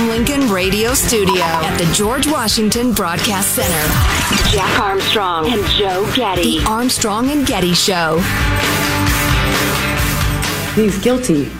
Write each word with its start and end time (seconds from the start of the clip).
Abraham 0.00 0.26
Lincoln 0.26 0.50
Radio 0.50 0.94
Studio 0.94 1.42
at 1.42 1.76
the 1.76 1.84
George 1.92 2.26
Washington 2.26 2.94
Broadcast 2.94 3.54
Center, 3.54 4.50
Jack 4.50 4.78
Armstrong 4.80 5.52
and 5.52 5.62
Joe 5.66 6.10
Getty. 6.14 6.60
The 6.60 6.64
Armstrong 6.66 7.30
and 7.30 7.46
Getty 7.46 7.74
Show. 7.74 8.18
He's 10.74 10.98
guilty. 11.02 11.50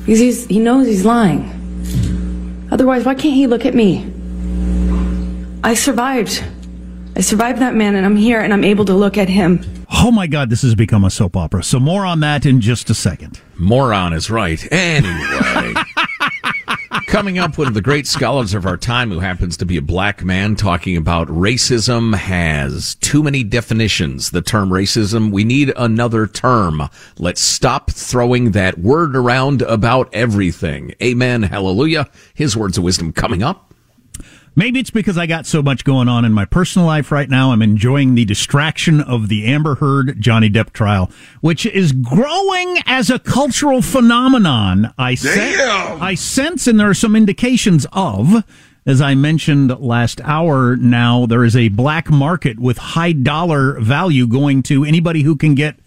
Because 0.00 0.18
he's, 0.18 0.46
he 0.46 0.60
knows 0.60 0.86
he's 0.86 1.04
lying. 1.04 1.44
Otherwise, 2.72 3.04
why 3.04 3.14
can't 3.14 3.34
he 3.34 3.46
look 3.46 3.66
at 3.66 3.74
me? 3.74 4.10
I 5.62 5.74
survived. 5.74 6.42
I 7.16 7.20
survived 7.20 7.58
that 7.60 7.74
man, 7.74 7.96
and 7.96 8.06
I'm 8.06 8.16
here, 8.16 8.40
and 8.40 8.50
I'm 8.50 8.64
able 8.64 8.86
to 8.86 8.94
look 8.94 9.18
at 9.18 9.28
him. 9.28 9.62
Oh 9.92 10.10
my 10.10 10.26
God, 10.26 10.48
this 10.48 10.62
has 10.62 10.74
become 10.74 11.04
a 11.04 11.10
soap 11.10 11.36
opera. 11.36 11.62
So 11.64 11.78
more 11.78 12.06
on 12.06 12.20
that 12.20 12.46
in 12.46 12.62
just 12.62 12.88
a 12.88 12.94
second. 12.94 13.40
Moron 13.58 14.14
is 14.14 14.30
right. 14.30 14.66
Anyway. 14.72 15.74
Coming 17.10 17.40
up, 17.40 17.58
of 17.58 17.74
the 17.74 17.82
great 17.82 18.06
scholars 18.06 18.54
of 18.54 18.64
our 18.64 18.76
time, 18.76 19.10
who 19.10 19.18
happens 19.18 19.56
to 19.56 19.66
be 19.66 19.76
a 19.76 19.82
black 19.82 20.24
man, 20.24 20.54
talking 20.54 20.96
about 20.96 21.26
racism 21.26 22.14
has 22.14 22.94
too 22.94 23.24
many 23.24 23.42
definitions. 23.42 24.30
The 24.30 24.40
term 24.40 24.70
racism, 24.70 25.32
we 25.32 25.42
need 25.42 25.72
another 25.76 26.28
term. 26.28 26.88
Let's 27.18 27.40
stop 27.40 27.90
throwing 27.90 28.52
that 28.52 28.78
word 28.78 29.16
around 29.16 29.62
about 29.62 30.08
everything. 30.14 30.94
Amen. 31.02 31.42
Hallelujah. 31.42 32.08
His 32.32 32.56
words 32.56 32.78
of 32.78 32.84
wisdom 32.84 33.12
coming 33.12 33.42
up. 33.42 33.74
Maybe 34.56 34.80
it's 34.80 34.90
because 34.90 35.16
I 35.16 35.26
got 35.26 35.46
so 35.46 35.62
much 35.62 35.84
going 35.84 36.08
on 36.08 36.24
in 36.24 36.32
my 36.32 36.44
personal 36.44 36.86
life 36.86 37.12
right 37.12 37.30
now. 37.30 37.52
I'm 37.52 37.62
enjoying 37.62 38.14
the 38.14 38.24
distraction 38.24 39.00
of 39.00 39.28
the 39.28 39.46
Amber 39.46 39.76
Heard 39.76 40.20
Johnny 40.20 40.50
Depp 40.50 40.72
trial, 40.72 41.10
which 41.40 41.64
is 41.66 41.92
growing 41.92 42.78
as 42.84 43.10
a 43.10 43.18
cultural 43.20 43.80
phenomenon. 43.80 44.92
I 44.98 45.14
sense, 45.14 45.56
I 46.00 46.14
sense, 46.14 46.66
and 46.66 46.80
there 46.80 46.90
are 46.90 46.94
some 46.94 47.14
indications 47.16 47.86
of. 47.92 48.44
As 48.86 49.00
I 49.02 49.14
mentioned 49.14 49.78
last 49.78 50.20
hour, 50.22 50.74
now 50.74 51.26
there 51.26 51.44
is 51.44 51.54
a 51.54 51.68
black 51.68 52.10
market 52.10 52.58
with 52.58 52.78
high 52.78 53.12
dollar 53.12 53.78
value 53.78 54.26
going 54.26 54.62
to 54.64 54.84
anybody 54.84 55.22
who 55.22 55.36
can 55.36 55.54
get 55.54 55.78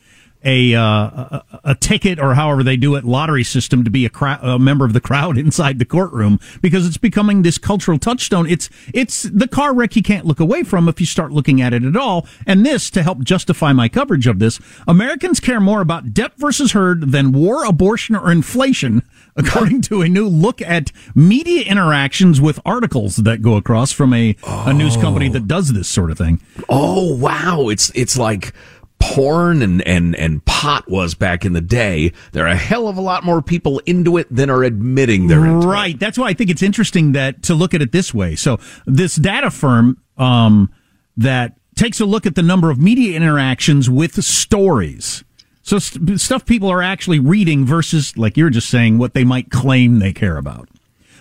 a, 0.43 0.75
uh, 0.75 0.81
a, 0.83 1.43
a 1.63 1.75
ticket 1.75 2.19
or 2.19 2.33
however 2.33 2.63
they 2.63 2.77
do 2.77 2.95
it 2.95 3.03
lottery 3.03 3.43
system 3.43 3.83
to 3.83 3.89
be 3.89 4.05
a, 4.05 4.11
a 4.41 4.59
member 4.59 4.85
of 4.85 4.93
the 4.93 5.01
crowd 5.01 5.37
inside 5.43 5.79
the 5.79 5.85
courtroom 5.85 6.39
because 6.61 6.85
it's 6.85 6.97
becoming 6.97 7.41
this 7.41 7.57
cultural 7.57 7.97
touchstone. 7.97 8.47
It's 8.47 8.69
it's 8.93 9.23
the 9.23 9.47
car 9.47 9.73
wreck 9.73 9.95
you 9.95 10.03
can't 10.03 10.25
look 10.25 10.39
away 10.39 10.63
from 10.63 10.87
if 10.87 10.99
you 10.99 11.05
start 11.05 11.31
looking 11.31 11.61
at 11.61 11.73
it 11.73 11.83
at 11.83 11.95
all. 11.95 12.27
And 12.45 12.65
this 12.65 12.89
to 12.91 13.03
help 13.03 13.19
justify 13.19 13.73
my 13.73 13.89
coverage 13.89 14.27
of 14.27 14.39
this, 14.39 14.59
Americans 14.87 15.39
care 15.39 15.59
more 15.59 15.81
about 15.81 16.07
Depp 16.07 16.33
versus 16.37 16.73
Heard 16.73 17.11
than 17.11 17.31
war, 17.31 17.65
abortion, 17.65 18.15
or 18.15 18.31
inflation. 18.31 19.03
According 19.35 19.81
to 19.83 20.03
a 20.03 20.07
new 20.07 20.27
look 20.27 20.61
at 20.61 20.91
media 21.15 21.63
interactions 21.63 22.39
with 22.39 22.59
articles 22.63 23.15
that 23.15 23.41
go 23.41 23.55
across 23.55 23.91
from 23.91 24.13
a, 24.13 24.35
a 24.43 24.73
news 24.73 24.95
company 24.95 25.27
that 25.29 25.47
does 25.47 25.73
this 25.73 25.87
sort 25.87 26.11
of 26.11 26.19
thing. 26.19 26.39
Oh 26.69 27.15
wow, 27.15 27.69
it's 27.69 27.91
it's 27.95 28.15
like 28.15 28.53
porn 29.03 29.61
and, 29.61 29.85
and, 29.85 30.15
and 30.15 30.43
pot 30.45 30.89
was 30.89 31.13
back 31.13 31.43
in 31.43 31.51
the 31.51 31.61
day. 31.61 32.13
There 32.31 32.45
are 32.45 32.51
a 32.51 32.55
hell 32.55 32.87
of 32.87 32.95
a 32.95 33.01
lot 33.01 33.23
more 33.23 33.41
people 33.41 33.79
into 33.85 34.17
it 34.17 34.27
than 34.33 34.49
are 34.49 34.63
admitting 34.63 35.27
they're 35.27 35.45
into 35.45 35.67
right. 35.67 35.99
That's 35.99 36.17
why 36.17 36.27
I 36.27 36.33
think 36.33 36.49
it's 36.49 36.63
interesting 36.63 37.11
that 37.11 37.43
to 37.43 37.53
look 37.53 37.73
at 37.73 37.81
it 37.81 37.91
this 37.91 38.13
way. 38.13 38.35
So 38.35 38.59
this 38.85 39.15
data 39.17 39.51
firm 39.51 39.97
um, 40.17 40.71
that 41.17 41.57
takes 41.75 41.99
a 41.99 42.05
look 42.05 42.25
at 42.25 42.35
the 42.35 42.41
number 42.41 42.69
of 42.71 42.79
media 42.79 43.15
interactions 43.15 43.89
with 43.89 44.23
stories. 44.23 45.23
So 45.63 45.79
st- 45.79 46.19
stuff 46.21 46.45
people 46.45 46.69
are 46.69 46.81
actually 46.81 47.19
reading 47.19 47.65
versus, 47.65 48.17
like 48.17 48.37
you're 48.37 48.49
just 48.49 48.69
saying, 48.69 48.97
what 48.97 49.13
they 49.13 49.23
might 49.23 49.51
claim 49.51 49.99
they 49.99 50.13
care 50.13 50.37
about. 50.37 50.69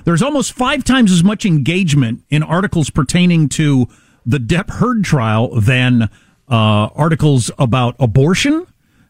There's 0.04 0.22
almost 0.22 0.52
five 0.52 0.84
times 0.84 1.10
as 1.12 1.24
much 1.24 1.44
engagement 1.44 2.22
in 2.30 2.42
articles 2.42 2.90
pertaining 2.90 3.48
to 3.50 3.88
the 4.24 4.38
Depp 4.38 4.70
Heard 4.70 5.04
trial 5.04 5.58
than 5.60 6.08
uh, 6.52 6.90
articles 6.94 7.50
about 7.58 7.96
abortion, 7.98 8.66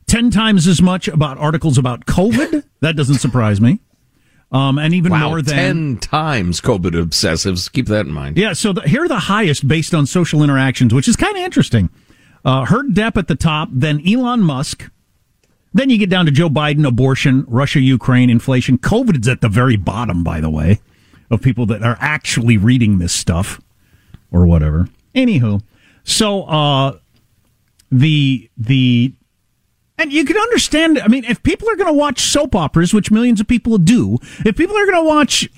10 0.06 0.30
times 0.30 0.68
as 0.68 0.80
much 0.80 1.08
about 1.08 1.38
articles 1.38 1.76
about 1.76 2.06
COVID. 2.06 2.62
that 2.80 2.94
doesn't 2.94 3.18
surprise 3.18 3.60
me. 3.60 3.80
Um, 4.52 4.78
and 4.78 4.94
even 4.94 5.10
wow, 5.10 5.30
more 5.30 5.42
than 5.42 5.56
10 5.56 5.96
times 5.98 6.60
COVID 6.60 6.92
obsessives. 6.92 7.72
Keep 7.72 7.86
that 7.86 8.06
in 8.06 8.12
mind. 8.12 8.36
Yeah, 8.36 8.52
so 8.52 8.72
the, 8.72 8.82
here 8.82 9.02
are 9.02 9.08
the 9.08 9.18
highest 9.18 9.66
based 9.66 9.92
on 9.92 10.06
social 10.06 10.42
interactions, 10.42 10.94
which 10.94 11.08
is 11.08 11.16
kind 11.16 11.36
of 11.36 11.42
interesting. 11.42 11.90
Uh, 12.44 12.64
Heard 12.66 12.94
Depp 12.94 13.16
at 13.16 13.28
the 13.28 13.34
top, 13.34 13.70
then 13.72 14.06
Elon 14.06 14.40
Musk. 14.40 14.88
Then 15.74 15.90
you 15.90 15.98
get 15.98 16.10
down 16.10 16.26
to 16.26 16.30
Joe 16.30 16.50
Biden, 16.50 16.86
abortion, 16.86 17.44
Russia, 17.48 17.80
Ukraine, 17.80 18.28
inflation. 18.30 18.76
COVID 18.78 19.22
is 19.22 19.28
at 19.28 19.40
the 19.40 19.48
very 19.48 19.76
bottom, 19.76 20.22
by 20.22 20.38
the 20.40 20.50
way, 20.50 20.80
of 21.30 21.40
people 21.40 21.64
that 21.66 21.82
are 21.82 21.96
actually 21.98 22.58
reading 22.58 22.98
this 22.98 23.14
stuff 23.14 23.58
or 24.30 24.46
whatever. 24.46 24.86
Anywho, 25.14 25.62
so 26.04 26.42
uh, 26.44 26.98
the 27.92 28.50
the 28.56 29.14
And 29.98 30.12
you 30.12 30.24
can 30.24 30.36
understand, 30.36 30.98
I 30.98 31.06
mean, 31.06 31.24
if 31.24 31.42
people 31.42 31.68
are 31.70 31.76
going 31.76 31.86
to 31.86 31.92
watch 31.92 32.22
soap 32.22 32.56
operas, 32.56 32.92
which 32.92 33.10
millions 33.10 33.40
of 33.40 33.46
people 33.46 33.78
do, 33.78 34.18
if 34.44 34.56
people 34.56 34.76
are 34.76 34.86
going 34.86 35.04
to 35.04 35.08
watch 35.08 35.48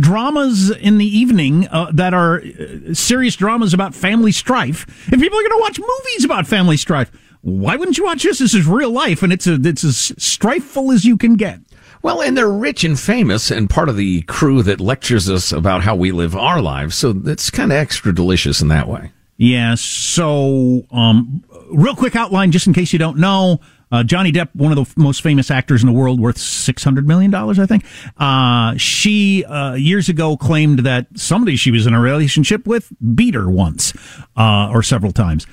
dramas 0.00 0.70
in 0.70 0.98
the 0.98 1.06
evening 1.06 1.68
uh, 1.68 1.92
that 1.92 2.14
are 2.14 2.40
uh, 2.40 2.94
serious 2.94 3.36
dramas 3.36 3.74
about 3.74 3.94
family 3.94 4.32
strife, 4.32 4.86
if 5.12 5.20
people 5.20 5.38
are 5.38 5.42
going 5.42 5.58
to 5.58 5.60
watch 5.60 5.78
movies 5.78 6.24
about 6.24 6.46
family 6.46 6.78
strife, 6.78 7.12
why 7.42 7.76
wouldn't 7.76 7.98
you 7.98 8.04
watch 8.04 8.22
this? 8.22 8.38
This 8.38 8.54
is 8.54 8.66
real 8.66 8.90
life, 8.90 9.22
and 9.22 9.32
it's 9.32 9.46
a, 9.46 9.54
it's 9.62 9.84
as 9.84 10.12
strifeful 10.12 10.94
as 10.94 11.04
you 11.04 11.16
can 11.16 11.34
get. 11.34 11.60
Well, 12.00 12.22
and 12.22 12.36
they're 12.36 12.50
rich 12.50 12.84
and 12.84 12.98
famous 12.98 13.50
and 13.50 13.70
part 13.70 13.88
of 13.88 13.96
the 13.96 14.22
crew 14.22 14.62
that 14.62 14.80
lectures 14.80 15.28
us 15.28 15.52
about 15.52 15.82
how 15.82 15.94
we 15.94 16.10
live 16.10 16.34
our 16.34 16.60
lives. 16.60 16.96
So 16.96 17.14
it's 17.26 17.50
kind 17.50 17.70
of 17.70 17.78
extra 17.78 18.12
delicious 18.14 18.60
in 18.60 18.68
that 18.68 18.88
way. 18.88 19.12
Yeah. 19.42 19.74
So, 19.74 20.86
um, 20.92 21.42
real 21.72 21.96
quick 21.96 22.14
outline, 22.14 22.52
just 22.52 22.68
in 22.68 22.72
case 22.72 22.92
you 22.92 22.98
don't 23.00 23.18
know. 23.18 23.58
Uh, 23.90 24.04
Johnny 24.04 24.30
Depp, 24.30 24.50
one 24.54 24.70
of 24.70 24.76
the 24.76 24.82
f- 24.82 24.96
most 24.96 25.20
famous 25.20 25.50
actors 25.50 25.82
in 25.82 25.88
the 25.88 25.92
world, 25.92 26.20
worth 26.20 26.38
six 26.38 26.84
hundred 26.84 27.08
million 27.08 27.32
dollars, 27.32 27.58
I 27.58 27.66
think. 27.66 27.84
Uh, 28.16 28.76
she 28.76 29.44
uh, 29.44 29.74
years 29.74 30.08
ago 30.08 30.36
claimed 30.36 30.78
that 30.80 31.08
somebody 31.16 31.56
she 31.56 31.72
was 31.72 31.88
in 31.88 31.92
a 31.92 32.00
relationship 32.00 32.68
with 32.68 32.92
beat 33.16 33.34
her 33.34 33.50
once 33.50 33.92
uh, 34.36 34.70
or 34.72 34.82
several 34.84 35.10
times. 35.10 35.44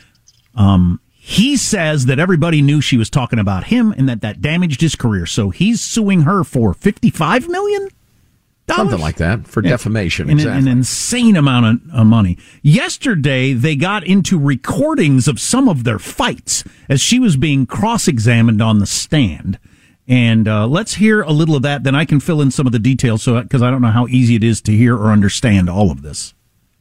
Um, 0.54 1.02
he 1.16 1.58
says 1.58 2.06
that 2.06 2.20
everybody 2.20 2.62
knew 2.62 2.82
she 2.82 2.96
was 2.96 3.10
talking 3.10 3.40
about 3.40 3.66
him 3.66 3.92
and 3.92 4.08
that 4.08 4.22
that 4.22 4.40
damaged 4.40 4.82
his 4.82 4.96
career. 4.96 5.26
So 5.26 5.50
he's 5.50 5.82
suing 5.82 6.22
her 6.22 6.44
for 6.44 6.76
fifty-five 6.76 7.50
million. 7.50 7.90
Something 8.76 9.00
like 9.00 9.18
that 9.18 9.48
for 9.48 9.64
Yeah. 9.64 9.72
defamation. 9.72 10.30
An, 10.30 10.38
exactly. 10.40 10.60
an 10.60 10.68
insane 10.78 11.36
amount 11.36 11.66
of, 11.66 11.96
of 12.02 12.08
money. 12.08 12.38
Yesterday, 12.62 13.54
they 13.54 13.76
got 13.76 14.04
into 14.04 14.38
recordings 14.40 15.28
of 15.28 15.40
some 15.40 15.68
of 15.68 15.84
their 15.84 16.00
fights 16.00 16.64
as 16.88 17.02
she 17.02 17.20
was 17.20 17.36
being 17.38 17.66
cross 17.66 18.08
examined 18.08 18.62
on 18.62 18.80
the 18.80 18.86
stand. 18.86 19.60
And 20.08 20.48
uh, 20.48 20.66
let's 20.68 20.96
hear 20.96 21.22
a 21.22 21.32
little 21.32 21.56
of 21.56 21.62
that. 21.64 21.84
Then 21.84 21.94
I 21.96 22.04
can 22.06 22.20
fill 22.20 22.42
in 22.42 22.50
some 22.52 22.66
of 22.66 22.72
the 22.72 22.80
details, 22.80 23.22
so 23.22 23.40
because 23.42 23.62
I 23.62 23.70
don't 23.70 23.82
know 23.82 23.92
how 23.92 24.08
easy 24.08 24.36
it 24.36 24.44
is 24.44 24.60
to 24.62 24.72
hear 24.72 24.96
or 24.96 25.12
understand 25.12 25.70
all 25.70 25.92
of 25.92 26.02
this. 26.02 26.34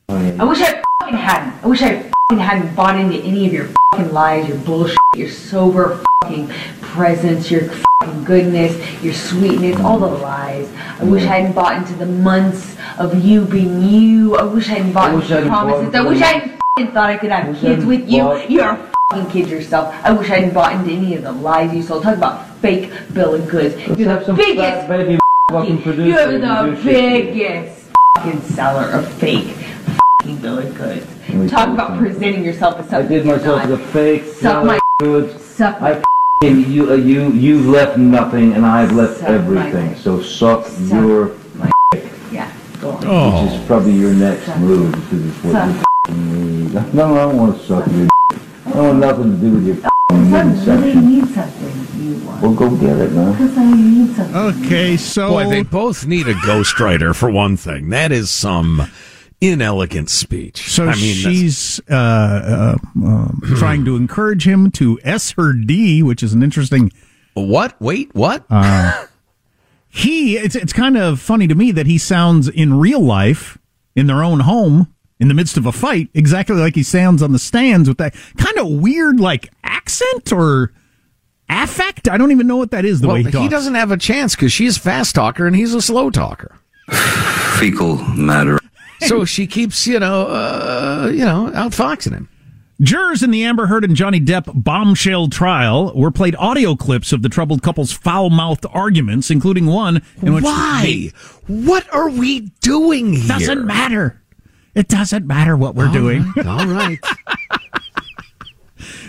I 0.09 0.45
wish 0.45 0.61
I 0.63 0.83
fucking 1.01 1.19
hadn't. 1.19 1.63
I 1.63 1.67
wish 1.67 1.83
I 1.83 2.11
hadn't 2.37 2.75
bought 2.75 2.99
into 3.01 3.17
any 3.25 3.47
of 3.47 3.53
your 3.55 3.69
fucking 3.93 4.13
lies, 4.13 4.47
your 4.49 4.59
bullshit, 4.59 4.99
your 5.17 5.31
sober 5.31 6.05
fucking 6.23 6.49
presence, 6.83 7.51
your 7.51 7.63
fucking 8.01 8.25
goodness, 8.25 8.77
your 9.03 9.15
sweetness, 9.15 9.81
all 9.81 9.99
the 9.99 10.07
lies. 10.07 10.71
I 11.01 11.05
wish 11.05 11.23
I 11.23 11.39
hadn't 11.39 11.55
bought 11.55 11.77
into 11.79 11.95
the 11.95 12.05
months 12.05 12.77
of 12.99 13.25
you 13.25 13.47
being 13.47 13.83
you. 13.83 14.37
I 14.37 14.43
wish 14.43 14.69
I 14.69 14.75
hadn't 14.75 14.93
bought 14.93 15.15
into 15.15 15.27
the 15.27 15.47
promises. 15.47 15.95
I 15.95 16.03
wish 16.03 16.21
I 16.21 16.27
hadn't 16.27 16.61
fucking 16.77 16.93
thought 16.93 17.11
I 17.11 17.17
could 17.17 17.31
have 17.31 17.57
kids 17.57 17.85
with 17.87 18.07
you. 18.09 18.37
You're 18.47 18.73
a 18.73 18.93
fucking 19.11 19.31
kid 19.31 19.49
yourself. 19.49 19.95
I 20.05 20.13
wish 20.13 20.29
I 20.31 20.35
hadn't 20.41 20.53
bought 20.55 20.75
into 20.75 20.91
any 20.93 21.15
of 21.17 21.23
the 21.23 21.33
lies 21.33 21.73
you 21.75 21.83
sold. 21.83 22.03
Talk 22.03 22.17
about 22.19 22.47
fake 22.57 22.93
bill 23.15 23.35
of 23.37 23.49
goods. 23.49 23.75
Let's 23.89 23.99
You're 23.99 24.09
have 24.11 24.21
the 24.21 24.27
some 24.27 24.37
biggest 24.37 24.87
baby 24.87 25.19
fucking 25.51 25.81
producer. 25.83 26.31
you're 26.31 26.39
the 26.41 26.81
biggest 26.85 27.91
fucking 28.17 28.43
seller 28.43 28.91
of 28.91 29.11
fake 29.15 29.47
fucking 30.19 30.37
bill 30.37 30.59
of 30.59 30.77
goods. 30.77 31.07
Me 31.35 31.49
Talk 31.49 31.69
about 31.69 31.89
something. 31.89 32.07
presenting 32.07 32.45
yourself 32.45 32.79
as 32.81 32.93
I 32.93 33.03
did 33.03 33.27
myself 33.27 33.61
not. 33.61 33.69
the 33.69 33.79
fake. 33.79 34.25
Suck 34.25 34.65
my 34.65 34.79
goods. 34.99 35.43
Suck 35.45 35.81
I 35.83 35.93
f***ing 35.93 36.71
you. 36.71 36.91
Uh, 36.91 36.95
you 36.95 37.31
you 37.33 37.61
left 37.71 37.99
nothing, 37.99 38.53
and 38.55 38.65
I've 38.65 38.93
left 38.93 39.19
Suck 39.21 39.29
everything. 39.31 39.89
dick. 39.91 39.99
So 39.99 40.21
suck, 40.23 40.67
Suck 40.67 40.91
your, 40.91 41.33
Yeah, 42.31 42.51
go 42.81 42.91
on. 42.93 43.05
Oh. 43.07 43.45
which 43.45 43.53
is 43.61 43.67
probably 43.67 43.93
your 43.93 44.15
next 44.15 44.47
Suck. 44.47 44.59
move 44.59 44.93
because 44.93 45.27
it's 45.27 45.45
what 45.45 45.53
Suck. 45.53 45.69
you 45.69 45.75
f***ing 45.81 46.65
need. 46.75 46.95
No, 46.95 47.15
I 47.17 47.19
don't 47.23 47.37
want 47.37 47.59
to 47.59 47.65
suck 47.67 47.87
your. 47.93 48.09
I 48.67 48.71
don't 48.73 48.87
want 48.87 48.99
nothing 49.01 49.31
to 49.33 49.37
do 49.39 49.51
with 49.55 49.67
your 49.67 49.77
f***ing 49.77 50.31
Son, 50.31 50.49
midsection. 50.51 50.83
really 50.83 51.07
need 51.23 51.29
something 51.35 51.87
you 52.05 52.27
want. 52.27 52.43
Well, 52.43 52.55
go 52.55 52.77
get 52.77 52.97
it, 52.99 53.13
man. 53.13 53.33
Because 53.33 53.59
I 53.59 53.65
need 53.75 54.15
something. 54.15 54.65
Okay, 54.67 54.97
so 54.97 55.31
Boy, 55.31 55.49
they 55.49 55.63
both 55.63 56.07
need 56.07 56.29
a 56.29 56.35
ghostwriter 56.35 57.15
for 57.17 57.31
one 57.31 57.57
thing. 57.57 57.89
That 57.91 58.13
is 58.13 58.31
some 58.31 58.89
inelegant 59.41 60.11
speech. 60.11 60.69
So 60.71 60.85
I 60.85 60.95
mean, 60.95 60.95
that's- 60.95 61.23
she's 61.23 61.81
uh, 61.91 61.95
uh, 61.95 62.77
um, 62.97 63.41
trying 63.57 63.85
to 63.85 63.97
encourage 63.97 64.47
him 64.47 64.71
to 64.73 64.99
S 65.05 65.33
her 65.33 65.53
D, 65.53 66.03
which 66.03 66.23
is 66.23 66.33
an 66.33 66.43
interesting. 66.43 66.93
what? 67.35 67.81
Wait, 67.81 68.15
what? 68.15 68.45
He 69.91 70.37
it's 70.37 70.55
it's 70.55 70.73
kind 70.75 70.99
of 70.99 71.19
funny 71.19 71.49
to 71.49 71.55
me 71.55 71.73
that 71.73 71.87
he 71.87 71.97
sounds 71.97 72.47
in 72.47 72.79
real 72.79 73.01
life 73.01 73.57
in 73.97 74.07
their 74.07 74.23
own 74.23 74.41
home 74.41 74.95
in 75.19 75.29
the 75.29 75.35
midst 75.35 75.57
of 75.57 75.65
a 75.65 75.73
fight 75.73 76.09
exactly 76.13 76.57
like 76.57 76.75
he 76.75 76.83
sounds 76.83 77.23
on 77.23 77.33
the 77.33 77.39
stands 77.39 77.89
with 77.89 77.97
that 77.99 78.15
kind 78.37 78.59
of 78.59 78.69
weird 78.69 79.19
like 79.19 79.51
accent 79.65 80.31
or 80.31 80.73
affect. 81.49 82.07
I 82.07 82.19
don't 82.19 82.31
even 82.33 82.47
know 82.47 82.59
what 82.59 82.71
that 82.73 82.85
is. 82.85 83.01
The 83.01 83.09
well, 83.09 83.17
way 83.17 83.23
he 83.23 83.31
he, 83.39 83.49
doesn't 83.49 83.75
have 83.75 83.91
a 83.91 83.97
chance 83.97 84.37
because 84.37 84.53
she's 84.53 84.77
a 84.77 84.81
fast 84.81 85.15
talker 85.15 85.47
and 85.47 85.57
he's 85.57 85.73
a 85.75 85.81
slow 85.81 86.11
talker. 86.11 86.55
fecal 87.59 87.97
matter. 87.97 88.61
So 89.01 89.25
she 89.25 89.47
keeps, 89.47 89.87
you 89.87 90.01
know, 90.01 90.27
uh, 90.27 91.11
you 91.13 91.25
know, 91.25 91.51
outfoxing 91.55 92.13
him. 92.13 92.29
Jurors 92.81 93.23
in 93.25 93.31
the 93.33 93.45
Amber 93.45 93.67
Heard 93.67 93.85
and 93.85 93.97
Johnny 93.97 94.21
Depp 94.21 94.51
bombshell 94.63 95.29
trial 95.29 95.93
were 95.97 96.13
played 96.13 96.37
audio 96.37 96.77
clips 96.77 97.13
of 97.13 97.23
the 97.23 97.29
troubled 97.29 97.61
couple's 97.63 97.91
foul-mouthed 97.93 98.67
arguments, 98.73 99.31
including 99.31 99.67
one 99.67 100.01
in 100.23 100.33
which 100.35 100.45
Why? 100.45 100.83
they- 100.85 101.53
What 101.53 101.93
are 101.93 102.09
we 102.09 102.51
doing 102.61 103.15
here? 103.15 103.27
doesn't 103.29 103.67
matter. 103.67 104.23
It 104.77 104.87
doesn't 104.87 105.27
matter 105.27 105.57
what 105.57 105.75
we're 105.75 105.89
doing. 105.91 106.25
All 106.47 106.67
right. 106.67 107.01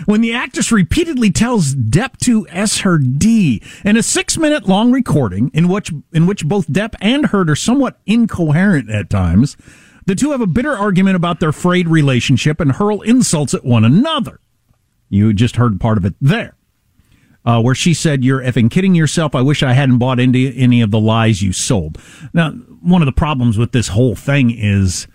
when 0.06 0.20
the 0.20 0.34
actress 0.34 0.72
repeatedly 0.72 1.30
tells 1.30 1.74
Depp 1.74 2.16
to 2.18 2.46
S 2.50 2.80
her 2.80 2.98
D 2.98 3.62
in 3.84 3.96
a 3.96 4.02
six 4.02 4.36
minute 4.36 4.68
long 4.68 4.92
recording 4.92 5.50
in 5.54 5.68
which 5.68 5.92
in 6.12 6.26
which 6.26 6.46
both 6.46 6.68
Depp 6.68 6.94
and 7.00 7.26
Heard 7.26 7.50
are 7.50 7.56
somewhat 7.56 8.00
incoherent 8.06 8.90
at 8.90 9.10
times, 9.10 9.56
the 10.06 10.14
two 10.14 10.32
have 10.32 10.40
a 10.40 10.46
bitter 10.46 10.76
argument 10.76 11.16
about 11.16 11.40
their 11.40 11.52
frayed 11.52 11.88
relationship 11.88 12.60
and 12.60 12.72
hurl 12.72 13.02
insults 13.02 13.54
at 13.54 13.64
one 13.64 13.84
another. 13.84 14.40
You 15.08 15.32
just 15.32 15.56
heard 15.56 15.80
part 15.80 15.98
of 15.98 16.04
it 16.04 16.14
there. 16.20 16.54
Uh, 17.42 17.60
where 17.60 17.74
she 17.74 17.94
said, 17.94 18.22
You're 18.22 18.40
effing 18.40 18.70
kidding 18.70 18.94
yourself. 18.94 19.34
I 19.34 19.40
wish 19.40 19.62
I 19.62 19.72
hadn't 19.72 19.98
bought 19.98 20.20
into 20.20 20.52
any 20.54 20.82
of 20.82 20.90
the 20.90 21.00
lies 21.00 21.42
you 21.42 21.52
sold. 21.52 21.98
Now, 22.34 22.50
one 22.50 23.02
of 23.02 23.06
the 23.06 23.12
problems 23.12 23.56
with 23.56 23.72
this 23.72 23.88
whole 23.88 24.14
thing 24.14 24.50
is 24.50 25.06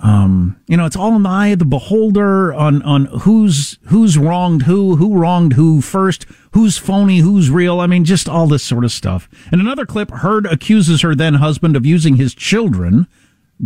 um, 0.00 0.60
you 0.66 0.76
know, 0.76 0.84
it's 0.84 0.96
all 0.96 1.16
in 1.16 1.22
the 1.22 1.28
eye 1.28 1.48
of 1.48 1.58
the 1.58 1.64
beholder 1.64 2.52
on, 2.52 2.82
on 2.82 3.06
who's, 3.06 3.78
who's 3.84 4.18
wronged 4.18 4.62
who, 4.62 4.96
who 4.96 5.16
wronged 5.16 5.54
who 5.54 5.80
first, 5.80 6.26
who's 6.52 6.76
phony, 6.78 7.18
who's 7.18 7.50
real. 7.50 7.80
I 7.80 7.86
mean, 7.86 8.04
just 8.04 8.28
all 8.28 8.46
this 8.46 8.62
sort 8.62 8.84
of 8.84 8.92
stuff. 8.92 9.28
In 9.52 9.60
another 9.60 9.86
clip, 9.86 10.10
Heard 10.10 10.46
accuses 10.46 11.02
her 11.02 11.14
then 11.14 11.34
husband 11.34 11.76
of 11.76 11.86
using 11.86 12.16
his 12.16 12.34
children, 12.34 13.06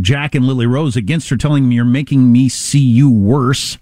Jack 0.01 0.35
and 0.35 0.47
Lily 0.47 0.67
Rose, 0.67 0.97
against 0.97 1.29
her, 1.31 1.37
telling 1.37 1.69
me 1.69 1.75
you're 1.75 1.85
making 1.85 2.31
me 2.31 2.49
see 2.49 2.79
you 2.79 3.11
worse. 3.11 3.79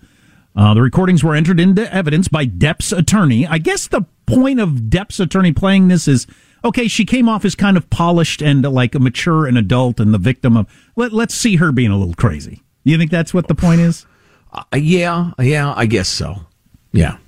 Uh, 0.57 0.75
the 0.75 0.83
recordings 0.83 1.23
were 1.23 1.35
entered 1.35 1.61
into 1.61 1.93
evidence 1.95 2.29
by 2.29 2.45
Depp's 2.45 2.93
attorney. 2.93 3.47
I 3.47 3.59
guess 3.59 3.87
the 3.87 4.07
point 4.27 4.59
of 4.59 4.89
Depp's 4.89 5.21
attorney 5.21 5.53
playing 5.53 5.89
this 5.89 6.09
is 6.09 6.27
okay, 6.65 6.89
she 6.89 7.05
came 7.05 7.29
off 7.29 7.45
as 7.45 7.55
kind 7.55 7.77
of 7.77 7.89
polished 7.91 8.43
and 8.43 8.65
uh, 8.65 8.71
like 8.71 8.95
a 8.95 8.99
mature 8.99 9.47
and 9.47 9.57
adult 9.59 10.01
and 10.01 10.13
the 10.13 10.19
victim 10.19 10.57
of. 10.57 10.67
Let, 10.97 11.13
let's 11.13 11.35
see 11.35 11.57
her 11.57 11.73
being 11.73 11.91
a 11.91 11.97
little 11.97 12.15
crazy. 12.15 12.63
You 12.85 12.97
think 12.99 13.11
that's 13.11 13.35
what 13.35 13.49
the 13.49 13.55
point 13.55 13.81
is? 13.81 14.07
Uh, 14.53 14.65
yeah, 14.77 15.33
yeah, 15.39 15.75
I 15.77 15.87
guess 15.87 16.09
so. 16.09 16.47
Yeah. 16.93 17.19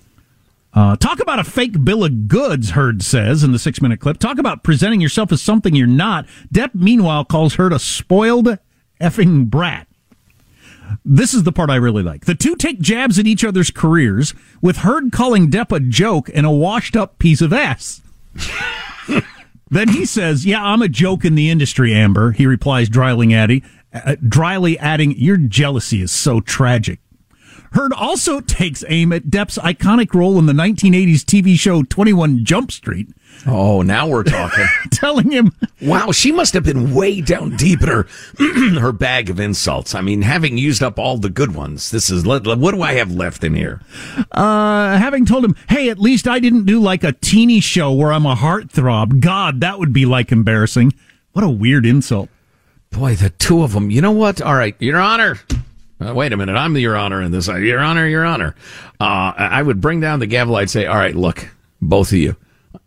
Uh, 0.72 0.94
talk 0.96 1.20
about 1.20 1.38
a 1.38 1.44
fake 1.44 1.84
bill 1.84 2.04
of 2.04 2.28
goods, 2.28 2.70
Heard 2.70 3.02
says 3.02 3.42
in 3.42 3.52
the 3.52 3.58
six 3.58 3.82
minute 3.82 4.00
clip. 4.00 4.18
Talk 4.18 4.38
about 4.38 4.62
presenting 4.62 5.00
yourself 5.00 5.32
as 5.32 5.42
something 5.42 5.74
you're 5.74 5.86
not. 5.86 6.26
Depp, 6.52 6.74
meanwhile, 6.74 7.24
calls 7.24 7.54
Heard 7.54 7.72
a 7.72 7.78
spoiled 7.78 8.58
effing 9.00 9.46
brat. 9.46 9.88
This 11.04 11.34
is 11.34 11.44
the 11.44 11.52
part 11.52 11.70
I 11.70 11.76
really 11.76 12.02
like. 12.02 12.24
The 12.24 12.34
two 12.34 12.56
take 12.56 12.80
jabs 12.80 13.18
at 13.18 13.26
each 13.26 13.44
other's 13.44 13.70
careers, 13.70 14.34
with 14.60 14.78
Heard 14.78 15.12
calling 15.12 15.50
Depp 15.50 15.74
a 15.74 15.80
joke 15.80 16.30
and 16.34 16.46
a 16.46 16.50
washed 16.50 16.96
up 16.96 17.18
piece 17.18 17.40
of 17.40 17.52
ass. 17.52 18.02
then 19.70 19.88
he 19.88 20.04
says, 20.04 20.46
Yeah, 20.46 20.62
I'm 20.62 20.82
a 20.82 20.88
joke 20.88 21.24
in 21.24 21.34
the 21.34 21.50
industry, 21.50 21.94
Amber. 21.94 22.32
He 22.32 22.46
replies, 22.46 22.88
dryly 22.88 23.34
adding, 23.34 23.62
uh, 23.92 24.16
dryly 24.26 24.78
adding 24.78 25.12
Your 25.16 25.36
jealousy 25.36 26.02
is 26.02 26.12
so 26.12 26.40
tragic. 26.40 27.00
Heard 27.72 27.92
also 27.92 28.40
takes 28.40 28.84
aim 28.88 29.12
at 29.12 29.24
Depp's 29.24 29.58
iconic 29.58 30.12
role 30.14 30.38
in 30.38 30.46
the 30.46 30.52
1980s 30.52 31.20
TV 31.24 31.56
show 31.56 31.82
21 31.84 32.44
Jump 32.44 32.72
Street, 32.72 33.08
Oh, 33.46 33.80
now 33.82 34.06
we're 34.06 34.22
talking. 34.24 34.66
telling 34.90 35.30
him, 35.30 35.52
wow, 35.80 36.12
she 36.12 36.30
must 36.30 36.52
have 36.54 36.64
been 36.64 36.94
way 36.94 37.20
down 37.20 37.56
deep 37.56 37.82
in 37.82 37.88
her 37.88 38.06
her 38.80 38.92
bag 38.92 39.30
of 39.30 39.40
insults. 39.40 39.94
I 39.94 40.00
mean, 40.02 40.22
having 40.22 40.58
used 40.58 40.82
up 40.82 40.98
all 40.98 41.16
the 41.16 41.30
good 41.30 41.54
ones, 41.54 41.90
this 41.90 42.10
is 42.10 42.26
what 42.26 42.44
do 42.44 42.82
I 42.82 42.94
have 42.94 43.12
left 43.12 43.42
in 43.44 43.54
here? 43.54 43.80
uh, 44.32 44.98
having 44.98 45.24
told 45.24 45.44
him, 45.44 45.56
hey, 45.68 45.88
at 45.88 45.98
least 45.98 46.28
I 46.28 46.38
didn't 46.38 46.66
do 46.66 46.80
like 46.80 47.02
a 47.02 47.12
teeny 47.12 47.60
show 47.60 47.92
where 47.92 48.12
I'm 48.12 48.26
a 48.26 48.34
heartthrob. 48.34 49.20
God, 49.20 49.60
that 49.60 49.78
would 49.78 49.92
be 49.92 50.04
like 50.04 50.32
embarrassing. 50.32 50.92
What 51.32 51.44
a 51.44 51.48
weird 51.48 51.86
insult. 51.86 52.28
Boy, 52.90 53.14
the 53.14 53.30
two 53.30 53.62
of 53.62 53.72
them. 53.72 53.90
You 53.90 54.02
know 54.02 54.10
what? 54.10 54.42
All 54.42 54.54
right, 54.54 54.74
Your 54.80 54.98
Honor. 54.98 55.38
Uh, 56.00 56.14
wait 56.14 56.32
a 56.32 56.36
minute. 56.36 56.56
I'm 56.56 56.72
the 56.72 56.80
Your 56.80 56.96
Honor 56.96 57.20
in 57.20 57.30
this. 57.30 57.48
Uh, 57.48 57.56
Your 57.56 57.80
Honor, 57.80 58.06
Your 58.06 58.24
Honor. 58.24 58.54
Uh, 58.98 59.32
I 59.36 59.60
would 59.62 59.80
bring 59.80 60.00
down 60.00 60.18
the 60.18 60.26
gavel. 60.26 60.56
I'd 60.56 60.70
say, 60.70 60.86
all 60.86 60.96
right, 60.96 61.14
look, 61.14 61.48
Both 61.82 62.12
of 62.12 62.18
you. 62.18 62.36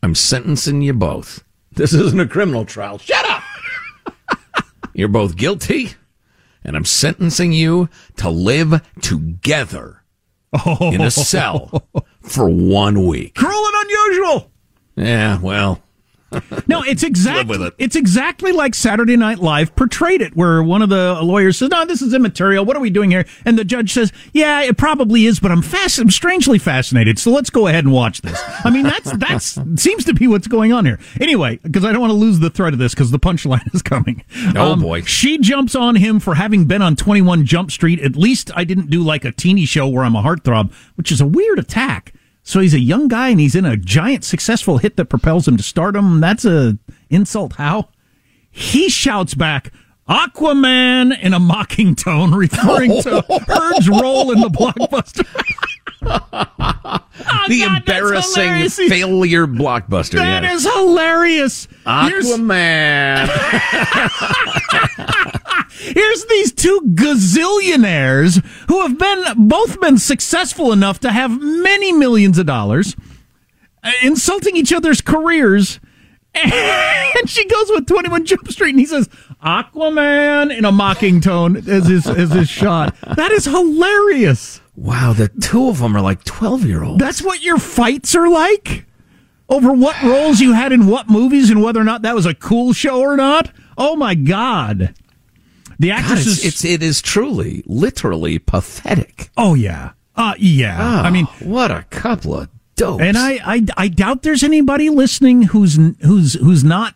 I'm 0.02 0.16
sentencing 0.16 0.82
you 0.82 0.94
both. 0.94 1.44
This 1.74 1.94
isn't 1.94 2.20
a 2.20 2.28
criminal 2.28 2.66
trial. 2.66 2.98
Shut 2.98 3.26
up! 3.30 3.44
You're 4.94 5.08
both 5.08 5.36
guilty, 5.36 5.92
and 6.64 6.76
I'm 6.76 6.86
sentencing 6.86 7.52
you 7.52 7.90
to 8.18 8.30
live 8.30 8.82
together 9.02 10.04
in 10.80 11.02
a 11.02 11.12
cell 11.12 11.84
for 12.22 12.48
one 12.50 13.06
week. 13.08 13.36
Cruel 13.36 13.66
and 13.66 13.90
unusual. 13.90 14.52
Yeah, 14.96 15.40
well, 15.42 15.82
No, 16.68 16.82
it's 16.84 17.04
exactly 17.04 17.58
it. 17.64 17.74
it's 17.78 17.96
exactly 17.96 18.52
like 18.52 18.74
Saturday 18.76 19.16
Night 19.18 19.40
Live 19.40 19.76
portrayed 19.76 20.22
it, 20.22 20.36
where 20.36 20.64
one 20.64 20.82
of 20.82 20.90
the 20.90 21.20
lawyers 21.22 21.58
says, 21.58 21.70
"No, 21.70 21.86
this 21.86 22.02
is 22.02 22.14
immaterial. 22.14 22.66
What 22.66 22.76
are 22.78 22.80
we 22.82 22.90
doing 22.90 23.12
here?" 23.12 23.26
And 23.46 23.58
the 23.58 23.66
judge 23.66 23.92
says, 23.94 24.12
"Yeah, 24.34 24.62
it 24.64 24.78
probably 24.78 25.26
is, 25.26 25.40
but 25.40 25.52
I'm 25.52 25.62
fast, 25.62 26.00
I'm 26.00 26.10
strangely 26.10 26.58
fascinated. 26.60 27.20
So 27.20 27.32
let's 27.32 27.50
go 27.50 27.68
ahead 27.68 27.84
and 27.86 27.94
watch 27.94 28.22
this." 28.22 28.40
I 28.64 28.70
mean, 28.70 28.84
that's 28.84 29.12
that's 29.18 29.58
seems 29.76 30.06
to 30.06 30.14
be 30.14 30.28
what's 30.28 30.48
going 30.48 30.72
on 30.74 30.86
here. 30.86 31.00
Anyway, 31.20 31.60
because 31.64 31.84
I 31.86 31.92
don't 31.92 32.02
want 32.02 32.12
to 32.12 32.18
lose 32.18 32.40
the 32.40 32.50
thread 32.50 32.74
of 32.74 32.80
this, 32.80 32.94
because 32.94 33.12
the 33.12 33.20
punchline 33.20 33.74
is 33.74 33.82
coming. 33.82 34.24
Um, 34.48 34.58
Oh, 34.58 34.76
boy. 34.76 35.02
she 35.02 35.38
jumps 35.38 35.76
on 35.76 35.96
him 35.96 36.20
for 36.20 36.36
having 36.36 36.66
been 36.66 36.82
on 36.82 36.96
21 36.96 37.46
Jump 37.46 37.72
Street. 37.72 38.00
At 38.00 38.16
least 38.16 38.52
I 38.56 38.64
didn't 38.64 38.90
do 38.90 39.02
like 39.04 39.26
a 39.26 39.32
teeny 39.32 39.66
show 39.66 39.88
where 39.88 40.04
I'm 40.04 40.16
a 40.16 40.22
heartthrob, 40.24 40.72
which 40.96 41.12
is 41.12 41.20
a 41.22 41.26
weird 41.26 41.60
attack. 41.60 42.14
So 42.44 42.60
he's 42.60 42.74
a 42.74 42.80
young 42.80 43.08
guy 43.08 43.30
and 43.30 43.40
he's 43.40 43.56
in 43.56 43.66
a 43.66 43.78
giant 43.78 44.26
successful 44.26 44.78
hit 44.78 44.98
that 44.98 45.06
propels 45.06 45.48
him 45.48 45.56
to 45.58 45.64
stardom. 45.64 46.20
That's 46.20 46.44
a 46.44 46.78
insult. 47.10 47.54
How? 47.54 47.90
He 48.52 48.90
shouts 48.90 49.34
back, 49.34 49.72
Aquaman 50.08 51.18
in 51.22 51.34
a 51.34 51.40
mocking 51.40 51.96
tone, 51.96 52.32
referring 52.36 53.02
to 53.02 53.24
Heard's 53.48 53.90
role 53.90 54.32
in 54.32 54.42
the 54.42 54.50
blockbuster. 54.50 55.26
the 56.02 57.64
oh, 57.64 57.68
God, 57.68 57.78
embarrassing 57.78 58.90
failure 58.90 59.48
blockbuster. 59.48 60.16
That 60.16 60.44
yes. 60.44 60.66
is 60.66 60.74
hilarious. 60.74 61.68
Aquaman. 61.86 63.30
Here's 65.80 66.26
these 66.26 66.52
two 66.54 66.82
gazillionaires 66.94 68.44
who 68.70 68.82
have 68.82 68.98
been 68.98 69.48
both 69.48 69.80
been 69.80 69.98
successful 69.98 70.72
enough 70.72 71.00
to 71.02 71.12
have 71.12 71.40
many 71.42 71.92
millions 71.92 72.38
of 72.38 72.46
dollars, 72.46 72.96
uh, 73.84 73.92
insulting 74.02 74.56
each 74.56 74.72
other's 74.74 75.02
careers. 75.02 75.80
And 76.36 77.30
she 77.30 77.46
goes 77.46 77.70
with 77.70 77.86
21 77.86 78.26
Jump 78.26 78.52
Street 78.52 78.72
and 78.72 78.80
he 78.80 78.88
says, 78.88 79.08
Aquaman 79.46 80.56
in 80.56 80.66
a 80.66 80.72
mocking 80.72 81.22
tone 81.22 81.56
as 81.58 81.86
his, 81.88 82.08
as 82.08 82.32
his 82.32 82.50
shot. 82.50 82.96
That 83.16 83.32
is 83.32 83.46
hilarious. 83.46 84.60
wow, 84.76 85.14
the 85.14 85.28
two 85.30 85.70
of 85.70 85.78
them 85.78 85.96
are 85.96 86.02
like 86.02 86.24
12 86.24 86.66
year 86.66 86.84
olds. 86.84 87.00
That's 87.00 87.22
what 87.22 87.44
your 87.44 87.60
fights 87.60 88.16
are 88.16 88.28
like? 88.28 88.88
Over 89.48 89.72
what 89.74 90.02
roles 90.02 90.40
you 90.42 90.54
had 90.54 90.72
in 90.72 90.88
what 90.88 91.08
movies 91.08 91.52
and 91.52 91.62
whether 91.62 91.80
or 91.80 91.84
not 91.84 92.02
that 92.02 92.16
was 92.16 92.26
a 92.26 92.34
cool 92.34 92.74
show 92.74 93.00
or 93.00 93.16
not? 93.16 93.52
Oh 93.78 93.96
my 93.96 94.16
God. 94.16 94.96
The 95.80 95.92
actress 95.92 96.26
is. 96.28 96.46
it's, 96.46 96.66
it 96.66 96.82
is 96.84 97.02
truly, 97.02 97.64
literally 97.66 98.40
pathetic. 98.40 99.30
oh, 99.38 99.54
yeah. 99.56 99.92
Uh, 100.16 100.36
yeah. 100.38 101.02
I 101.02 101.10
mean, 101.10 101.26
what 101.40 101.72
a 101.72 101.84
couple 101.90 102.36
of 102.40 102.50
dopes. 102.76 103.02
and 103.04 103.18
I, 103.18 103.40
I, 103.44 103.66
I 103.78 103.88
doubt 103.88 104.22
there's 104.24 104.44
anybody 104.44 104.90
listening 104.90 105.44
who's, 105.44 105.76
who's, 106.02 106.34
who's 106.36 106.64
not 106.64 106.96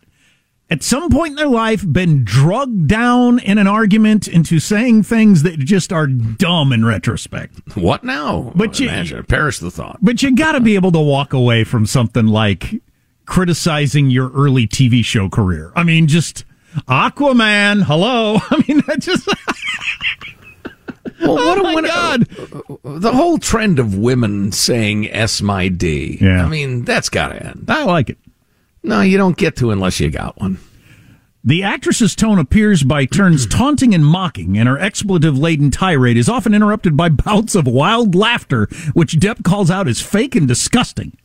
at 0.70 0.82
some 0.82 1.08
point 1.10 1.30
in 1.30 1.36
their 1.36 1.48
life 1.48 1.82
been 1.90 2.22
drugged 2.24 2.88
down 2.88 3.38
in 3.38 3.56
an 3.58 3.66
argument 3.66 4.28
into 4.28 4.60
saying 4.60 5.02
things 5.02 5.42
that 5.42 5.58
just 5.58 5.92
are 5.92 6.06
dumb 6.06 6.72
in 6.72 6.84
retrospect. 6.84 7.58
what 7.76 8.04
now? 8.04 8.52
But 8.54 8.78
you- 8.78 8.88
Imagine, 8.88 9.24
perish 9.24 9.58
the 9.58 9.70
thought. 9.70 9.98
But 10.02 10.22
you 10.22 10.36
got 10.36 10.52
to 10.52 10.60
be 10.60 10.74
able 10.74 10.92
to 10.92 11.00
walk 11.00 11.32
away 11.32 11.64
from 11.64 11.86
something 11.86 12.26
like 12.26 12.82
criticizing 13.24 14.10
your 14.10 14.30
early 14.32 14.66
TV 14.66 15.04
show 15.04 15.28
career. 15.28 15.72
I 15.74 15.82
mean, 15.84 16.06
just 16.06 16.44
Aquaman. 16.88 17.82
Hello. 17.82 18.38
I 18.50 18.64
mean, 18.68 18.82
that 18.86 19.00
just. 19.00 19.26
Well, 21.20 21.34
what 21.34 21.58
oh 21.58 21.60
a 21.60 21.72
my 21.72 21.78
a- 21.80 21.82
God. 21.82 23.00
the 23.00 23.12
whole 23.12 23.38
trend 23.38 23.78
of 23.78 23.96
women 23.96 24.52
saying 24.52 25.10
"S 25.10 25.42
my 25.42 25.68
D." 25.68 26.16
Yeah. 26.20 26.44
I 26.44 26.48
mean 26.48 26.84
that's 26.84 27.08
got 27.08 27.28
to 27.28 27.42
end. 27.44 27.64
I 27.68 27.84
like 27.84 28.10
it. 28.10 28.18
No, 28.84 29.00
you 29.00 29.18
don't 29.18 29.36
get 29.36 29.56
to 29.56 29.70
unless 29.72 29.98
you 29.98 30.10
got 30.10 30.38
one. 30.40 30.58
The 31.42 31.62
actress's 31.64 32.14
tone 32.14 32.38
appears 32.38 32.82
by 32.84 33.04
turns 33.04 33.46
taunting 33.50 33.94
and 33.94 34.06
mocking, 34.06 34.56
and 34.58 34.68
her 34.68 34.78
expletive 34.78 35.36
laden 35.36 35.70
tirade 35.72 36.16
is 36.16 36.28
often 36.28 36.54
interrupted 36.54 36.96
by 36.96 37.08
bouts 37.08 37.54
of 37.56 37.66
wild 37.66 38.14
laughter, 38.14 38.68
which 38.92 39.14
Depp 39.14 39.42
calls 39.42 39.70
out 39.70 39.88
as 39.88 40.00
fake 40.00 40.36
and 40.36 40.46
disgusting. 40.46 41.16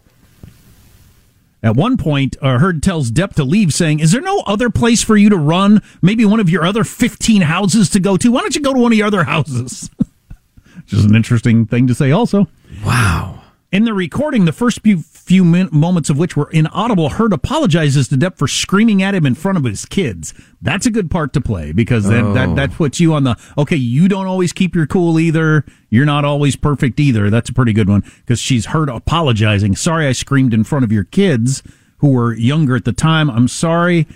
At 1.64 1.78
one 1.78 1.96
point, 1.96 2.36
uh, 2.42 2.60
Heard 2.60 2.84
tells 2.84 3.10
Depp 3.10 3.36
to 3.36 3.46
leave, 3.46 3.74
saying, 3.74 4.02
Is 4.02 4.12
there 4.12 4.22
no 4.22 4.42
other 4.42 4.70
place 4.70 5.02
for 5.02 5.16
you 5.16 5.30
to 5.30 5.38
run? 5.38 5.82
Maybe 6.02 6.26
one 6.26 6.42
of 6.42 6.50
your 6.50 6.66
other 6.66 6.84
15 6.84 7.44
houses 7.44 7.90
to 7.92 8.02
go 8.02 8.18
to? 8.18 8.32
Why 8.34 8.42
don't 8.42 8.54
you 8.54 8.62
go 8.62 8.74
to 8.74 8.80
one 8.80 8.92
of 8.92 8.98
your 8.98 9.08
other 9.08 9.24
houses? 9.24 9.90
Which 10.76 10.92
is 10.92 11.06
an 11.06 11.16
interesting 11.16 11.66
thing 11.66 11.88
to 11.88 11.96
say, 11.96 12.12
also. 12.12 12.50
Wow. 12.86 13.42
In 13.72 13.86
the 13.86 13.94
recording, 13.94 14.44
the 14.44 14.52
first 14.52 14.82
few, 14.82 14.98
few 15.24 15.46
min- 15.46 15.70
moments 15.72 16.10
of 16.10 16.18
which 16.18 16.36
were 16.36 16.50
inaudible, 16.52 17.10
Heard 17.10 17.32
apologizes 17.32 18.10
to 18.10 18.16
Depp 18.16 18.38
for 18.38 18.48
screaming 18.48 19.02
at 19.02 19.16
him 19.16 19.26
in 19.26 19.36
front 19.36 19.58
of 19.58 19.64
his 19.64 19.86
kids. 19.86 20.34
That's 20.62 20.86
a 20.86 20.92
good 20.92 21.10
part 21.10 21.32
to 21.34 21.42
play 21.42 21.72
because 21.72 22.04
that, 22.10 22.34
that, 22.34 22.56
that 22.56 22.72
puts 22.72 23.00
you 23.00 23.14
on 23.14 23.24
the, 23.24 23.38
okay, 23.58 23.78
you 23.78 24.10
don't 24.10 24.28
always 24.28 24.52
keep 24.52 24.76
your 24.76 24.86
cool 24.86 25.20
either. 25.20 25.64
You're 25.90 26.06
not 26.06 26.26
always 26.26 26.56
perfect 26.56 27.00
either. 27.00 27.30
That's 27.30 27.50
a 27.50 27.54
pretty 27.54 27.72
good 27.74 27.88
one 27.88 28.04
because 28.18 28.40
she's 28.40 28.68
heard 28.68 28.90
apologizing. 28.90 29.76
Sorry 29.78 30.08
I 30.08 30.12
screamed 30.12 30.54
in 30.54 30.66
front 30.66 30.84
of 30.84 30.92
your 30.92 31.06
kids 31.06 31.64
who 31.98 32.12
were 32.12 32.34
younger 32.34 32.76
at 32.76 32.84
the 32.84 32.92
time. 32.94 33.30
I'm 33.30 33.48
sorry. 33.48 34.08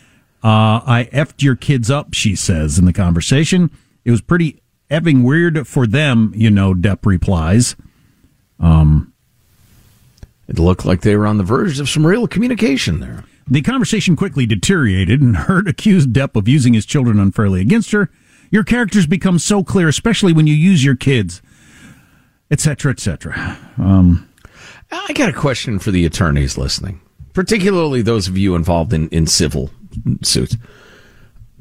Uh, 0.44 0.84
I 0.86 1.10
effed 1.14 1.42
your 1.42 1.56
kids 1.56 1.90
up, 1.90 2.14
she 2.14 2.36
says 2.36 2.78
in 2.78 2.86
the 2.86 2.94
conversation. 2.94 3.72
It 4.04 4.12
was 4.12 4.22
pretty 4.22 4.62
effing 4.92 5.24
weird 5.24 5.68
for 5.68 5.88
them, 5.88 6.34
you 6.36 6.50
know, 6.50 6.74
Depp 6.74 7.06
replies. 7.06 7.76
It 10.48 10.60
looked 10.60 10.86
like 10.86 11.01
they 11.01 11.16
were 11.16 11.27
on 11.27 11.38
the 11.38 11.44
verge 11.44 11.80
of 11.80 11.89
some 11.89 12.06
real 12.06 12.27
communication 12.27 13.00
there. 13.00 13.24
The 13.50 13.62
conversation 13.62 14.16
quickly 14.16 14.46
deteriorated, 14.46 15.22
and 15.22 15.36
Heard 15.36 15.68
accused 15.68 16.13
Depp 16.13 16.36
of 16.36 16.48
using 16.48 16.74
his 16.74 16.86
children 16.86 17.20
unfairly 17.20 17.62
against 17.62 17.92
her. 17.92 18.10
Your 18.50 18.63
characters 18.63 19.08
become 19.08 19.39
so 19.39 19.63
clear, 19.63 19.88
especially 19.88 20.34
when 20.34 20.48
you 20.48 20.54
use 20.54 20.84
your 20.84 20.96
kids, 20.96 21.42
etc., 22.50 22.92
etc. 22.92 23.58
Um, 23.77 24.27
I 24.92 25.13
got 25.13 25.30
a 25.30 25.34
question 25.34 25.80
for 25.80 25.92
the 25.92 26.06
attorneys 26.06 26.58
listening, 26.58 27.01
particularly 27.34 28.01
those 28.01 28.27
of 28.27 28.38
you 28.38 28.56
involved 28.56 28.94
in, 28.94 29.10
in 29.10 29.27
civil 29.27 29.70
suits. 30.24 30.56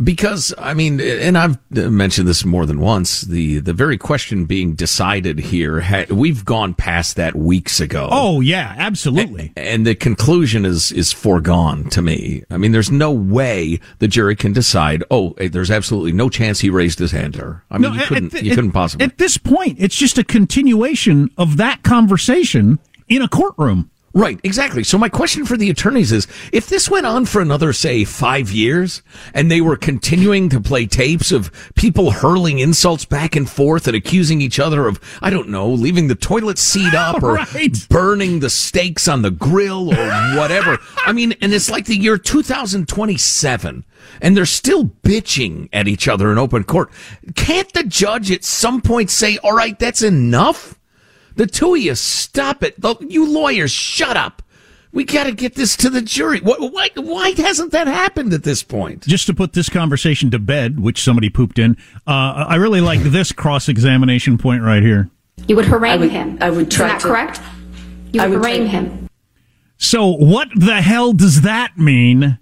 Because, 0.03 0.53
I 0.59 0.75
mean, 0.75 1.00
and 1.00 1.38
I've 1.38 1.59
mentioned 1.71 2.29
this 2.29 2.45
more 2.45 2.67
than 2.67 2.81
once, 2.81 3.23
the, 3.23 3.61
the 3.61 3.73
very 3.73 3.97
question 3.97 4.45
being 4.45 4.75
decided 4.75 5.38
here, 5.38 5.81
ha- 5.81 6.05
we've 6.11 6.45
gone 6.45 6.75
past 6.75 7.17
that 7.17 7.35
weeks 7.35 7.81
ago. 7.81 8.09
Oh 8.11 8.43
yeah, 8.43 8.75
absolutely. 8.76 9.53
And 9.57 9.87
the 9.87 9.95
conclusion 9.95 10.67
is, 10.67 10.93
is 10.93 11.12
foregone 11.12 11.88
to 11.91 12.03
me. 12.03 12.45
I 12.50 12.59
mean, 12.59 12.73
there's 12.73 12.91
no 12.91 13.11
way 13.11 13.81
the 13.99 14.09
jury 14.09 14.37
can 14.37 14.53
decide, 14.53 15.03
oh, 15.11 15.33
eh, 15.38 15.49
there's 15.49 15.71
absolutely 15.71 16.12
no 16.12 16.29
chance 16.29 16.61
he 16.61 16.69
raised 16.69 16.99
his 16.99 17.12
hand 17.12 17.35
there. 17.35 17.65
I 17.71 17.79
mean, 17.79 17.95
you 17.95 18.00
couldn't, 18.00 18.35
you 18.35 18.55
couldn't 18.55 18.73
possibly. 18.73 19.07
At 19.07 19.17
this 19.17 19.38
point, 19.38 19.79
it's 19.81 19.97
just 19.97 20.19
a 20.19 20.25
continuation 20.25 21.31
of 21.38 21.57
that 21.57 21.83
conversation 21.83 22.79
in 23.09 23.23
a 23.23 23.29
courtroom. 23.29 23.91
Right, 24.17 24.41
exactly. 24.43 24.83
So 24.83 24.97
my 24.97 25.11
question 25.11 25.45
for 25.45 25.59
the 25.59 25.69
attorneys 25.69 26.11
is, 26.11 26.27
if 26.51 26.69
this 26.71 26.89
went 26.89 27.05
on 27.05 27.27
for 27.27 27.43
another, 27.43 27.75
say, 27.75 28.03
five 28.05 28.51
years, 28.51 29.03
and 29.35 29.51
they 29.51 29.61
were 29.61 29.77
continuing 29.77 30.49
to 30.49 30.59
play 30.59 30.87
tapes 30.87 31.31
of 31.33 31.53
people 31.75 32.11
hurling 32.13 32.59
insults 32.59 33.05
back 33.05 33.37
and 33.37 33.47
forth 33.49 33.87
and 33.87 33.95
accusing 33.95 34.41
each 34.41 34.59
other 34.59 34.87
of, 34.87 34.99
I 35.21 35.29
don't 35.29 35.51
know, 35.51 35.69
leaving 35.69 36.09
the 36.09 36.15
toilet 36.15 36.57
seat 36.57 36.95
up 36.95 37.23
or 37.23 37.35
Right. 37.35 37.87
burning 37.91 38.41
the 38.41 38.49
steaks 38.49 39.07
on 39.07 39.21
the 39.21 39.31
grill 39.31 39.91
or 39.93 40.11
whatever. 40.39 40.79
I 41.05 41.13
mean, 41.13 41.35
and 41.43 41.53
it's 41.53 41.71
like 41.71 41.85
the 41.85 41.95
year 41.95 42.17
2027 42.17 43.85
and 44.23 44.35
they're 44.35 44.47
still 44.47 44.87
bitching 45.03 45.69
at 45.75 45.89
each 45.89 46.09
other 46.09 46.33
in 46.33 46.39
open 46.39 46.65
court. 46.65 46.91
Can't 47.35 47.71
the 47.75 47.85
judge 47.85 48.31
at 48.31 48.45
some 48.45 48.81
point 48.81 49.11
say, 49.11 49.37
all 49.45 49.53
right, 49.55 49.79
that's 49.79 50.01
enough? 50.01 50.79
The 51.37 51.47
two 51.47 51.75
of 51.75 51.81
you, 51.81 51.95
stop 51.95 52.62
it. 52.62 52.81
The- 52.81 52.97
You 53.00 53.31
lawyers, 53.31 53.71
shut 53.71 54.16
up. 54.16 54.43
We 54.93 55.05
got 55.05 55.25
to 55.25 55.33
get 55.33 55.55
this 55.55 55.76
to 55.78 55.90
the 55.90 56.00
jury. 56.00 56.40
Why, 56.40 56.57
why, 56.59 56.88
why 56.95 57.31
hasn't 57.37 57.73
that 57.73 57.87
happened 57.87 58.33
at 58.33 58.45
this 58.45 58.62
point? 58.62 59.07
Just 59.07 59.26
to 59.26 59.35
put 59.35 59.52
this 59.52 59.69
conversation 59.69 60.31
to 60.31 60.38
bed, 60.38 60.81
which 60.81 61.02
somebody 61.02 61.28
pooped 61.28 61.59
in, 61.59 61.76
uh, 62.07 62.47
I 62.49 62.55
really 62.57 62.81
like 62.81 63.00
this 63.00 63.31
cross 63.33 63.69
examination 63.69 64.38
point 64.38 64.62
right 64.62 64.83
here. 64.83 65.11
You 65.49 65.57
would 65.57 65.66
harangue 65.66 65.93
I 65.93 65.97
would- 65.99 66.11
him. 66.11 66.38
I 66.40 66.49
would 66.50 66.71
try 66.71 66.87
Isn't 66.87 66.97
that 66.99 67.02
to- 67.02 67.09
correct? 67.09 67.40
You 68.12 68.23
would, 68.23 68.31
would 68.31 68.38
harangue 68.38 68.71
try- 68.71 68.81
him. 68.81 69.09
So, 69.76 70.07
what 70.07 70.49
the 70.57 70.81
hell 70.81 71.12
does 71.12 71.43
that 71.43 71.76
mean? 71.76 72.38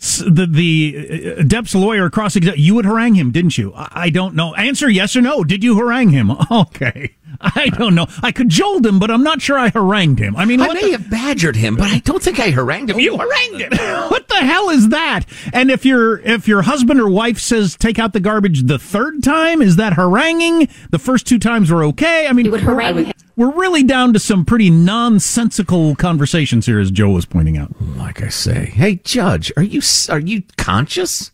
S- 0.00 0.22
The 0.26 0.46
the 0.46 1.34
uh, 1.38 1.42
Depp's 1.42 1.74
lawyer 1.74 2.10
cross 2.10 2.36
you 2.36 2.74
would 2.74 2.84
harangue 2.84 3.14
him, 3.14 3.30
didn't 3.32 3.56
you? 3.56 3.72
I, 3.74 3.88
I 3.94 4.10
don't 4.10 4.34
know. 4.34 4.54
Answer 4.54 4.90
yes 4.90 5.16
or 5.16 5.22
no. 5.22 5.42
Did 5.44 5.64
you 5.64 5.76
harangue 5.78 6.10
him? 6.10 6.30
Okay. 6.50 7.14
I 7.40 7.68
don't 7.68 7.94
know. 7.94 8.06
I 8.22 8.32
cajoled 8.32 8.84
him, 8.84 8.98
but 8.98 9.10
I'm 9.10 9.22
not 9.22 9.40
sure 9.40 9.58
I 9.58 9.68
harangued 9.68 10.18
him. 10.18 10.36
I 10.36 10.44
mean, 10.44 10.60
I 10.60 10.72
may 10.72 10.82
the... 10.82 10.92
have 10.92 11.10
badgered 11.10 11.56
him, 11.56 11.76
but 11.76 11.86
I 11.86 11.98
don't 12.00 12.22
think 12.22 12.40
I 12.40 12.50
harangued 12.50 12.90
him. 12.90 12.98
You 12.98 13.16
harangued 13.16 13.60
him. 13.60 13.70
what 14.10 14.28
the 14.28 14.36
hell 14.36 14.70
is 14.70 14.88
that? 14.88 15.24
And 15.52 15.70
if 15.70 15.84
your 15.84 16.18
if 16.20 16.48
your 16.48 16.62
husband 16.62 17.00
or 17.00 17.08
wife 17.08 17.38
says 17.38 17.76
take 17.76 17.98
out 17.98 18.12
the 18.12 18.20
garbage 18.20 18.64
the 18.64 18.78
third 18.78 19.22
time, 19.22 19.62
is 19.62 19.76
that 19.76 19.94
haranguing? 19.94 20.68
The 20.90 20.98
first 20.98 21.26
two 21.26 21.38
times 21.38 21.70
were 21.70 21.84
okay. 21.84 22.26
I 22.26 22.32
mean, 22.32 22.50
we're, 22.50 23.12
we're 23.36 23.52
really 23.52 23.84
down 23.84 24.12
to 24.14 24.18
some 24.18 24.44
pretty 24.44 24.68
nonsensical 24.68 25.94
conversations 25.94 26.66
here, 26.66 26.80
as 26.80 26.90
Joe 26.90 27.10
was 27.10 27.24
pointing 27.24 27.56
out. 27.56 27.70
Like 27.80 28.20
I 28.20 28.28
say, 28.30 28.66
hey, 28.66 28.96
Judge, 28.96 29.52
are 29.56 29.62
you 29.62 29.80
are 30.08 30.18
you 30.18 30.42
conscious? 30.56 31.30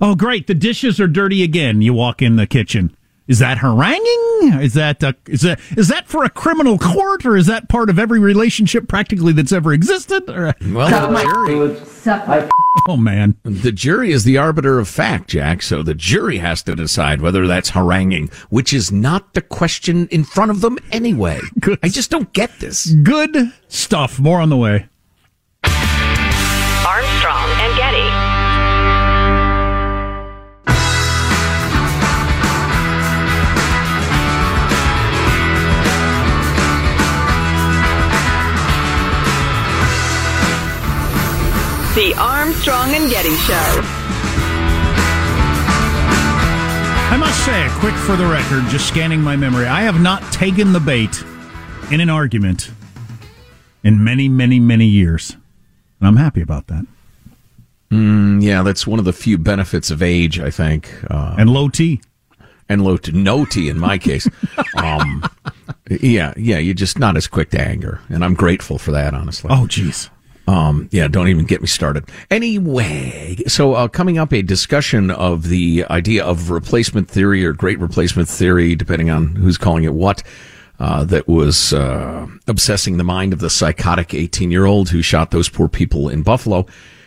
Oh, 0.00 0.14
great! 0.14 0.46
The 0.46 0.54
dishes 0.54 1.00
are 1.00 1.08
dirty 1.08 1.42
again. 1.42 1.80
You 1.80 1.94
walk 1.94 2.20
in 2.20 2.36
the 2.36 2.46
kitchen. 2.46 2.94
Is 3.28 3.38
that 3.40 3.58
haranguing? 3.58 4.62
Is 4.62 4.72
that 4.74 5.04
uh, 5.04 5.12
is 5.26 5.42
that 5.42 5.60
is 5.76 5.88
that 5.88 6.08
for 6.08 6.24
a 6.24 6.30
criminal 6.30 6.78
court, 6.78 7.26
or 7.26 7.36
is 7.36 7.46
that 7.46 7.68
part 7.68 7.90
of 7.90 7.98
every 7.98 8.18
relationship 8.18 8.88
practically 8.88 9.34
that's 9.34 9.52
ever 9.52 9.72
existed? 9.72 10.28
Or, 10.30 10.54
well, 10.72 11.10
the 11.12 11.22
jury. 11.22 12.48
Oh 12.88 12.96
man, 12.96 13.36
the 13.42 13.72
jury 13.72 14.12
is 14.12 14.24
the 14.24 14.38
arbiter 14.38 14.78
of 14.78 14.88
fact, 14.88 15.28
Jack. 15.28 15.62
So 15.62 15.82
the 15.82 15.94
jury 15.94 16.38
has 16.38 16.62
to 16.62 16.74
decide 16.74 17.20
whether 17.20 17.46
that's 17.46 17.70
haranguing, 17.70 18.30
which 18.48 18.72
is 18.72 18.90
not 18.90 19.34
the 19.34 19.42
question 19.42 20.06
in 20.08 20.24
front 20.24 20.50
of 20.50 20.60
them 20.62 20.78
anyway. 20.90 21.40
Good. 21.60 21.80
I 21.82 21.88
just 21.88 22.10
don't 22.10 22.32
get 22.32 22.50
this. 22.60 22.86
Good 22.86 23.52
stuff. 23.66 24.18
More 24.18 24.40
on 24.40 24.48
the 24.48 24.56
way. 24.56 24.88
The 41.98 42.14
Armstrong 42.16 42.94
and 42.94 43.10
Getty 43.10 43.34
Show. 43.34 43.82
I 47.10 47.16
must 47.18 47.44
say, 47.44 47.66
a 47.66 47.70
quick 47.80 47.94
for 47.94 48.14
the 48.14 48.24
record, 48.24 48.70
just 48.70 48.86
scanning 48.86 49.20
my 49.20 49.34
memory, 49.34 49.66
I 49.66 49.80
have 49.80 50.00
not 50.00 50.22
taken 50.32 50.72
the 50.72 50.78
bait 50.78 51.24
in 51.90 52.00
an 52.00 52.08
argument 52.08 52.70
in 53.82 54.04
many, 54.04 54.28
many, 54.28 54.60
many 54.60 54.86
years. 54.86 55.32
And 55.98 56.06
I'm 56.06 56.14
happy 56.14 56.40
about 56.40 56.68
that. 56.68 56.86
Mm, 57.90 58.44
yeah, 58.44 58.62
that's 58.62 58.86
one 58.86 59.00
of 59.00 59.04
the 59.04 59.12
few 59.12 59.36
benefits 59.36 59.90
of 59.90 60.00
age, 60.00 60.38
I 60.38 60.50
think. 60.50 60.94
Uh, 61.10 61.34
and 61.36 61.50
low 61.50 61.68
T. 61.68 62.00
And 62.68 62.84
low 62.84 62.96
T. 62.96 63.10
No 63.10 63.44
T 63.44 63.68
in 63.68 63.76
my 63.76 63.98
case. 63.98 64.28
um, 64.76 65.24
yeah, 65.90 66.32
yeah, 66.36 66.58
you're 66.58 66.74
just 66.74 67.00
not 67.00 67.16
as 67.16 67.26
quick 67.26 67.50
to 67.50 67.60
anger. 67.60 68.00
And 68.08 68.24
I'm 68.24 68.34
grateful 68.34 68.78
for 68.78 68.92
that, 68.92 69.14
honestly. 69.14 69.50
Oh, 69.52 69.66
jeez. 69.66 70.10
Um, 70.48 70.88
yeah, 70.92 71.08
don't 71.08 71.28
even 71.28 71.44
get 71.44 71.60
me 71.60 71.66
started. 71.66 72.08
Anyway, 72.30 73.36
so 73.48 73.74
uh, 73.74 73.86
coming 73.86 74.16
up, 74.16 74.32
a 74.32 74.40
discussion 74.40 75.10
of 75.10 75.48
the 75.48 75.84
idea 75.90 76.24
of 76.24 76.48
replacement 76.48 77.10
theory 77.10 77.44
or 77.44 77.52
great 77.52 77.78
replacement 77.78 78.30
theory, 78.30 78.74
depending 78.74 79.10
on 79.10 79.36
who's 79.36 79.58
calling 79.58 79.84
it 79.84 79.92
what, 79.92 80.22
uh, 80.80 81.04
that 81.04 81.28
was 81.28 81.74
uh, 81.74 82.26
obsessing 82.46 82.96
the 82.96 83.04
mind 83.04 83.34
of 83.34 83.40
the 83.40 83.50
psychotic 83.50 84.14
18 84.14 84.50
year 84.50 84.64
old 84.64 84.88
who 84.88 85.02
shot 85.02 85.32
those 85.32 85.50
poor 85.50 85.68
people 85.68 86.08
in 86.08 86.22
Buffalo. 86.22 86.64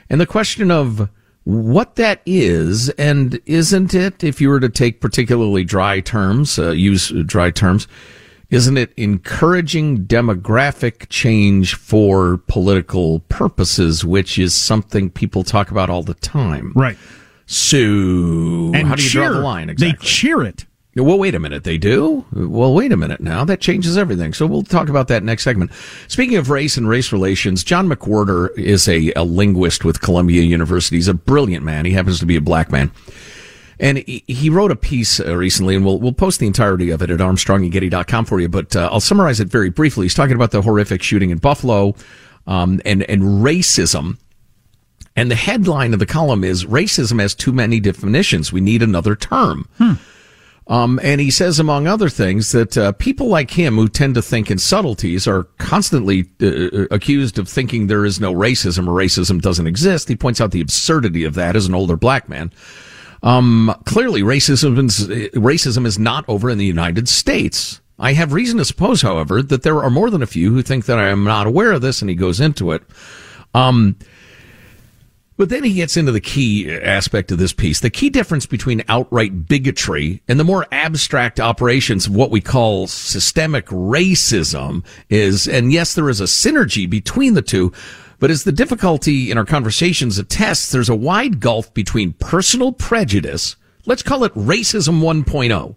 And 0.07 0.21
the 0.21 0.27
question 0.27 0.69
of 0.69 1.09
what 1.43 1.95
that 1.95 2.21
is, 2.27 2.89
and 2.89 3.39
isn't 3.47 3.95
it, 3.95 4.23
if 4.23 4.39
you 4.39 4.49
were 4.49 4.59
to 4.59 4.69
take 4.69 5.01
particularly 5.01 5.63
dry 5.63 5.99
terms, 5.99 6.59
uh, 6.59 6.69
use 6.69 7.09
dry 7.25 7.49
terms, 7.49 7.87
isn't 8.51 8.77
it 8.77 8.93
encouraging 8.97 10.05
demographic 10.05 11.07
change 11.09 11.73
for 11.75 12.37
political 12.47 13.21
purposes, 13.21 14.05
which 14.05 14.37
is 14.37 14.53
something 14.53 15.09
people 15.09 15.43
talk 15.43 15.71
about 15.71 15.89
all 15.89 16.03
the 16.03 16.13
time? 16.15 16.73
Right. 16.75 16.97
So, 17.47 17.77
and 17.77 18.87
how 18.87 18.95
do 18.95 19.03
you 19.03 19.09
cheer. 19.09 19.27
draw 19.29 19.37
the 19.37 19.43
line 19.43 19.69
exactly? 19.69 19.97
They 19.97 20.05
cheer 20.05 20.43
it. 20.43 20.65
Well, 20.95 21.17
wait 21.17 21.35
a 21.35 21.39
minute. 21.39 21.63
They 21.63 21.77
do? 21.77 22.25
Well, 22.33 22.73
wait 22.73 22.91
a 22.91 22.97
minute 22.97 23.21
now. 23.21 23.45
That 23.45 23.61
changes 23.61 23.97
everything. 23.97 24.33
So 24.33 24.45
we'll 24.45 24.63
talk 24.63 24.89
about 24.89 25.07
that 25.07 25.23
next 25.23 25.43
segment. 25.43 25.71
Speaking 26.09 26.35
of 26.35 26.49
race 26.49 26.75
and 26.75 26.87
race 26.87 27.13
relations, 27.13 27.63
John 27.63 27.87
McWhorter 27.87 28.57
is 28.57 28.89
a, 28.89 29.13
a 29.15 29.23
linguist 29.23 29.85
with 29.85 30.01
Columbia 30.01 30.41
University. 30.41 30.97
He's 30.97 31.07
a 31.07 31.13
brilliant 31.13 31.63
man. 31.63 31.85
He 31.85 31.93
happens 31.93 32.19
to 32.19 32.25
be 32.25 32.35
a 32.35 32.41
black 32.41 32.71
man. 32.71 32.91
And 33.81 33.97
he 33.97 34.51
wrote 34.51 34.69
a 34.69 34.75
piece 34.75 35.19
uh, 35.19 35.35
recently, 35.35 35.75
and 35.75 35.83
we'll, 35.83 35.97
we'll 35.99 36.13
post 36.13 36.39
the 36.39 36.45
entirety 36.45 36.91
of 36.91 37.01
it 37.01 37.09
at 37.09 37.17
armstrongandgetty.com 37.17 38.25
for 38.25 38.39
you, 38.39 38.47
but 38.47 38.75
uh, 38.75 38.87
I'll 38.91 38.99
summarize 38.99 39.39
it 39.39 39.47
very 39.47 39.71
briefly. 39.71 40.05
He's 40.05 40.13
talking 40.13 40.35
about 40.35 40.51
the 40.51 40.61
horrific 40.61 41.01
shooting 41.01 41.31
in 41.31 41.39
Buffalo 41.39 41.95
um, 42.45 42.79
and, 42.85 43.01
and 43.01 43.23
racism. 43.23 44.19
And 45.15 45.31
the 45.31 45.35
headline 45.35 45.93
of 45.93 45.99
the 45.99 46.05
column 46.05 46.43
is 46.43 46.63
Racism 46.63 47.19
has 47.19 47.33
too 47.33 47.51
many 47.51 47.79
definitions. 47.79 48.53
We 48.53 48.61
need 48.61 48.83
another 48.83 49.15
term. 49.15 49.67
Hmm. 49.79 49.93
Um, 50.67 50.99
and 51.01 51.19
he 51.19 51.31
says, 51.31 51.59
among 51.59 51.87
other 51.87 52.07
things, 52.07 52.51
that 52.51 52.77
uh, 52.77 52.91
people 52.93 53.29
like 53.29 53.49
him 53.49 53.77
who 53.77 53.89
tend 53.89 54.13
to 54.13 54.21
think 54.21 54.51
in 54.51 54.59
subtleties 54.59 55.27
are 55.27 55.45
constantly 55.57 56.29
uh, 56.39 56.45
uh 56.45 56.85
accused 56.91 57.39
of 57.39 57.49
thinking 57.49 57.87
there 57.87 58.05
is 58.05 58.21
no 58.21 58.31
racism 58.31 58.87
or 58.87 58.91
racism 58.91 59.41
doesn't 59.41 59.65
exist. 59.65 60.07
He 60.07 60.15
points 60.15 60.39
out 60.39 60.51
the 60.51 60.61
absurdity 60.61 61.23
of 61.23 61.33
that 61.33 61.55
as 61.55 61.65
an 61.65 61.73
older 61.73 61.97
black 61.97 62.29
man. 62.29 62.53
Um, 63.23 63.75
clearly, 63.85 64.21
racism 64.21 64.83
is, 64.85 65.07
racism 65.33 65.85
is 65.85 65.99
not 65.99 66.25
over 66.27 66.49
in 66.49 66.57
the 66.57 66.65
United 66.65 67.07
States. 67.07 67.81
I 67.99 68.13
have 68.13 68.33
reason 68.33 68.57
to 68.57 68.65
suppose, 68.65 69.03
however, 69.03 69.43
that 69.43 69.61
there 69.61 69.83
are 69.83 69.91
more 69.91 70.09
than 70.09 70.23
a 70.23 70.27
few 70.27 70.51
who 70.51 70.63
think 70.63 70.85
that 70.85 70.97
I 70.97 71.09
am 71.09 71.23
not 71.23 71.45
aware 71.45 71.71
of 71.71 71.81
this, 71.81 72.01
and 72.01 72.09
he 72.09 72.15
goes 72.15 72.39
into 72.39 72.71
it. 72.71 72.81
Um, 73.53 73.95
but 75.37 75.49
then 75.49 75.63
he 75.63 75.73
gets 75.73 75.97
into 75.97 76.11
the 76.11 76.21
key 76.21 76.71
aspect 76.71 77.31
of 77.31 77.39
this 77.39 77.53
piece. 77.53 77.79
The 77.79 77.89
key 77.89 78.11
difference 78.11 78.45
between 78.45 78.83
outright 78.87 79.47
bigotry 79.47 80.21
and 80.27 80.39
the 80.39 80.43
more 80.43 80.67
abstract 80.71 81.39
operations 81.39 82.05
of 82.05 82.15
what 82.15 82.29
we 82.31 82.41
call 82.41 82.85
systemic 82.85 83.65
racism 83.67 84.85
is, 85.09 85.47
and 85.47 85.71
yes, 85.73 85.95
there 85.95 86.09
is 86.09 86.21
a 86.21 86.25
synergy 86.25 86.87
between 86.87 87.33
the 87.33 87.41
two, 87.41 87.71
but 88.21 88.29
as 88.29 88.43
the 88.43 88.51
difficulty 88.51 89.31
in 89.31 89.37
our 89.39 89.45
conversations 89.45 90.19
attests, 90.19 90.71
there's 90.71 90.89
a 90.89 90.95
wide 90.95 91.39
gulf 91.39 91.73
between 91.73 92.13
personal 92.13 92.71
prejudice, 92.71 93.55
let's 93.87 94.03
call 94.03 94.23
it 94.23 94.33
racism 94.35 95.01
1.0, 95.01 95.75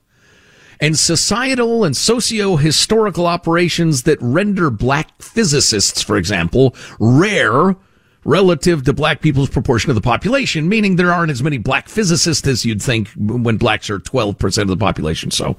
and 0.79 0.99
societal 0.99 1.85
and 1.85 1.97
socio-historical 1.97 3.27
operations 3.27 4.03
that 4.03 4.19
render 4.21 4.69
black 4.69 5.23
physicists, 5.23 6.03
for 6.03 6.19
example, 6.19 6.77
rare 7.01 7.77
relative 8.25 8.85
to 8.85 8.93
black 8.93 9.23
people's 9.23 9.49
proportion 9.49 9.91
of 9.91 9.95
the 9.95 10.03
population, 10.03 10.69
meaning 10.69 10.97
there 10.97 11.13
aren't 11.13 11.31
as 11.31 11.43
many 11.43 11.57
black 11.57 11.89
physicists 11.89 12.47
as 12.47 12.67
you'd 12.67 12.83
think 12.83 13.09
when 13.17 13.57
blacks 13.57 13.89
are 13.89 13.99
12% 13.99 14.63
of 14.63 14.69
the 14.69 14.77
population. 14.77 15.31
So, 15.31 15.57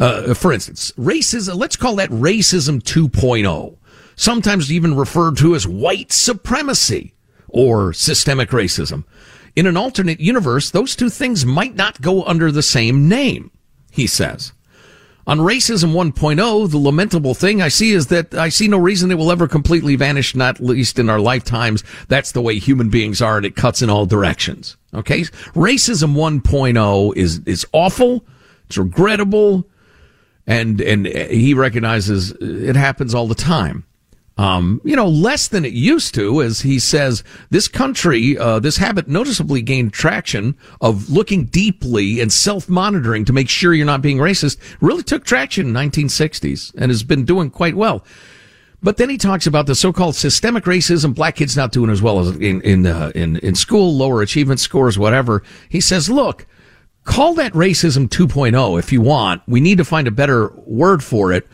uh, 0.00 0.32
for 0.32 0.54
instance, 0.54 0.90
racism, 0.92 1.56
let's 1.56 1.76
call 1.76 1.96
that 1.96 2.08
racism 2.08 2.82
2.0 2.82 3.77
sometimes 4.18 4.70
even 4.70 4.96
referred 4.96 5.38
to 5.38 5.54
as 5.54 5.66
white 5.66 6.12
supremacy 6.12 7.14
or 7.48 7.92
systemic 7.94 8.50
racism. 8.50 9.04
In 9.56 9.66
an 9.66 9.76
alternate 9.76 10.20
universe, 10.20 10.70
those 10.70 10.94
two 10.94 11.08
things 11.08 11.46
might 11.46 11.76
not 11.76 12.02
go 12.02 12.24
under 12.24 12.52
the 12.52 12.62
same 12.62 13.08
name, 13.08 13.50
he 13.90 14.06
says. 14.06 14.52
On 15.26 15.38
Racism 15.38 15.92
1.0, 15.92 16.70
the 16.70 16.78
lamentable 16.78 17.34
thing 17.34 17.62
I 17.62 17.68
see 17.68 17.92
is 17.92 18.06
that 18.08 18.34
I 18.34 18.48
see 18.48 18.66
no 18.66 18.78
reason 18.78 19.10
it 19.10 19.18
will 19.18 19.30
ever 19.30 19.46
completely 19.46 19.94
vanish, 19.94 20.34
not 20.34 20.58
least 20.58 20.98
in 20.98 21.10
our 21.10 21.20
lifetimes. 21.20 21.84
That's 22.08 22.32
the 22.32 22.40
way 22.40 22.58
human 22.58 22.88
beings 22.88 23.20
are, 23.20 23.36
and 23.36 23.46
it 23.46 23.54
cuts 23.54 23.82
in 23.82 23.90
all 23.90 24.06
directions. 24.06 24.76
Okay? 24.94 25.20
Racism 25.54 26.14
1.0 26.14 27.16
is, 27.16 27.40
is 27.44 27.66
awful. 27.72 28.24
It's 28.66 28.78
regrettable. 28.78 29.68
And, 30.46 30.80
and 30.80 31.06
he 31.06 31.52
recognizes 31.52 32.32
it 32.40 32.74
happens 32.74 33.14
all 33.14 33.28
the 33.28 33.34
time 33.34 33.84
um, 34.38 34.80
you 34.84 34.94
know, 34.94 35.08
less 35.08 35.48
than 35.48 35.64
it 35.64 35.72
used 35.72 36.14
to, 36.14 36.40
as 36.42 36.60
he 36.60 36.78
says, 36.78 37.24
this 37.50 37.66
country, 37.66 38.38
uh, 38.38 38.60
this 38.60 38.76
habit 38.76 39.08
noticeably 39.08 39.62
gained 39.62 39.92
traction 39.92 40.56
of 40.80 41.10
looking 41.10 41.46
deeply 41.46 42.20
and 42.20 42.32
self-monitoring 42.32 43.24
to 43.24 43.32
make 43.32 43.48
sure 43.48 43.74
you're 43.74 43.84
not 43.84 44.00
being 44.00 44.18
racist. 44.18 44.58
Really 44.80 45.02
took 45.02 45.24
traction 45.24 45.66
in 45.66 45.74
1960s 45.74 46.72
and 46.78 46.92
has 46.92 47.02
been 47.02 47.24
doing 47.24 47.50
quite 47.50 47.74
well. 47.74 48.04
But 48.80 48.96
then 48.96 49.10
he 49.10 49.18
talks 49.18 49.48
about 49.48 49.66
the 49.66 49.74
so-called 49.74 50.14
systemic 50.14 50.64
racism, 50.64 51.16
black 51.16 51.34
kids 51.34 51.56
not 51.56 51.72
doing 51.72 51.90
as 51.90 52.00
well 52.00 52.20
as 52.20 52.28
in 52.36 52.60
in 52.60 52.86
uh, 52.86 53.10
in, 53.16 53.38
in 53.38 53.56
school, 53.56 53.92
lower 53.96 54.22
achievement 54.22 54.60
scores, 54.60 54.96
whatever. 54.96 55.42
He 55.68 55.80
says, 55.80 56.08
look, 56.08 56.46
call 57.02 57.34
that 57.34 57.52
racism 57.54 58.06
2.0 58.06 58.78
if 58.78 58.92
you 58.92 59.00
want. 59.00 59.42
We 59.48 59.60
need 59.60 59.78
to 59.78 59.84
find 59.84 60.06
a 60.06 60.12
better 60.12 60.52
word 60.64 61.02
for 61.02 61.32
it 61.32 61.48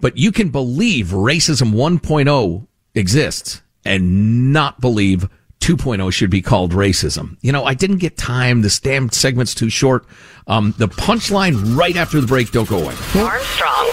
but 0.00 0.16
you 0.16 0.32
can 0.32 0.50
believe 0.50 1.08
racism 1.08 1.72
1.0 1.72 2.66
exists 2.94 3.62
and 3.84 4.52
not 4.52 4.80
believe 4.80 5.28
2.0 5.60 6.12
should 6.12 6.30
be 6.30 6.42
called 6.42 6.72
racism. 6.72 7.36
You 7.42 7.52
know, 7.52 7.64
I 7.64 7.74
didn't 7.74 7.98
get 7.98 8.16
time. 8.16 8.62
This 8.62 8.80
damn 8.80 9.10
segment's 9.10 9.54
too 9.54 9.70
short. 9.70 10.06
Um, 10.46 10.74
the 10.78 10.88
punchline 10.88 11.76
right 11.78 11.96
after 11.96 12.20
the 12.20 12.26
break. 12.26 12.50
Don't 12.50 12.68
go 12.68 12.78
away. 12.78 12.94
Armstrong. 13.16 13.92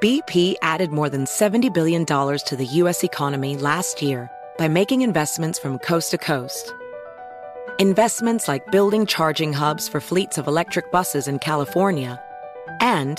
BP 0.00 0.56
added 0.60 0.90
more 0.90 1.08
than 1.08 1.24
$70 1.24 1.72
billion 1.72 2.04
to 2.04 2.56
the 2.56 2.66
U.S. 2.72 3.04
economy 3.04 3.56
last 3.56 4.02
year 4.02 4.30
by 4.58 4.68
making 4.68 5.02
investments 5.02 5.58
from 5.58 5.78
coast 5.78 6.10
to 6.10 6.18
coast. 6.18 6.74
Investments 7.78 8.46
like 8.46 8.70
building 8.70 9.06
charging 9.06 9.52
hubs 9.52 9.88
for 9.88 10.00
fleets 10.00 10.36
of 10.38 10.46
electric 10.46 10.92
buses 10.92 11.26
in 11.26 11.38
California 11.38 12.20
and 12.80 13.18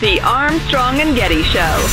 The 0.00 0.18
Armstrong 0.22 0.98
and 1.00 1.14
Getty 1.14 1.42
Show. 1.42 1.86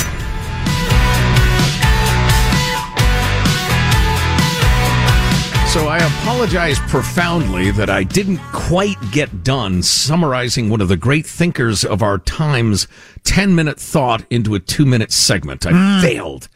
So 5.68 5.90
I 5.90 5.98
apologize 5.98 6.80
profoundly 6.88 7.72
that 7.72 7.90
I 7.90 8.04
didn't 8.04 8.38
quite 8.54 8.96
get 9.12 9.44
done 9.44 9.84
summarizing 9.84 10.70
one 10.70 10.80
of 10.80 10.88
the 10.88 10.96
great 10.96 11.26
thinkers 11.26 11.84
of 11.84 12.02
our 12.02 12.20
time's 12.20 12.88
10 13.26 13.54
minute 13.54 13.78
thought 13.78 14.24
into 14.30 14.56
a 14.56 14.60
two 14.62 14.86
minute 14.86 15.12
segment. 15.12 15.66
I 15.66 15.74
mm. 15.74 16.02
failed 16.02 16.48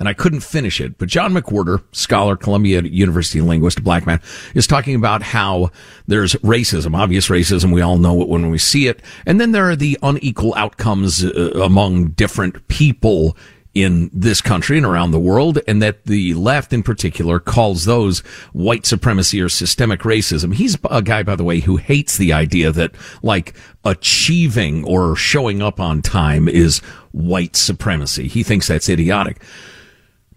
and 0.00 0.08
I 0.08 0.14
couldn't 0.14 0.40
finish 0.40 0.80
it. 0.80 0.98
But 0.98 1.08
John 1.08 1.34
McWhorter, 1.34 1.82
scholar, 1.92 2.34
Columbia 2.34 2.82
University 2.82 3.42
linguist, 3.42 3.84
black 3.84 4.06
man, 4.06 4.20
is 4.54 4.66
talking 4.66 4.96
about 4.96 5.22
how 5.22 5.70
there's 6.08 6.32
racism, 6.36 6.98
obvious 6.98 7.28
racism. 7.28 7.72
We 7.72 7.82
all 7.82 7.98
know 7.98 8.20
it 8.22 8.28
when 8.28 8.50
we 8.50 8.58
see 8.58 8.88
it. 8.88 9.02
And 9.26 9.38
then 9.38 9.52
there 9.52 9.68
are 9.68 9.76
the 9.76 9.98
unequal 10.02 10.54
outcomes 10.56 11.22
uh, 11.22 11.52
among 11.62 12.08
different 12.12 12.66
people 12.68 13.36
in 13.72 14.10
this 14.12 14.40
country 14.40 14.76
and 14.76 14.86
around 14.86 15.12
the 15.12 15.20
world, 15.20 15.60
and 15.68 15.80
that 15.80 16.04
the 16.04 16.34
left 16.34 16.72
in 16.72 16.82
particular 16.82 17.38
calls 17.38 17.84
those 17.84 18.18
white 18.52 18.84
supremacy 18.84 19.40
or 19.40 19.48
systemic 19.48 20.00
racism. 20.00 20.52
He's 20.52 20.76
a 20.90 21.02
guy, 21.02 21.22
by 21.22 21.36
the 21.36 21.44
way, 21.44 21.60
who 21.60 21.76
hates 21.76 22.16
the 22.16 22.32
idea 22.32 22.72
that 22.72 22.92
like 23.22 23.54
achieving 23.84 24.82
or 24.84 25.14
showing 25.14 25.62
up 25.62 25.78
on 25.78 26.02
time 26.02 26.48
is 26.48 26.78
white 27.12 27.54
supremacy. 27.54 28.26
He 28.26 28.42
thinks 28.42 28.66
that's 28.66 28.88
idiotic. 28.88 29.40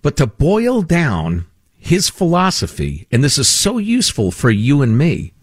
But 0.04 0.18
to 0.18 0.28
boil 0.28 0.84
down 0.84 1.48
his 1.80 2.10
philosophy, 2.10 3.08
and 3.12 3.24
this 3.24 3.40
is 3.40 3.48
so 3.48 3.80
useful 3.80 4.30
for 4.30 4.52
you 4.52 4.84
and 4.84 4.96
me, 4.96 5.34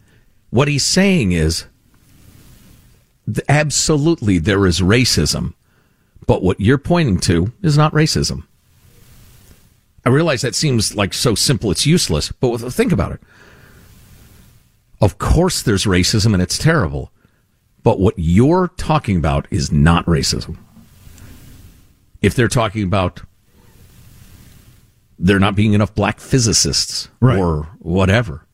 what 0.51 0.69
he's 0.69 0.85
saying 0.85 1.33
is 1.33 1.65
absolutely 3.49 4.39
there 4.39 4.67
is 4.67 4.81
racism, 4.81 5.55
but 6.27 6.43
what 6.43 6.61
you're 6.61 6.79
pointing 6.79 7.19
to 7.21 7.53
is 7.63 7.77
not 7.77 7.93
racism. 7.93 8.45
I 10.05 10.11
realize 10.11 10.43
that 10.43 10.55
seems 10.55 10.95
like 10.95 11.15
so 11.15 11.35
simple 11.35 11.71
it's 11.71 11.87
useless, 11.87 12.31
but 12.31 12.59
think 12.59 12.93
about 12.93 13.13
it. 13.13 13.21
Of 15.01 15.19
course 15.19 15.63
there's 15.63 15.85
racism 15.85 16.35
and 16.35 16.43
it's 16.43 16.59
terrible, 16.59 17.13
but 17.83 17.99
what 17.99 18.15
you're 18.19 18.69
talking 18.77 19.17
about 19.17 19.47
is 19.51 19.73
not 19.73 20.05
racism. 20.05 20.59
If 22.21 22.35
they're 22.35 22.49
talking 22.49 22.83
about 22.83 23.23
there 25.23 25.39
not 25.39 25.55
being 25.55 25.75
enough 25.75 25.95
black 25.95 26.19
physicists 26.19 27.09
Right. 27.21 27.39
or 27.39 27.69
whatever. 27.79 28.47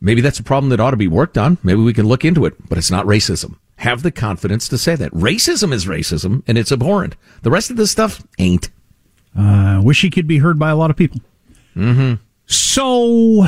Maybe 0.00 0.20
that's 0.20 0.40
a 0.40 0.42
problem 0.42 0.70
that 0.70 0.80
ought 0.80 0.90
to 0.90 0.96
be 0.96 1.06
worked 1.06 1.38
on. 1.38 1.58
Maybe 1.62 1.80
we 1.80 1.92
can 1.94 2.06
look 2.06 2.24
into 2.24 2.44
it, 2.44 2.54
but 2.68 2.76
it's 2.76 2.90
not 2.90 3.06
racism. 3.06 3.54
Have 3.76 4.02
the 4.02 4.10
confidence 4.10 4.68
to 4.68 4.78
say 4.78 4.96
that. 4.96 5.12
Racism 5.12 5.72
is 5.72 5.86
racism 5.86 6.42
and 6.48 6.58
it's 6.58 6.72
abhorrent. 6.72 7.14
The 7.42 7.50
rest 7.50 7.70
of 7.70 7.76
this 7.76 7.92
stuff 7.92 8.22
ain't. 8.38 8.68
I 9.36 9.76
uh, 9.76 9.82
wish 9.82 10.02
he 10.02 10.10
could 10.10 10.26
be 10.26 10.38
heard 10.38 10.58
by 10.58 10.70
a 10.70 10.76
lot 10.76 10.90
of 10.90 10.96
people. 10.96 11.20
Mm-hmm. 11.76 12.14
So, 12.46 13.46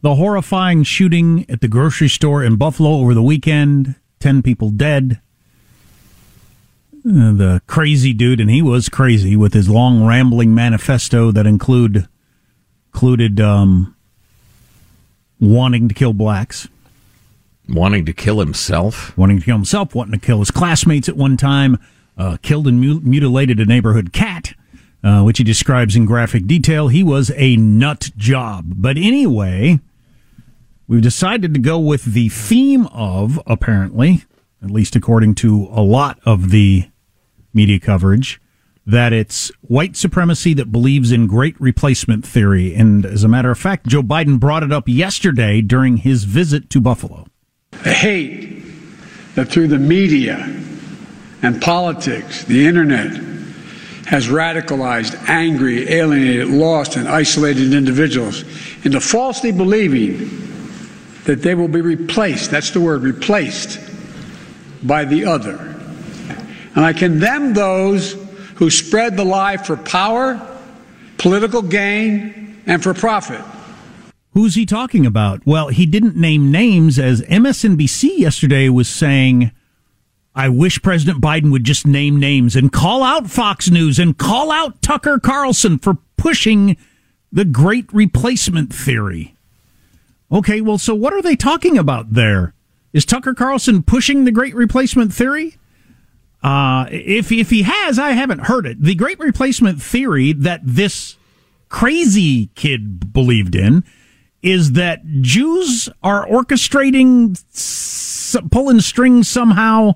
the 0.00 0.14
horrifying 0.16 0.82
shooting 0.82 1.44
at 1.48 1.60
the 1.60 1.68
grocery 1.68 2.08
store 2.08 2.42
in 2.42 2.56
Buffalo 2.56 2.90
over 2.90 3.14
the 3.14 3.22
weekend 3.22 3.94
10 4.20 4.42
people 4.42 4.70
dead. 4.70 5.20
Uh, 7.06 7.32
the 7.32 7.62
crazy 7.66 8.14
dude, 8.14 8.40
and 8.40 8.48
he 8.50 8.62
was 8.62 8.88
crazy 8.88 9.36
with 9.36 9.52
his 9.52 9.68
long 9.68 10.06
rambling 10.06 10.54
manifesto 10.54 11.30
that 11.30 11.46
include 11.46 12.08
included 12.94 13.40
um, 13.40 13.94
wanting 15.40 15.88
to 15.88 15.94
kill 15.94 16.12
blacks, 16.12 16.68
Wanting 17.68 18.04
to 18.06 18.12
kill 18.12 18.40
himself. 18.40 19.16
wanting 19.18 19.38
to 19.40 19.44
kill 19.44 19.56
himself, 19.56 19.94
wanting 19.94 20.18
to 20.18 20.24
kill 20.26 20.38
his 20.38 20.50
classmates 20.50 21.08
at 21.08 21.16
one 21.16 21.36
time, 21.36 21.78
uh, 22.16 22.36
killed 22.42 22.66
and 22.68 22.80
mu- 22.80 23.00
mutilated 23.00 23.58
a 23.60 23.64
neighborhood 23.66 24.12
cat, 24.12 24.54
uh, 25.02 25.22
which 25.22 25.38
he 25.38 25.44
describes 25.44 25.96
in 25.96 26.06
graphic 26.06 26.46
detail. 26.46 26.88
He 26.88 27.02
was 27.02 27.32
a 27.36 27.56
nut 27.56 28.10
job. 28.16 28.64
But 28.76 28.96
anyway, 28.96 29.80
we've 30.86 31.02
decided 31.02 31.52
to 31.54 31.60
go 31.60 31.78
with 31.78 32.04
the 32.04 32.28
theme 32.28 32.86
of, 32.88 33.40
apparently, 33.46 34.24
at 34.62 34.70
least 34.70 34.94
according 34.94 35.34
to 35.36 35.68
a 35.70 35.82
lot 35.82 36.18
of 36.24 36.50
the 36.50 36.88
media 37.54 37.78
coverage, 37.80 38.40
that 38.86 39.12
it's 39.12 39.50
white 39.62 39.96
supremacy 39.96 40.52
that 40.54 40.70
believes 40.70 41.10
in 41.10 41.26
great 41.26 41.58
replacement 41.60 42.26
theory. 42.26 42.74
And 42.74 43.06
as 43.06 43.24
a 43.24 43.28
matter 43.28 43.50
of 43.50 43.58
fact, 43.58 43.86
Joe 43.86 44.02
Biden 44.02 44.38
brought 44.38 44.62
it 44.62 44.72
up 44.72 44.88
yesterday 44.88 45.60
during 45.60 45.98
his 45.98 46.24
visit 46.24 46.68
to 46.70 46.80
Buffalo. 46.80 47.26
The 47.82 47.94
hate 47.94 48.62
that 49.34 49.48
through 49.48 49.68
the 49.68 49.78
media 49.78 50.36
and 51.42 51.60
politics, 51.60 52.44
the 52.44 52.66
internet, 52.66 53.12
has 54.06 54.28
radicalized, 54.28 55.28
angry, 55.28 55.88
alienated, 55.88 56.48
lost, 56.48 56.96
and 56.96 57.08
isolated 57.08 57.72
individuals 57.72 58.44
into 58.84 59.00
falsely 59.00 59.50
believing 59.50 60.42
that 61.24 61.40
they 61.40 61.54
will 61.54 61.68
be 61.68 61.80
replaced. 61.80 62.50
That's 62.50 62.70
the 62.70 62.80
word, 62.80 63.02
replaced 63.02 63.80
by 64.82 65.06
the 65.06 65.24
other. 65.24 65.73
And 66.74 66.84
I 66.84 66.92
condemn 66.92 67.54
those 67.54 68.12
who 68.56 68.70
spread 68.70 69.16
the 69.16 69.24
lie 69.24 69.56
for 69.56 69.76
power, 69.76 70.40
political 71.18 71.62
gain, 71.62 72.62
and 72.66 72.82
for 72.82 72.94
profit. 72.94 73.40
Who's 74.32 74.56
he 74.56 74.66
talking 74.66 75.06
about? 75.06 75.46
Well, 75.46 75.68
he 75.68 75.86
didn't 75.86 76.16
name 76.16 76.50
names 76.50 76.98
as 76.98 77.22
MSNBC 77.22 78.18
yesterday 78.18 78.68
was 78.68 78.88
saying, 78.88 79.52
I 80.34 80.48
wish 80.48 80.82
President 80.82 81.20
Biden 81.22 81.52
would 81.52 81.62
just 81.62 81.86
name 81.86 82.18
names 82.18 82.56
and 82.56 82.72
call 82.72 83.04
out 83.04 83.30
Fox 83.30 83.70
News 83.70 84.00
and 84.00 84.18
call 84.18 84.50
out 84.50 84.82
Tucker 84.82 85.20
Carlson 85.20 85.78
for 85.78 85.98
pushing 86.16 86.76
the 87.30 87.44
great 87.44 87.92
replacement 87.92 88.74
theory. 88.74 89.36
Okay, 90.32 90.60
well, 90.60 90.78
so 90.78 90.96
what 90.96 91.12
are 91.12 91.22
they 91.22 91.36
talking 91.36 91.78
about 91.78 92.14
there? 92.14 92.54
Is 92.92 93.04
Tucker 93.04 93.34
Carlson 93.34 93.84
pushing 93.84 94.24
the 94.24 94.32
great 94.32 94.54
replacement 94.56 95.12
theory? 95.12 95.56
Uh, 96.44 96.86
if, 96.90 97.32
if 97.32 97.48
he 97.48 97.62
has, 97.62 97.98
I 97.98 98.10
haven't 98.10 98.40
heard 98.40 98.66
it. 98.66 98.82
The 98.82 98.94
great 98.94 99.18
replacement 99.18 99.80
theory 99.80 100.34
that 100.34 100.60
this 100.62 101.16
crazy 101.70 102.50
kid 102.54 103.12
believed 103.14 103.54
in 103.54 103.82
is 104.42 104.72
that 104.72 105.00
Jews 105.22 105.88
are 106.02 106.26
orchestrating, 106.26 107.40
pulling 108.50 108.80
strings 108.80 109.26
somehow 109.26 109.94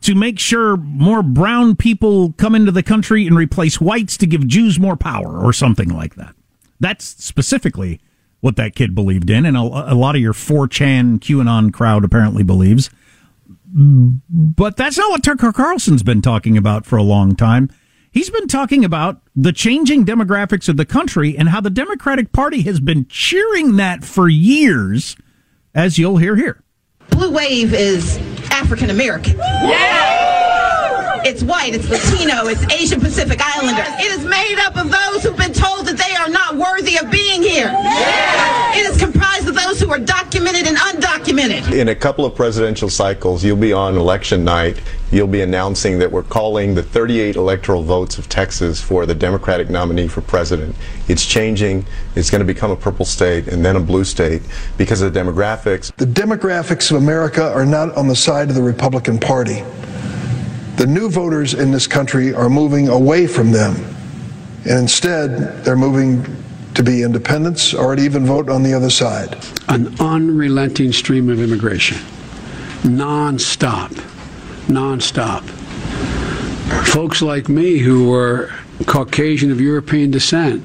to 0.00 0.16
make 0.16 0.40
sure 0.40 0.76
more 0.76 1.22
brown 1.22 1.76
people 1.76 2.32
come 2.32 2.56
into 2.56 2.72
the 2.72 2.82
country 2.82 3.26
and 3.28 3.36
replace 3.36 3.80
whites 3.80 4.16
to 4.16 4.26
give 4.26 4.48
Jews 4.48 4.80
more 4.80 4.96
power 4.96 5.38
or 5.38 5.52
something 5.52 5.88
like 5.88 6.16
that. 6.16 6.34
That's 6.80 7.04
specifically 7.04 8.00
what 8.40 8.56
that 8.56 8.74
kid 8.74 8.96
believed 8.96 9.30
in, 9.30 9.46
and 9.46 9.56
a, 9.56 9.60
a 9.60 9.94
lot 9.94 10.16
of 10.16 10.20
your 10.20 10.34
4chan 10.34 11.20
QAnon 11.20 11.72
crowd 11.72 12.04
apparently 12.04 12.42
believes. 12.42 12.90
But 13.74 14.76
that's 14.76 14.96
not 14.96 15.10
what 15.10 15.24
Tucker 15.24 15.52
Carlson's 15.52 16.04
been 16.04 16.22
talking 16.22 16.56
about 16.56 16.86
for 16.86 16.96
a 16.96 17.02
long 17.02 17.34
time. 17.34 17.70
He's 18.12 18.30
been 18.30 18.46
talking 18.46 18.84
about 18.84 19.20
the 19.34 19.52
changing 19.52 20.04
demographics 20.04 20.68
of 20.68 20.76
the 20.76 20.84
country 20.84 21.36
and 21.36 21.48
how 21.48 21.60
the 21.60 21.70
Democratic 21.70 22.30
Party 22.30 22.62
has 22.62 22.78
been 22.78 23.06
cheering 23.08 23.76
that 23.76 24.04
for 24.04 24.28
years, 24.28 25.16
as 25.74 25.98
you'll 25.98 26.18
hear 26.18 26.36
here. 26.36 26.62
Blue 27.10 27.32
Wave 27.32 27.74
is 27.74 28.18
African 28.50 28.90
American. 28.90 29.36
Yeah! 29.38 30.33
It's 31.24 31.42
white, 31.42 31.74
it's 31.74 31.88
Latino, 31.88 32.48
it's 32.48 32.62
Asian 32.70 33.00
Pacific 33.00 33.40
Islander. 33.42 33.82
It 33.98 34.12
is 34.12 34.26
made 34.26 34.58
up 34.58 34.76
of 34.76 34.90
those 34.90 35.22
who've 35.22 35.34
been 35.34 35.54
told 35.54 35.86
that 35.86 35.96
they 35.96 36.14
are 36.14 36.28
not 36.28 36.54
worthy 36.54 36.98
of 36.98 37.10
being 37.10 37.42
here. 37.42 37.68
Yeah! 37.68 38.76
It 38.76 38.90
is 38.90 38.98
comprised 38.98 39.48
of 39.48 39.54
those 39.54 39.80
who 39.80 39.90
are 39.90 39.98
documented 39.98 40.66
and 40.66 40.76
undocumented. 40.76 41.72
In 41.72 41.88
a 41.88 41.94
couple 41.94 42.26
of 42.26 42.34
presidential 42.34 42.90
cycles, 42.90 43.42
you'll 43.42 43.56
be 43.56 43.72
on 43.72 43.96
election 43.96 44.44
night, 44.44 44.82
you'll 45.12 45.26
be 45.26 45.40
announcing 45.40 45.98
that 46.00 46.12
we're 46.12 46.24
calling 46.24 46.74
the 46.74 46.82
38 46.82 47.36
electoral 47.36 47.82
votes 47.82 48.18
of 48.18 48.28
Texas 48.28 48.82
for 48.82 49.06
the 49.06 49.14
Democratic 49.14 49.70
nominee 49.70 50.08
for 50.08 50.20
president. 50.20 50.76
It's 51.08 51.24
changing. 51.24 51.86
It's 52.16 52.28
going 52.28 52.40
to 52.40 52.44
become 52.44 52.70
a 52.70 52.76
purple 52.76 53.06
state 53.06 53.48
and 53.48 53.64
then 53.64 53.76
a 53.76 53.80
blue 53.80 54.04
state 54.04 54.42
because 54.76 55.00
of 55.00 55.14
the 55.14 55.18
demographics. 55.18 55.90
The 55.96 56.04
demographics 56.04 56.90
of 56.90 56.98
America 56.98 57.50
are 57.50 57.64
not 57.64 57.96
on 57.96 58.08
the 58.08 58.16
side 58.16 58.50
of 58.50 58.56
the 58.56 58.62
Republican 58.62 59.18
Party. 59.18 59.64
The 60.76 60.86
new 60.86 61.08
voters 61.08 61.54
in 61.54 61.70
this 61.70 61.86
country 61.86 62.34
are 62.34 62.50
moving 62.50 62.88
away 62.88 63.28
from 63.28 63.52
them. 63.52 63.76
And 64.64 64.80
instead, 64.80 65.64
they're 65.64 65.76
moving 65.76 66.24
to 66.74 66.82
be 66.82 67.02
independents 67.02 67.72
or 67.72 67.94
to 67.94 68.02
even 68.02 68.26
vote 68.26 68.48
on 68.48 68.64
the 68.64 68.74
other 68.74 68.90
side. 68.90 69.38
An 69.68 69.94
unrelenting 70.00 70.92
stream 70.92 71.30
of 71.30 71.40
immigration, 71.40 71.98
non-stop, 72.82 73.92
non-stop. 74.68 75.44
Folks 76.86 77.22
like 77.22 77.48
me 77.48 77.78
who 77.78 78.10
were 78.10 78.50
Caucasian 78.86 79.52
of 79.52 79.60
European 79.60 80.10
descent, 80.10 80.64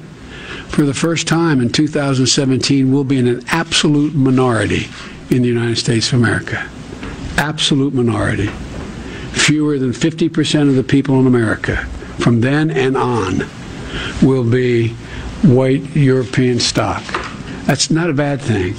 for 0.70 0.82
the 0.82 0.94
first 0.94 1.28
time 1.28 1.60
in 1.60 1.70
2017, 1.70 2.92
will 2.92 3.04
be 3.04 3.18
in 3.18 3.28
an 3.28 3.44
absolute 3.48 4.14
minority 4.14 4.88
in 5.30 5.42
the 5.42 5.48
United 5.48 5.76
States 5.76 6.12
of 6.12 6.18
America. 6.18 6.68
Absolute 7.36 7.94
minority 7.94 8.50
fewer 9.32 9.78
than 9.78 9.92
50% 9.92 10.68
of 10.68 10.74
the 10.74 10.82
people 10.82 11.18
in 11.20 11.26
America 11.26 11.76
from 12.18 12.40
then 12.40 12.70
and 12.70 12.96
on 12.96 13.44
will 14.22 14.48
be 14.48 14.88
white 15.42 15.82
European 15.96 16.60
stock. 16.60 17.02
That's 17.64 17.90
not 17.90 18.10
a 18.10 18.14
bad 18.14 18.40
thing. 18.40 18.74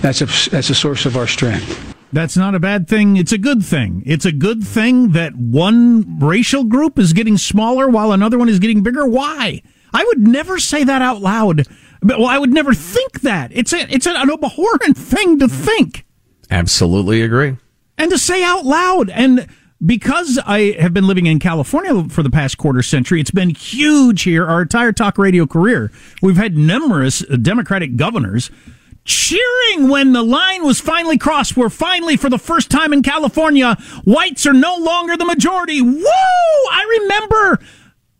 That's 0.00 0.20
a, 0.20 0.50
that's 0.50 0.70
a 0.70 0.74
source 0.74 1.06
of 1.06 1.16
our 1.16 1.26
strength. 1.26 1.94
That's 2.12 2.36
not 2.36 2.54
a 2.54 2.60
bad 2.60 2.88
thing. 2.88 3.16
It's 3.16 3.32
a 3.32 3.38
good 3.38 3.64
thing. 3.64 4.02
It's 4.06 4.24
a 4.24 4.32
good 4.32 4.64
thing 4.64 5.12
that 5.12 5.34
one 5.36 6.18
racial 6.18 6.64
group 6.64 6.98
is 6.98 7.12
getting 7.12 7.36
smaller 7.36 7.88
while 7.88 8.12
another 8.12 8.38
one 8.38 8.48
is 8.48 8.58
getting 8.58 8.82
bigger. 8.82 9.06
Why? 9.06 9.62
I 9.92 10.04
would 10.04 10.20
never 10.20 10.58
say 10.58 10.84
that 10.84 11.02
out 11.02 11.20
loud. 11.20 11.66
Well, 12.02 12.26
I 12.26 12.38
would 12.38 12.52
never 12.52 12.72
think 12.72 13.22
that. 13.22 13.50
It's 13.52 13.72
a, 13.72 13.92
it's 13.92 14.06
an 14.06 14.16
abhorrent 14.30 14.96
thing 14.96 15.38
to 15.40 15.48
think. 15.48 16.06
Absolutely 16.50 17.22
agree. 17.22 17.56
And 17.98 18.10
to 18.10 18.18
say 18.18 18.44
out 18.44 18.64
loud. 18.64 19.10
And 19.10 19.48
because 19.84 20.38
I 20.46 20.76
have 20.78 20.94
been 20.94 21.06
living 21.06 21.26
in 21.26 21.38
California 21.38 22.08
for 22.08 22.22
the 22.22 22.30
past 22.30 22.56
quarter 22.58 22.82
century, 22.82 23.20
it's 23.20 23.30
been 23.30 23.50
huge 23.50 24.22
here. 24.22 24.46
Our 24.46 24.62
entire 24.62 24.92
talk 24.92 25.18
radio 25.18 25.46
career, 25.46 25.90
we've 26.22 26.36
had 26.36 26.56
numerous 26.56 27.20
Democratic 27.20 27.96
governors 27.96 28.50
cheering 29.04 29.88
when 29.88 30.12
the 30.12 30.22
line 30.22 30.64
was 30.64 30.80
finally 30.80 31.18
crossed. 31.18 31.56
Where 31.56 31.70
finally, 31.70 32.16
for 32.16 32.30
the 32.30 32.38
first 32.38 32.70
time 32.70 32.92
in 32.92 33.02
California, 33.02 33.76
whites 34.04 34.46
are 34.46 34.52
no 34.52 34.76
longer 34.76 35.16
the 35.16 35.24
majority. 35.24 35.80
Woo! 35.82 36.02
I 36.04 37.00
remember 37.02 37.60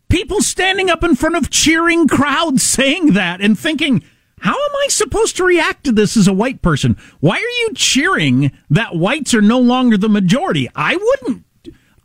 people 0.09 0.41
standing 0.41 0.89
up 0.89 1.03
in 1.03 1.15
front 1.15 1.35
of 1.35 1.49
cheering 1.49 2.07
crowds 2.07 2.63
saying 2.63 3.13
that 3.13 3.41
and 3.41 3.57
thinking, 3.57 4.03
how 4.39 4.53
am 4.53 4.75
I 4.85 4.87
supposed 4.89 5.35
to 5.37 5.43
react 5.43 5.83
to 5.85 5.91
this 5.91 6.15
as 6.15 6.27
a 6.27 6.33
white 6.33 6.61
person? 6.61 6.95
Why 7.19 7.37
are 7.37 7.61
you 7.61 7.71
cheering 7.73 8.51
that 8.69 8.95
whites 8.95 9.33
are 9.33 9.41
no 9.41 9.59
longer 9.59 9.97
the 9.97 10.09
majority? 10.09 10.69
I 10.75 10.95
wouldn't 10.95 11.43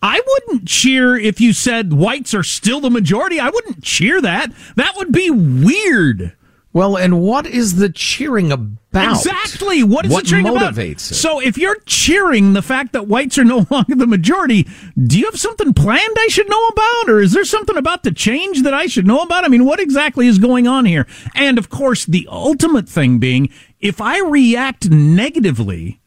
I 0.03 0.21
wouldn't 0.27 0.67
cheer 0.67 1.17
if 1.17 1.41
you 1.41 1.53
said 1.53 1.93
whites 1.93 2.35
are 2.35 2.43
still 2.43 2.81
the 2.81 2.91
majority. 2.91 3.39
I 3.39 3.51
wouldn't 3.51 3.85
cheer 3.85 4.21
that. 4.21 4.53
That 4.75 4.97
would 4.97 5.13
be 5.13 5.31
weird. 5.31 6.37
Well, 6.75 6.97
and 6.97 7.21
what 7.21 7.47
is 7.47 7.77
the 7.77 7.91
cheering 7.91 8.51
about? 8.51 8.79
Exactly. 8.95 9.83
What 9.83 10.07
is 10.07 10.13
what 10.13 10.25
the 10.25 10.31
cheering 10.31 10.47
motivates 10.47 10.57
about? 10.57 10.89
it? 10.89 11.01
So 11.01 11.39
if 11.39 11.59
you're 11.59 11.79
cheering 11.85 12.55
the 12.55 12.63
fact 12.63 12.95
that 12.95 13.07
whites 13.07 13.37
are 13.39 13.45
no 13.45 13.67
longer 13.71 13.95
the 13.95 14.07
majority, 14.07 14.67
do 14.99 15.19
you 15.19 15.27
have 15.27 15.39
something 15.39 15.75
planned 15.75 16.17
I 16.19 16.29
should 16.29 16.49
know 16.49 16.67
about? 16.69 17.11
Or 17.11 17.21
is 17.21 17.33
there 17.33 17.45
something 17.45 17.77
about 17.77 18.03
the 18.03 18.11
change 18.11 18.63
that 18.63 18.75
I 18.75 18.87
should 18.87 19.07
know 19.07 19.21
about? 19.21 19.45
I 19.45 19.49
mean, 19.49 19.67
what 19.67 19.81
exactly 19.81 20.27
is 20.27 20.39
going 20.39 20.67
on 20.67 20.87
here? 20.87 21.07
And 21.35 21.59
of 21.59 21.69
course, 21.69 22.07
the 22.07 22.27
ultimate 22.31 22.89
thing 22.89 23.19
being, 23.19 23.51
if 23.81 24.01
I 24.01 24.21
react 24.21 24.91
negatively 24.91 26.01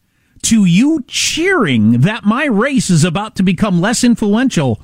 to 0.46 0.66
you 0.66 1.04
cheering 1.08 2.02
that 2.02 2.24
my 2.24 2.46
race 2.46 2.90
is 2.90 3.04
about 3.04 3.36
to 3.36 3.44
become 3.44 3.82
less 3.82 4.04
influential, 4.04 4.82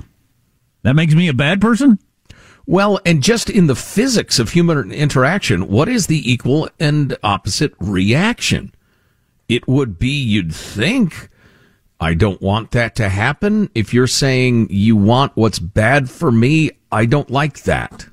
that 0.83 0.95
makes 0.95 1.13
me 1.13 1.27
a 1.27 1.33
bad 1.33 1.61
person? 1.61 1.99
Well, 2.65 2.99
and 3.05 3.23
just 3.23 3.49
in 3.49 3.67
the 3.67 3.75
physics 3.75 4.39
of 4.39 4.51
human 4.51 4.91
interaction, 4.91 5.67
what 5.67 5.89
is 5.89 6.07
the 6.07 6.31
equal 6.31 6.69
and 6.79 7.17
opposite 7.23 7.73
reaction? 7.79 8.73
It 9.49 9.67
would 9.67 9.99
be, 9.99 10.09
you'd 10.09 10.53
think, 10.53 11.29
I 11.99 12.13
don't 12.13 12.41
want 12.41 12.71
that 12.71 12.95
to 12.95 13.09
happen. 13.09 13.69
If 13.75 13.93
you're 13.93 14.07
saying 14.07 14.67
you 14.69 14.95
want 14.95 15.35
what's 15.35 15.59
bad 15.59 16.09
for 16.09 16.31
me, 16.31 16.71
I 16.91 17.05
don't 17.05 17.29
like 17.29 17.63
that. 17.63 18.07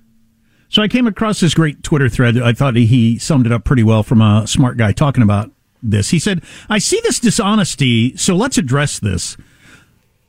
So 0.69 0.83
I 0.83 0.89
came 0.89 1.07
across 1.07 1.41
this 1.41 1.55
great 1.55 1.83
Twitter 1.83 2.09
thread. 2.09 2.37
I 2.37 2.53
thought 2.53 2.77
he 2.77 3.19
summed 3.19 3.47
it 3.47 3.53
up 3.53 3.65
pretty 3.65 3.83
well 3.83 4.03
from 4.03 4.21
a 4.21 4.47
smart 4.47 4.77
guy 4.77 4.93
talking 4.93 5.23
about 5.23 5.51
this. 5.83 6.11
He 6.11 6.19
said, 6.19 6.43
I 6.69 6.79
see 6.79 7.01
this 7.03 7.21
dishonesty, 7.21 8.17
so 8.17 8.35
let's 8.35 8.59
address 8.59 8.99
this. 8.99 9.37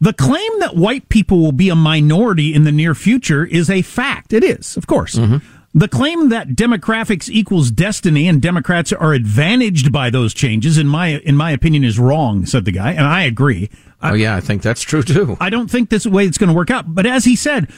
The 0.02 0.14
claim 0.14 0.60
that 0.60 0.76
white 0.76 1.10
people 1.10 1.40
will 1.40 1.52
be 1.52 1.70
a 1.70 1.76
minority 1.76 2.54
in 2.54 2.64
the 2.64 2.72
near 2.72 2.96
future 2.96 3.46
is 3.46 3.70
a 3.70 3.82
fact. 3.82 4.32
It 4.32 4.44
is, 4.44 4.78
of 4.78 4.88
course. 4.88 5.16
Mm-hmm. 5.16 5.46
The 5.74 5.88
claim 5.88 6.30
that 6.30 6.50
demographics 6.50 7.30
equals 7.30 7.70
destiny 7.70 8.28
and 8.28 8.42
Democrats 8.42 8.92
are 8.92 9.14
advantaged 9.14 9.92
by 9.92 10.10
those 10.10 10.34
changes, 10.34 10.78
in 10.80 10.88
my 10.88 11.20
in 11.20 11.36
my 11.36 11.52
opinion, 11.52 11.84
is 11.84 12.00
wrong," 12.00 12.48
said 12.48 12.66
the 12.66 12.72
guy, 12.72 12.92
and 12.92 13.06
I 13.06 13.24
agree. 13.24 13.70
Oh 14.02 14.16
yeah, 14.16 14.36
I 14.36 14.40
think 14.40 14.64
that's 14.64 14.82
true 14.82 15.04
too. 15.04 15.38
I 15.40 15.52
don't 15.52 15.70
think 15.70 15.90
this 15.90 16.08
way 16.08 16.26
it's 16.26 16.40
going 16.40 16.48
to 16.48 16.56
work 16.56 16.72
out. 16.72 16.96
But 16.96 17.06
as 17.06 17.26
he 17.26 17.36
said, 17.36 17.70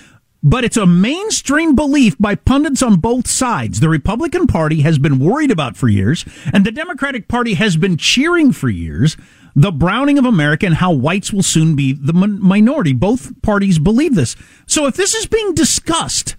but 0.44 0.64
it's 0.64 0.78
a 0.78 0.86
mainstream 0.86 1.76
belief 1.76 2.18
by 2.18 2.36
pundits 2.36 2.82
on 2.82 3.00
both 3.00 3.28
sides. 3.28 3.80
The 3.80 3.90
Republican 3.90 4.48
Party 4.48 4.82
has 4.82 4.98
been 4.98 5.20
worried 5.20 5.52
about 5.52 5.78
for 5.78 5.88
years, 5.88 6.26
and 6.54 6.66
the 6.66 6.72
Democratic 6.72 7.28
Party 7.28 7.54
has 7.56 7.78
been 7.78 7.98
cheering 7.98 8.52
for 8.52 8.70
years 8.70 9.18
the 9.56 9.72
browning 9.72 10.18
of 10.18 10.26
America 10.26 10.66
and 10.66 10.76
how 10.76 10.94
whites 10.94 11.34
will 11.34 11.44
soon 11.44 11.76
be 11.76 11.94
the 11.94 12.14
minority. 12.14 12.94
Both 12.94 13.42
parties 13.42 13.80
believe 13.80 14.16
this. 14.16 14.36
So 14.66 14.86
if 14.88 14.96
this 14.96 15.14
is 15.14 15.26
being 15.26 15.54
discussed 15.54 16.36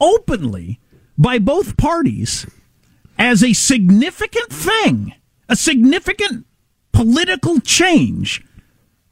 openly 0.00 0.80
by 1.18 1.38
both 1.38 1.76
parties 1.76 2.46
as 3.18 3.44
a 3.44 3.52
significant 3.52 4.50
thing, 4.50 5.14
a 5.48 5.56
significant 5.56 6.46
political 6.92 7.60
change, 7.60 8.42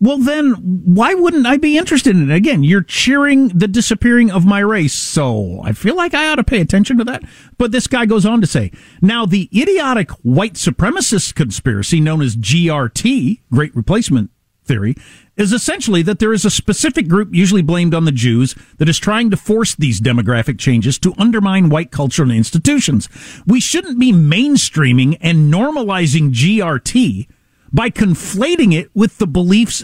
well, 0.05 0.19
then 0.19 0.53
why 0.53 1.15
wouldn't 1.15 1.47
I 1.47 1.57
be 1.57 1.79
interested 1.79 2.15
in 2.15 2.31
it? 2.31 2.35
Again, 2.35 2.63
you're 2.63 2.83
cheering 2.83 3.49
the 3.49 3.67
disappearing 3.67 4.31
of 4.31 4.45
my 4.45 4.59
race, 4.59 4.93
so 4.93 5.63
I 5.65 5.73
feel 5.73 5.97
like 5.97 6.13
I 6.13 6.29
ought 6.29 6.35
to 6.35 6.45
pay 6.45 6.61
attention 6.61 6.99
to 6.99 7.05
that. 7.05 7.23
But 7.57 7.73
this 7.73 7.87
guy 7.87 8.05
goes 8.05 8.27
on 8.27 8.43
to 8.43 8.47
say, 8.47 8.71
now 9.01 9.25
the 9.25 9.49
idiotic 9.55 10.11
white 10.23 10.55
supremacist 10.55 11.35
conspiracy 11.35 12.01
known 12.01 12.21
as 12.21 12.37
GRT, 12.37 13.41
Great 13.51 13.75
Replacement 13.75 14.31
Theory, 14.67 14.95
is 15.39 15.55
essentially 15.55 16.03
that 16.03 16.19
there 16.19 16.35
is 16.35 16.45
a 16.45 16.51
specific 16.51 17.09
group, 17.09 17.31
usually 17.33 17.63
blamed 17.63 17.95
on 17.95 18.05
the 18.05 18.13
Jews, 18.13 18.55
that 18.77 18.91
is 18.91 18.99
trying 18.99 19.31
to 19.31 19.39
force 19.39 19.75
these 19.75 20.03
demographic 20.03 20.59
changes 20.59 20.99
to 20.99 21.15
undermine 21.17 21.71
white 21.71 21.91
culture 21.91 22.23
and 22.23 22.33
institutions. 22.33 23.09
We 23.47 23.59
shouldn't 23.59 23.99
be 23.99 24.13
mainstreaming 24.13 25.17
and 25.23 25.51
normalizing 25.53 26.31
GRT 26.33 27.27
by 27.73 27.89
conflating 27.89 28.73
it 28.73 28.91
with 28.95 29.19
the 29.19 29.27
beliefs 29.27 29.83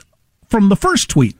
from 0.51 0.69
the 0.69 0.77
first 0.77 1.09
tweet 1.09 1.37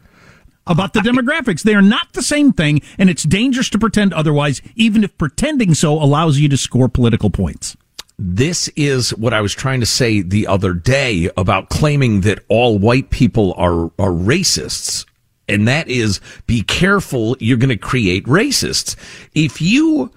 about 0.67 0.93
the 0.93 1.01
demographics. 1.01 1.63
They 1.63 1.75
are 1.75 1.83
not 1.83 2.13
the 2.13 2.23
same 2.23 2.53
thing, 2.53 2.81
and 2.99 3.11
it's 3.11 3.25
dangerous 3.25 3.69
to 3.71 3.79
pretend 3.79 4.15
otherwise, 4.15 4.63
even 4.77 5.05
if 5.05 5.17
pretending 5.19 5.75
so 5.75 5.95
allows 5.95 6.39
you 6.39 6.49
to 6.49 6.57
score 6.57 6.89
political 6.89 7.29
points. 7.29 7.77
This 8.19 8.69
is 8.77 9.15
what 9.15 9.33
I 9.33 9.41
was 9.41 9.55
trying 9.55 9.81
to 9.81 9.87
say 9.87 10.21
the 10.21 10.47
other 10.47 10.75
day 10.75 11.31
about 11.37 11.71
claiming 11.71 12.21
that 12.21 12.45
all 12.49 12.79
white 12.79 13.11
people 13.11 13.55
are, 13.57 13.87
are 13.99 14.13
racists. 14.13 15.07
And 15.49 15.67
that 15.67 15.89
is 15.89 16.21
be 16.47 16.63
careful, 16.63 17.37
you're 17.41 17.57
going 17.57 17.71
to 17.71 17.77
create 17.77 18.25
racists. 18.27 18.95
If 19.35 19.61
you 19.61 20.13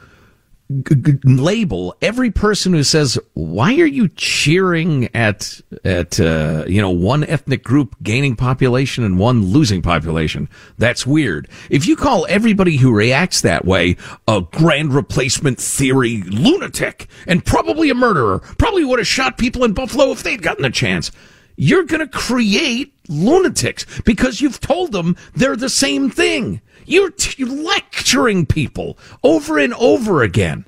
g- 0.82 0.96
g- 0.96 1.18
label 1.24 1.96
every 2.02 2.32
person 2.32 2.74
who 2.74 2.84
says, 2.84 3.20
"Why 3.34 3.74
are 3.76 3.86
you 3.86 4.08
cheering 4.10 5.10
at 5.16 5.62
at 5.84 6.20
uh, 6.20 6.66
you 6.68 6.82
know 6.82 6.90
one 6.90 7.24
ethnic 7.24 7.64
group 7.64 7.96
gaining 8.02 8.36
population 8.36 9.04
and 9.04 9.20
one 9.20 9.46
losing 9.46 9.82
population?" 9.82 10.50
That's 10.78 11.06
weird. 11.06 11.48
If 11.70 11.86
you 11.86 11.96
call 11.96 12.26
everybody 12.30 12.78
who 12.78 12.94
reacts 12.94 13.42
that 13.42 13.66
way 13.66 13.98
a 14.28 14.42
grand 14.42 14.94
replacement 14.94 15.60
theory 15.60 16.24
lunatic 16.24 17.08
and 17.28 17.46
probably 17.46 17.90
a 17.90 17.96
murderer, 17.96 18.40
probably 18.58 18.86
would 18.86 19.00
have 19.00 19.08
shot 19.08 19.38
people 19.38 19.64
in 19.64 19.74
Buffalo 19.74 20.12
if 20.12 20.24
they'd 20.24 20.42
gotten 20.42 20.64
the 20.64 20.70
chance. 20.70 21.12
You're 21.56 21.84
going 21.84 22.00
to 22.00 22.08
create 22.08 22.96
lunatics 23.08 23.86
because 24.02 24.42
you've 24.42 24.60
told 24.60 24.92
them 24.92 25.16
they're 25.36 25.56
the 25.56 25.70
same 25.70 26.10
thing. 26.10 26.62
You're, 26.86 27.12
t- 27.12 27.36
you're 27.38 27.64
lecturing 28.14 28.46
people 28.46 28.96
over 29.24 29.58
and 29.58 29.74
over 29.74 30.22
again 30.22 30.66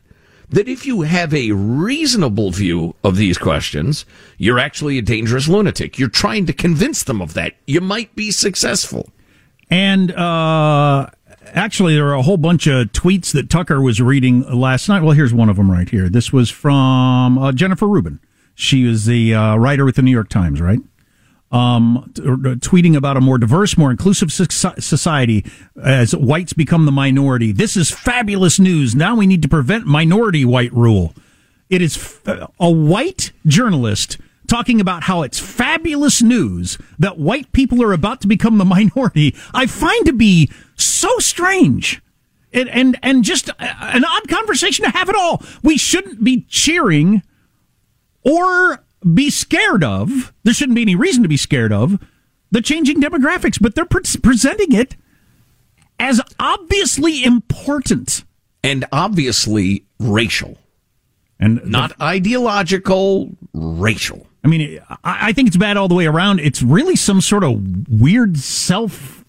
that 0.49 0.67
if 0.67 0.85
you 0.85 1.01
have 1.01 1.31
a 1.31 1.51
reasonable 1.51 2.49
view 2.49 2.95
of 3.03 3.17
these 3.17 3.37
questions, 3.37 4.03
you're 4.39 4.57
actually 4.57 4.97
a 4.97 5.01
dangerous 5.01 5.47
lunatic. 5.47 5.99
You're 5.99 6.09
trying 6.09 6.47
to 6.47 6.53
convince 6.53 7.03
them 7.03 7.21
of 7.21 7.35
that. 7.35 7.53
You 7.67 7.81
might 7.81 8.15
be 8.15 8.31
successful. 8.31 9.09
And 9.69 10.11
uh, 10.11 11.07
actually, 11.53 11.93
there 11.95 12.07
are 12.07 12.13
a 12.15 12.23
whole 12.23 12.37
bunch 12.37 12.65
of 12.65 12.87
tweets 12.87 13.31
that 13.33 13.49
Tucker 13.49 13.79
was 13.79 14.01
reading 14.01 14.41
last 14.41 14.89
night. 14.89 15.03
Well, 15.03 15.13
here's 15.13 15.33
one 15.33 15.49
of 15.49 15.57
them 15.57 15.69
right 15.69 15.89
here. 15.89 16.09
This 16.09 16.33
was 16.33 16.49
from 16.49 17.37
uh, 17.37 17.51
Jennifer 17.51 17.87
Rubin. 17.87 18.19
She 18.55 18.87
is 18.87 19.05
the 19.05 19.35
uh, 19.35 19.55
writer 19.57 19.85
with 19.85 19.97
the 19.97 20.01
New 20.01 20.11
York 20.11 20.29
Times, 20.29 20.61
right? 20.61 20.79
Um, 21.51 22.11
t- 22.15 22.23
uh, 22.23 22.57
tweeting 22.57 22.97
about 22.97 23.17
a 23.17 23.21
more 23.21 23.37
diverse, 23.37 23.77
more 23.77 23.91
inclusive 23.91 24.29
soci- 24.29 24.81
society 24.81 25.45
as 25.81 26.15
whites 26.15 26.53
become 26.53 26.85
the 26.85 26.91
minority. 26.91 27.51
This 27.51 27.77
is 27.77 27.91
fabulous 27.91 28.59
news. 28.59 28.95
Now 28.95 29.15
we 29.15 29.27
need 29.27 29.41
to 29.43 29.47
prevent 29.47 29.85
minority 29.85 30.43
white 30.43 30.73
rule. 30.73 31.13
It 31.69 31.81
is 31.81 31.95
f- 31.97 32.49
a 32.59 32.69
white 32.69 33.31
journalist 33.45 34.17
talking 34.47 34.81
about 34.81 35.03
how 35.03 35.21
it's 35.21 35.39
fabulous 35.39 36.21
news 36.21 36.77
that 36.99 37.17
white 37.17 37.51
people 37.51 37.81
are 37.83 37.93
about 37.93 38.21
to 38.21 38.27
become 38.27 38.57
the 38.57 38.65
minority. 38.77 39.35
I 39.53 39.67
find 39.67 40.05
to 40.07 40.13
be 40.13 40.51
so 40.75 41.17
strange. 41.19 42.01
And, 42.53 42.69
and, 42.69 42.97
and 43.03 43.23
just 43.23 43.49
an 43.59 44.05
odd 44.05 44.27
conversation 44.29 44.85
to 44.85 44.91
have 44.91 45.09
at 45.09 45.15
all. 45.15 45.43
We 45.61 45.77
shouldn't 45.77 46.23
be 46.23 46.45
cheering 46.47 47.21
or 48.23 48.84
be 49.13 49.29
scared 49.29 49.83
of. 49.83 50.33
There 50.43 50.53
shouldn't 50.53 50.75
be 50.75 50.81
any 50.81 50.95
reason 50.95 51.23
to 51.23 51.29
be 51.29 51.37
scared 51.37 51.71
of 51.73 51.99
the 52.51 52.61
changing 52.61 53.01
demographics, 53.01 53.57
but 53.61 53.75
they're 53.75 53.85
pre- 53.85 54.03
presenting 54.21 54.71
it 54.71 54.95
as 55.99 56.21
obviously 56.39 57.23
important 57.23 58.23
and 58.63 58.85
obviously 58.91 59.85
racial 59.99 60.57
and 61.39 61.65
not 61.65 61.99
ideological, 62.01 63.29
racial. 63.53 64.27
I 64.43 64.47
mean, 64.47 64.79
I, 64.89 64.97
I 65.03 65.33
think 65.33 65.47
it's 65.47 65.57
bad 65.57 65.75
all 65.77 65.87
the 65.87 65.95
way 65.95 66.05
around. 66.05 66.39
It's 66.39 66.61
really 66.61 66.95
some 66.95 67.19
sort 67.21 67.43
of 67.43 67.87
weird 67.89 68.37
self. 68.37 69.25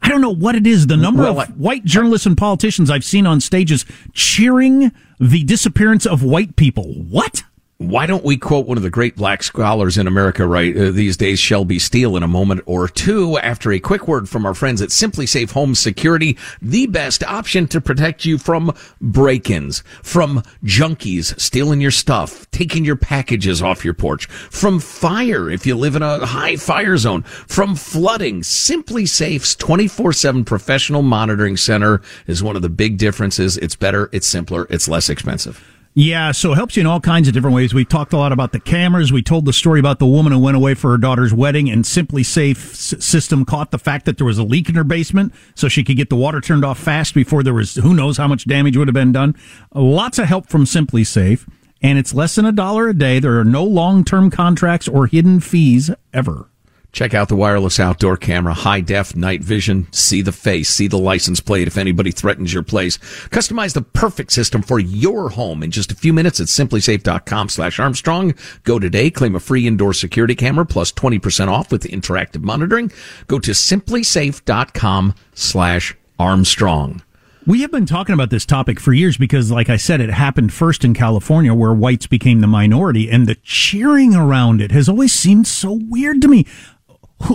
I 0.00 0.08
don't 0.08 0.20
know 0.20 0.34
what 0.34 0.54
it 0.54 0.66
is. 0.66 0.86
The 0.86 0.96
number 0.96 1.22
Well, 1.24 1.40
of 1.40 1.58
white 1.58 1.84
journalists 1.84 2.26
and 2.26 2.36
politicians 2.38 2.90
I've 2.90 3.04
seen 3.04 3.26
on 3.26 3.40
stages 3.40 3.84
cheering 4.12 4.92
the 5.18 5.42
disappearance 5.44 6.06
of 6.06 6.22
white 6.22 6.54
people. 6.56 6.84
What? 6.84 7.42
Why 7.80 8.06
don't 8.06 8.24
we 8.24 8.36
quote 8.36 8.66
one 8.66 8.76
of 8.76 8.82
the 8.82 8.90
great 8.90 9.14
black 9.14 9.40
scholars 9.44 9.96
in 9.96 10.08
America 10.08 10.44
right 10.44 10.76
uh, 10.76 10.90
these 10.90 11.16
days, 11.16 11.38
Shelby 11.38 11.78
Steele, 11.78 12.16
in 12.16 12.24
a 12.24 12.26
moment 12.26 12.62
or 12.66 12.88
two 12.88 13.38
after 13.38 13.70
a 13.70 13.78
quick 13.78 14.08
word 14.08 14.28
from 14.28 14.44
our 14.44 14.52
friends 14.52 14.82
at 14.82 14.88
SimpliSafe 14.88 15.52
Home 15.52 15.76
Security, 15.76 16.36
the 16.60 16.88
best 16.88 17.22
option 17.22 17.68
to 17.68 17.80
protect 17.80 18.24
you 18.24 18.36
from 18.36 18.74
break-ins, 19.00 19.84
from 20.02 20.42
junkies 20.64 21.38
stealing 21.40 21.80
your 21.80 21.92
stuff, 21.92 22.50
taking 22.50 22.84
your 22.84 22.96
packages 22.96 23.62
off 23.62 23.84
your 23.84 23.94
porch, 23.94 24.26
from 24.26 24.80
fire 24.80 25.48
if 25.48 25.64
you 25.64 25.76
live 25.76 25.94
in 25.94 26.02
a 26.02 26.26
high 26.26 26.56
fire 26.56 26.96
zone, 26.96 27.22
from 27.22 27.76
flooding. 27.76 28.40
SimpliSafe's 28.40 29.54
24/7 29.54 30.44
professional 30.44 31.02
monitoring 31.02 31.56
center 31.56 32.00
is 32.26 32.42
one 32.42 32.56
of 32.56 32.62
the 32.62 32.68
big 32.68 32.98
differences. 32.98 33.56
It's 33.56 33.76
better, 33.76 34.10
it's 34.10 34.26
simpler, 34.26 34.66
it's 34.68 34.88
less 34.88 35.08
expensive. 35.08 35.77
Yeah, 36.00 36.30
so 36.30 36.52
it 36.52 36.54
helps 36.54 36.76
you 36.76 36.82
in 36.82 36.86
all 36.86 37.00
kinds 37.00 37.26
of 37.26 37.34
different 37.34 37.56
ways. 37.56 37.74
We 37.74 37.84
talked 37.84 38.12
a 38.12 38.16
lot 38.16 38.30
about 38.30 38.52
the 38.52 38.60
cameras. 38.60 39.12
We 39.12 39.20
told 39.20 39.46
the 39.46 39.52
story 39.52 39.80
about 39.80 39.98
the 39.98 40.06
woman 40.06 40.32
who 40.32 40.38
went 40.38 40.56
away 40.56 40.74
for 40.74 40.92
her 40.92 40.96
daughter's 40.96 41.34
wedding 41.34 41.68
and 41.68 41.84
SimpliSafe 41.84 43.02
system 43.02 43.44
caught 43.44 43.72
the 43.72 43.80
fact 43.80 44.04
that 44.04 44.16
there 44.16 44.24
was 44.24 44.38
a 44.38 44.44
leak 44.44 44.68
in 44.68 44.76
her 44.76 44.84
basement 44.84 45.34
so 45.56 45.66
she 45.66 45.82
could 45.82 45.96
get 45.96 46.08
the 46.08 46.14
water 46.14 46.40
turned 46.40 46.64
off 46.64 46.78
fast 46.78 47.14
before 47.14 47.42
there 47.42 47.52
was 47.52 47.74
who 47.74 47.94
knows 47.94 48.16
how 48.16 48.28
much 48.28 48.44
damage 48.44 48.76
would 48.76 48.86
have 48.86 48.94
been 48.94 49.10
done. 49.10 49.34
Uh, 49.74 49.80
lots 49.80 50.20
of 50.20 50.26
help 50.26 50.48
from 50.48 50.66
SimpliSafe 50.66 51.48
and 51.82 51.98
it's 51.98 52.14
less 52.14 52.36
than 52.36 52.46
a 52.46 52.52
dollar 52.52 52.86
a 52.86 52.94
day. 52.94 53.18
There 53.18 53.40
are 53.40 53.44
no 53.44 53.64
long-term 53.64 54.30
contracts 54.30 54.86
or 54.86 55.08
hidden 55.08 55.40
fees 55.40 55.90
ever. 56.14 56.48
Check 56.92 57.14
out 57.14 57.28
the 57.28 57.36
wireless 57.36 57.78
outdoor 57.78 58.16
camera, 58.16 58.54
high 58.54 58.80
def 58.80 59.14
night 59.14 59.42
vision. 59.42 59.86
See 59.92 60.22
the 60.22 60.32
face, 60.32 60.70
see 60.70 60.88
the 60.88 60.98
license 60.98 61.40
plate 61.40 61.68
if 61.68 61.76
anybody 61.76 62.10
threatens 62.10 62.52
your 62.52 62.62
place. 62.62 62.98
Customize 63.28 63.74
the 63.74 63.82
perfect 63.82 64.32
system 64.32 64.62
for 64.62 64.78
your 64.78 65.28
home 65.30 65.62
in 65.62 65.70
just 65.70 65.92
a 65.92 65.96
few 65.96 66.12
minutes 66.12 66.40
at 66.40 66.46
simplisafe.com 66.46 67.50
slash 67.50 67.78
Armstrong. 67.78 68.34
Go 68.64 68.78
today, 68.78 69.10
claim 69.10 69.34
a 69.34 69.40
free 69.40 69.66
indoor 69.66 69.92
security 69.92 70.34
camera 70.34 70.64
plus 70.64 70.90
20% 70.92 71.48
off 71.48 71.70
with 71.70 71.84
interactive 71.84 72.42
monitoring. 72.42 72.90
Go 73.26 73.38
to 73.38 73.50
simplisafe.com 73.50 75.14
slash 75.34 75.94
Armstrong. 76.18 77.02
We 77.46 77.62
have 77.62 77.70
been 77.70 77.86
talking 77.86 78.12
about 78.12 78.28
this 78.28 78.44
topic 78.44 78.78
for 78.78 78.92
years 78.92 79.16
because, 79.16 79.50
like 79.50 79.70
I 79.70 79.78
said, 79.78 80.02
it 80.02 80.10
happened 80.10 80.52
first 80.52 80.84
in 80.84 80.92
California 80.92 81.54
where 81.54 81.72
whites 81.72 82.06
became 82.06 82.42
the 82.42 82.46
minority, 82.46 83.10
and 83.10 83.26
the 83.26 83.36
cheering 83.36 84.14
around 84.14 84.60
it 84.60 84.70
has 84.70 84.86
always 84.86 85.14
seemed 85.14 85.46
so 85.46 85.72
weird 85.72 86.20
to 86.20 86.28
me. 86.28 86.44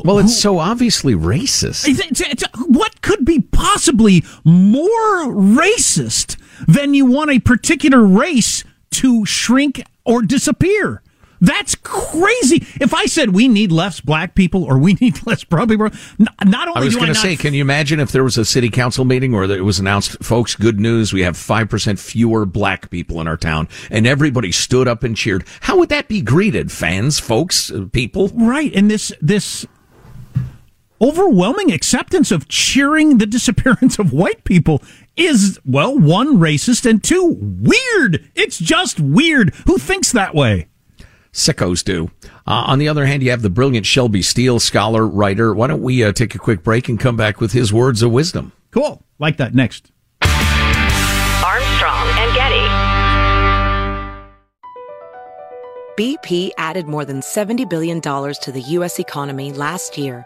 Well, 0.05 0.19
it's 0.19 0.39
so 0.39 0.59
obviously 0.59 1.13
racist. 1.13 1.87
It's- 1.87 1.99
it's- 1.99 2.21
it's- 2.21 2.61
what 2.67 3.01
could 3.01 3.25
be 3.25 3.41
possibly 3.41 4.23
more 4.43 5.25
racist 5.27 6.37
than 6.67 6.93
you 6.93 7.05
want 7.05 7.31
a 7.31 7.39
particular 7.39 8.03
race 8.03 8.63
to 8.91 9.25
shrink 9.25 9.83
or 10.05 10.21
disappear? 10.21 11.01
That's 11.41 11.75
crazy. 11.75 12.65
If 12.79 12.93
I 12.93 13.05
said 13.05 13.31
we 13.33 13.49
need 13.49 13.69
less 13.69 13.99
black 13.99 14.33
people 14.33 14.63
or 14.63 14.77
we 14.77 14.93
need 15.01 15.27
less 15.27 15.43
brown 15.43 15.67
people, 15.67 15.89
not 16.17 16.69
only 16.69 16.79
I 16.81 16.85
was 16.85 16.95
going 16.95 17.07
to 17.09 17.15
say, 17.15 17.35
can 17.35 17.53
you 17.53 17.59
imagine 17.59 17.99
if 17.99 18.13
there 18.13 18.23
was 18.23 18.37
a 18.37 18.45
city 18.45 18.69
council 18.69 19.03
meeting 19.03 19.33
where 19.33 19.43
it 19.51 19.65
was 19.65 19.77
announced, 19.77 20.23
folks, 20.23 20.55
good 20.55 20.79
news, 20.79 21.11
we 21.11 21.23
have 21.23 21.35
5% 21.35 21.99
fewer 21.99 22.45
black 22.45 22.89
people 22.89 23.19
in 23.19 23.27
our 23.27 23.35
town, 23.35 23.67
and 23.91 24.07
everybody 24.07 24.53
stood 24.53 24.87
up 24.87 25.03
and 25.03 25.17
cheered. 25.17 25.43
How 25.59 25.77
would 25.79 25.89
that 25.89 26.07
be 26.07 26.21
greeted? 26.21 26.71
Fans, 26.71 27.19
folks, 27.19 27.69
uh, 27.69 27.87
people? 27.91 28.29
Right. 28.33 28.73
And 28.73 28.89
this, 28.89 29.11
this 29.19 29.65
overwhelming 31.03 31.71
acceptance 31.71 32.31
of 32.31 32.47
cheering 32.47 33.17
the 33.17 33.25
disappearance 33.25 33.99
of 33.99 34.13
white 34.13 34.45
people 34.45 34.81
is, 35.17 35.59
well, 35.65 35.97
one, 35.99 36.37
racist, 36.37 36.89
and 36.89 37.03
two, 37.03 37.37
weird. 37.39 38.31
It's 38.35 38.57
just 38.57 39.01
weird. 39.01 39.53
Who 39.67 39.77
thinks 39.77 40.13
that 40.13 40.33
way? 40.33 40.69
Sickos 41.33 41.83
do. 41.83 42.09
Uh, 42.47 42.63
on 42.67 42.79
the 42.79 42.87
other 42.87 43.05
hand, 43.05 43.21
you 43.21 43.31
have 43.31 43.41
the 43.41 43.49
brilliant 43.49 43.85
Shelby 43.85 44.21
Steele, 44.21 44.59
scholar, 44.59 45.05
writer. 45.05 45.53
Why 45.53 45.67
don't 45.67 45.81
we 45.81 46.03
uh, 46.03 46.13
take 46.13 46.35
a 46.35 46.39
quick 46.39 46.63
break 46.63 46.87
and 46.87 46.99
come 46.99 47.17
back 47.17 47.41
with 47.41 47.51
his 47.51 47.73
words 47.73 48.01
of 48.01 48.11
wisdom? 48.11 48.53
Cool. 48.71 49.03
Like 49.19 49.37
that 49.37 49.53
next. 49.53 49.91
Armstrong 50.21 52.07
and 52.17 52.33
Getty. 52.33 52.69
BP 55.95 56.51
added 56.57 56.87
more 56.87 57.05
than 57.05 57.19
$70 57.19 57.69
billion 57.69 58.01
to 58.01 58.51
the 58.51 58.61
U.S. 58.61 58.99
economy 58.99 59.51
last 59.51 59.97
year 59.97 60.25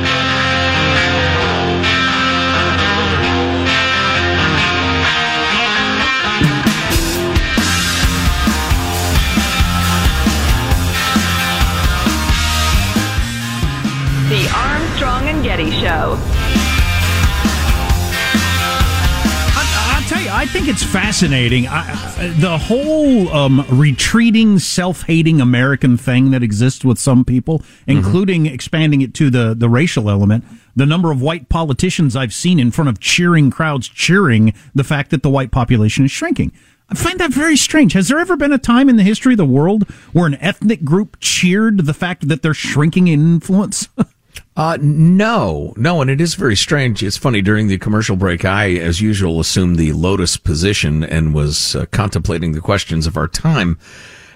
Think 20.61 20.75
it's 20.75 20.83
fascinating. 20.83 21.67
I, 21.67 22.27
the 22.39 22.55
whole 22.55 23.29
um, 23.29 23.65
retreating, 23.67 24.59
self-hating 24.59 25.41
American 25.41 25.97
thing 25.97 26.29
that 26.31 26.43
exists 26.43 26.85
with 26.85 26.99
some 26.99 27.25
people, 27.25 27.63
including 27.87 28.45
expanding 28.45 29.01
it 29.01 29.15
to 29.15 29.31
the 29.31 29.55
the 29.55 29.67
racial 29.67 30.07
element. 30.07 30.45
The 30.75 30.85
number 30.85 31.11
of 31.11 31.19
white 31.19 31.49
politicians 31.49 32.15
I've 32.15 32.33
seen 32.33 32.59
in 32.59 32.69
front 32.69 32.89
of 32.89 32.99
cheering 32.99 33.49
crowds 33.49 33.87
cheering 33.87 34.53
the 34.75 34.83
fact 34.83 35.09
that 35.09 35.23
the 35.23 35.31
white 35.31 35.51
population 35.51 36.05
is 36.05 36.11
shrinking. 36.11 36.51
I 36.89 36.93
find 36.93 37.19
that 37.19 37.31
very 37.31 37.57
strange. 37.57 37.93
Has 37.93 38.09
there 38.09 38.19
ever 38.19 38.37
been 38.37 38.53
a 38.53 38.59
time 38.59 38.87
in 38.87 38.97
the 38.97 39.03
history 39.03 39.33
of 39.33 39.37
the 39.37 39.45
world 39.45 39.89
where 40.13 40.27
an 40.27 40.35
ethnic 40.35 40.83
group 40.83 41.17
cheered 41.19 41.87
the 41.87 41.93
fact 41.93 42.27
that 42.27 42.43
they're 42.43 42.53
shrinking 42.53 43.07
in 43.07 43.19
influence? 43.19 43.89
Uh, 44.55 44.77
no, 44.81 45.73
no, 45.77 46.01
and 46.01 46.09
it 46.09 46.19
is 46.19 46.35
very 46.35 46.57
strange. 46.57 47.01
It's 47.01 47.17
funny 47.17 47.41
during 47.41 47.67
the 47.67 47.77
commercial 47.77 48.17
break, 48.17 48.43
I, 48.43 48.73
as 48.73 48.99
usual, 48.99 49.39
assumed 49.39 49.77
the 49.77 49.93
lotus 49.93 50.35
position 50.35 51.03
and 51.03 51.33
was 51.33 51.75
uh, 51.75 51.85
contemplating 51.91 52.51
the 52.51 52.59
questions 52.59 53.07
of 53.07 53.15
our 53.15 53.29
time. 53.29 53.79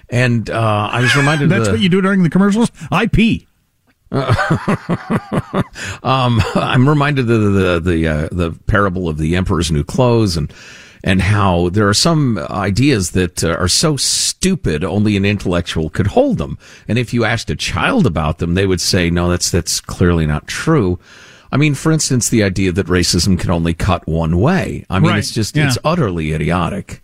And 0.08 0.48
uh, 0.48 0.88
I 0.90 1.02
was 1.02 1.14
reminded. 1.16 1.50
That's 1.50 1.60
of 1.60 1.66
the, 1.66 1.70
what 1.72 1.80
you 1.80 1.88
do 1.88 2.00
during 2.00 2.22
the 2.22 2.30
commercials. 2.30 2.70
I 2.90 3.06
pee. 3.06 3.46
um, 4.12 4.24
I'm 6.54 6.88
reminded 6.88 7.28
of 7.28 7.40
the 7.40 7.50
the 7.50 7.80
the, 7.80 8.08
uh, 8.08 8.28
the 8.30 8.52
parable 8.66 9.08
of 9.08 9.18
the 9.18 9.36
emperor's 9.36 9.72
new 9.72 9.82
clothes 9.82 10.36
and 10.36 10.52
and 11.06 11.22
how 11.22 11.68
there 11.68 11.88
are 11.88 11.94
some 11.94 12.36
ideas 12.50 13.12
that 13.12 13.44
uh, 13.44 13.50
are 13.50 13.68
so 13.68 13.96
stupid 13.96 14.82
only 14.82 15.16
an 15.16 15.24
intellectual 15.24 15.88
could 15.88 16.08
hold 16.08 16.38
them. 16.38 16.58
And 16.88 16.98
if 16.98 17.14
you 17.14 17.24
asked 17.24 17.48
a 17.48 17.54
child 17.56 18.06
about 18.06 18.38
them, 18.38 18.54
they 18.54 18.66
would 18.66 18.80
say, 18.80 19.08
"No, 19.08 19.30
that's 19.30 19.50
that's 19.50 19.80
clearly 19.80 20.26
not 20.26 20.48
true." 20.48 20.98
I 21.52 21.56
mean, 21.56 21.74
for 21.74 21.92
instance, 21.92 22.28
the 22.28 22.42
idea 22.42 22.72
that 22.72 22.86
racism 22.88 23.38
can 23.38 23.52
only 23.52 23.72
cut 23.72 24.06
one 24.08 24.40
way. 24.40 24.84
I 24.90 24.98
mean, 24.98 25.12
Right, 25.12 25.18
it's 25.20 25.30
just 25.30 25.56
yeah. 25.56 25.68
it's 25.68 25.78
utterly 25.84 26.32
idiotic. 26.32 27.02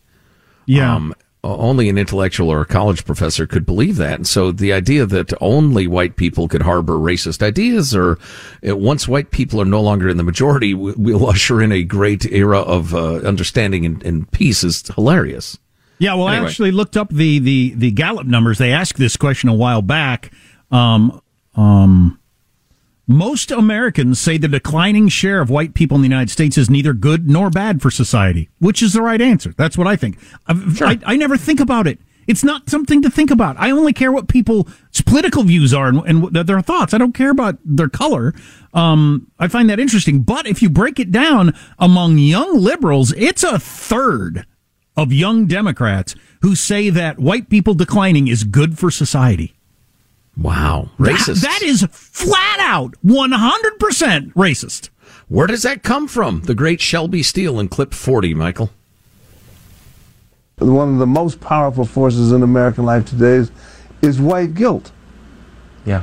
Yeah. 0.66 0.96
Um, 0.96 1.14
only 1.44 1.88
an 1.88 1.98
intellectual 1.98 2.50
or 2.50 2.60
a 2.60 2.66
college 2.66 3.04
professor 3.04 3.46
could 3.46 3.66
believe 3.66 3.96
that. 3.96 4.14
And 4.14 4.26
so 4.26 4.52
the 4.52 4.72
idea 4.72 5.06
that 5.06 5.32
only 5.40 5.88
white 5.88 6.14
people 6.16 6.46
could 6.46 6.62
harbor 6.62 6.94
racist 6.94 7.42
ideas 7.42 7.96
or 7.96 8.18
uh, 8.66 8.76
once 8.76 9.08
white 9.08 9.32
people 9.32 9.60
are 9.60 9.64
no 9.64 9.80
longer 9.80 10.08
in 10.08 10.18
the 10.18 10.22
majority, 10.22 10.72
we- 10.72 10.92
we'll 10.96 11.26
usher 11.30 11.60
in 11.60 11.72
a 11.72 11.82
great 11.82 12.24
era 12.26 12.60
of 12.60 12.94
uh, 12.94 13.16
understanding 13.16 13.84
and, 13.84 14.02
and 14.04 14.30
peace 14.30 14.62
is 14.62 14.86
hilarious. 14.94 15.58
Yeah, 15.98 16.14
well, 16.14 16.26
I 16.26 16.36
actually 16.36 16.72
looked 16.72 16.96
up 16.96 17.10
the, 17.10 17.38
the, 17.38 17.74
the 17.76 17.90
Gallup 17.92 18.26
numbers. 18.26 18.58
They 18.58 18.72
asked 18.72 18.98
this 18.98 19.16
question 19.16 19.48
a 19.48 19.54
while 19.54 19.82
back. 19.82 20.32
Um, 20.72 21.20
um, 21.54 22.18
most 23.06 23.50
Americans 23.50 24.20
say 24.20 24.38
the 24.38 24.48
declining 24.48 25.08
share 25.08 25.40
of 25.40 25.50
white 25.50 25.74
people 25.74 25.96
in 25.96 26.02
the 26.02 26.08
United 26.08 26.30
States 26.30 26.56
is 26.56 26.70
neither 26.70 26.92
good 26.94 27.28
nor 27.28 27.50
bad 27.50 27.82
for 27.82 27.90
society, 27.90 28.48
which 28.60 28.82
is 28.82 28.92
the 28.92 29.02
right 29.02 29.20
answer. 29.20 29.52
That's 29.56 29.76
what 29.76 29.86
I 29.86 29.96
think. 29.96 30.18
I've- 30.46 30.84
I, 30.84 30.98
I 31.04 31.16
never 31.16 31.36
think 31.36 31.60
about 31.60 31.86
it. 31.86 31.98
It's 32.28 32.44
not 32.44 32.70
something 32.70 33.02
to 33.02 33.10
think 33.10 33.32
about. 33.32 33.56
I 33.58 33.72
only 33.72 33.92
care 33.92 34.12
what 34.12 34.28
people's 34.28 34.72
political 35.04 35.42
views 35.42 35.74
are 35.74 35.88
and, 35.88 35.98
and 36.06 36.46
their 36.46 36.60
thoughts. 36.60 36.94
I 36.94 36.98
don't 36.98 37.14
care 37.14 37.30
about 37.30 37.58
their 37.64 37.88
color. 37.88 38.32
Um, 38.72 39.26
I 39.40 39.48
find 39.48 39.68
that 39.68 39.80
interesting. 39.80 40.22
But 40.22 40.46
if 40.46 40.62
you 40.62 40.70
break 40.70 41.00
it 41.00 41.10
down 41.10 41.52
among 41.80 42.18
young 42.18 42.56
liberals, 42.58 43.12
it's 43.14 43.42
a 43.42 43.58
third 43.58 44.46
of 44.96 45.12
young 45.12 45.46
Democrats 45.46 46.14
who 46.42 46.54
say 46.54 46.90
that 46.90 47.18
white 47.18 47.48
people 47.48 47.74
declining 47.74 48.28
is 48.28 48.44
good 48.44 48.78
for 48.78 48.92
society. 48.92 49.54
Wow. 50.36 50.90
That- 50.98 51.12
Racist. 51.12 51.42
that 51.42 51.62
is 51.62 51.86
flat 51.90 52.58
out 52.60 52.94
100% 53.04 54.32
racist. 54.34 54.88
Where 55.28 55.46
does 55.46 55.62
that 55.62 55.82
come 55.82 56.08
from? 56.08 56.42
The 56.42 56.54
great 56.54 56.80
Shelby 56.80 57.22
Steele 57.22 57.58
in 57.58 57.68
clip 57.68 57.94
40, 57.94 58.34
Michael. 58.34 58.70
One 60.58 60.92
of 60.92 60.98
the 60.98 61.06
most 61.06 61.40
powerful 61.40 61.84
forces 61.84 62.32
in 62.32 62.42
American 62.42 62.84
life 62.84 63.06
today 63.06 63.36
is, 63.36 63.50
is 64.00 64.20
white 64.20 64.54
guilt. 64.54 64.92
Yeah. 65.84 66.02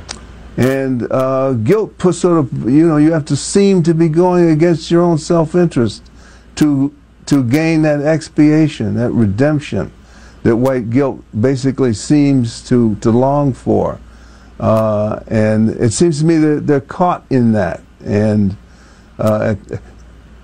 And 0.56 1.10
uh, 1.10 1.52
guilt 1.54 1.96
puts 1.96 2.18
sort 2.18 2.38
of, 2.38 2.68
you 2.68 2.86
know, 2.86 2.98
you 2.98 3.12
have 3.12 3.24
to 3.26 3.36
seem 3.36 3.82
to 3.84 3.94
be 3.94 4.08
going 4.08 4.50
against 4.50 4.90
your 4.90 5.02
own 5.02 5.16
self 5.16 5.54
interest 5.54 6.10
to, 6.56 6.94
to 7.26 7.44
gain 7.44 7.82
that 7.82 8.00
expiation, 8.00 8.94
that 8.96 9.10
redemption 9.12 9.92
that 10.42 10.56
white 10.56 10.90
guilt 10.90 11.22
basically 11.38 11.92
seems 11.92 12.66
to, 12.68 12.96
to 12.96 13.10
long 13.10 13.52
for. 13.52 14.00
Uh, 14.60 15.20
and 15.26 15.70
it 15.70 15.92
seems 15.92 16.20
to 16.20 16.26
me 16.26 16.36
that 16.36 16.66
they're 16.66 16.80
caught 16.80 17.24
in 17.30 17.52
that. 17.52 17.80
And 18.04 18.56
uh, 19.18 19.56
at, 19.72 19.80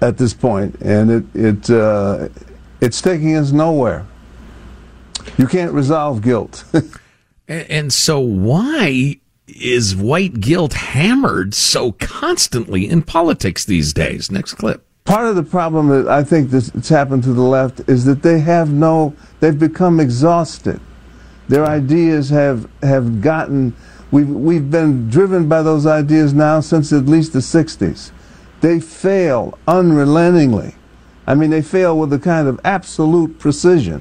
at 0.01 0.19
this 0.19 0.35
point, 0.35 0.81
and 0.81 1.11
it, 1.11 1.25
it, 1.35 1.71
uh, 1.71 2.29
it's 2.81 3.01
taking 3.01 3.37
us 3.37 3.53
nowhere. 3.53 4.07
You 5.39 5.47
can't 5.47 5.73
resolve 5.73 6.23
guilt. 6.23 6.65
And, 7.49 7.71
and 7.71 7.93
so 7.93 8.19
why 8.19 9.21
is 9.47 9.95
white 9.95 10.41
guilt 10.41 10.73
hammered 10.73 11.55
so 11.55 11.93
constantly 11.93 12.89
in 12.89 13.03
politics 13.03 13.65
these 13.65 13.93
days? 13.93 14.31
Next 14.31 14.55
clip. 14.55 14.85
Part 15.05 15.29
of 15.29 15.37
the 15.37 15.45
problem 15.45 15.89
that 15.89 16.09
I 16.09 16.25
think 16.25 16.51
that's 16.51 16.89
happened 16.89 17.23
to 17.25 17.33
the 17.33 17.43
left 17.43 17.81
is 17.89 18.05
that 18.07 18.23
they 18.23 18.41
have 18.41 18.73
no, 18.73 19.15
they've 19.39 19.59
become 19.59 20.01
exhausted. 20.01 20.81
Their 21.49 21.65
ideas 21.65 22.29
have, 22.31 22.69
have 22.83 23.21
gotten, 23.21 23.77
we've, 24.17 24.29
we've 24.31 24.71
been 24.71 25.11
driven 25.11 25.47
by 25.47 25.61
those 25.61 25.85
ideas 25.85 26.33
now 26.33 26.61
since 26.61 26.91
at 26.91 27.05
least 27.05 27.35
the 27.35 27.41
60s. 27.41 28.13
They 28.63 28.81
fail 28.81 29.59
unrelentingly. 29.69 30.75
I 31.27 31.35
mean, 31.35 31.51
they 31.51 31.61
fail 31.61 31.99
with 31.99 32.11
a 32.15 32.19
kind 32.19 32.49
of 32.49 32.59
absolute 32.65 33.39
precision. 33.39 34.01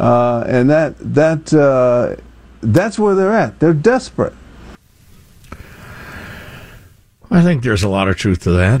Uh, 0.00 0.44
and 0.46 0.70
that, 0.70 0.94
that, 1.00 1.52
uh, 1.52 2.16
that's 2.62 2.98
where 2.98 3.14
they're 3.14 3.34
at. 3.34 3.60
They're 3.60 3.74
desperate. 3.74 4.32
I 7.30 7.42
think 7.42 7.62
there's 7.62 7.82
a 7.82 7.88
lot 7.90 8.08
of 8.08 8.16
truth 8.16 8.42
to 8.44 8.52
that. 8.52 8.80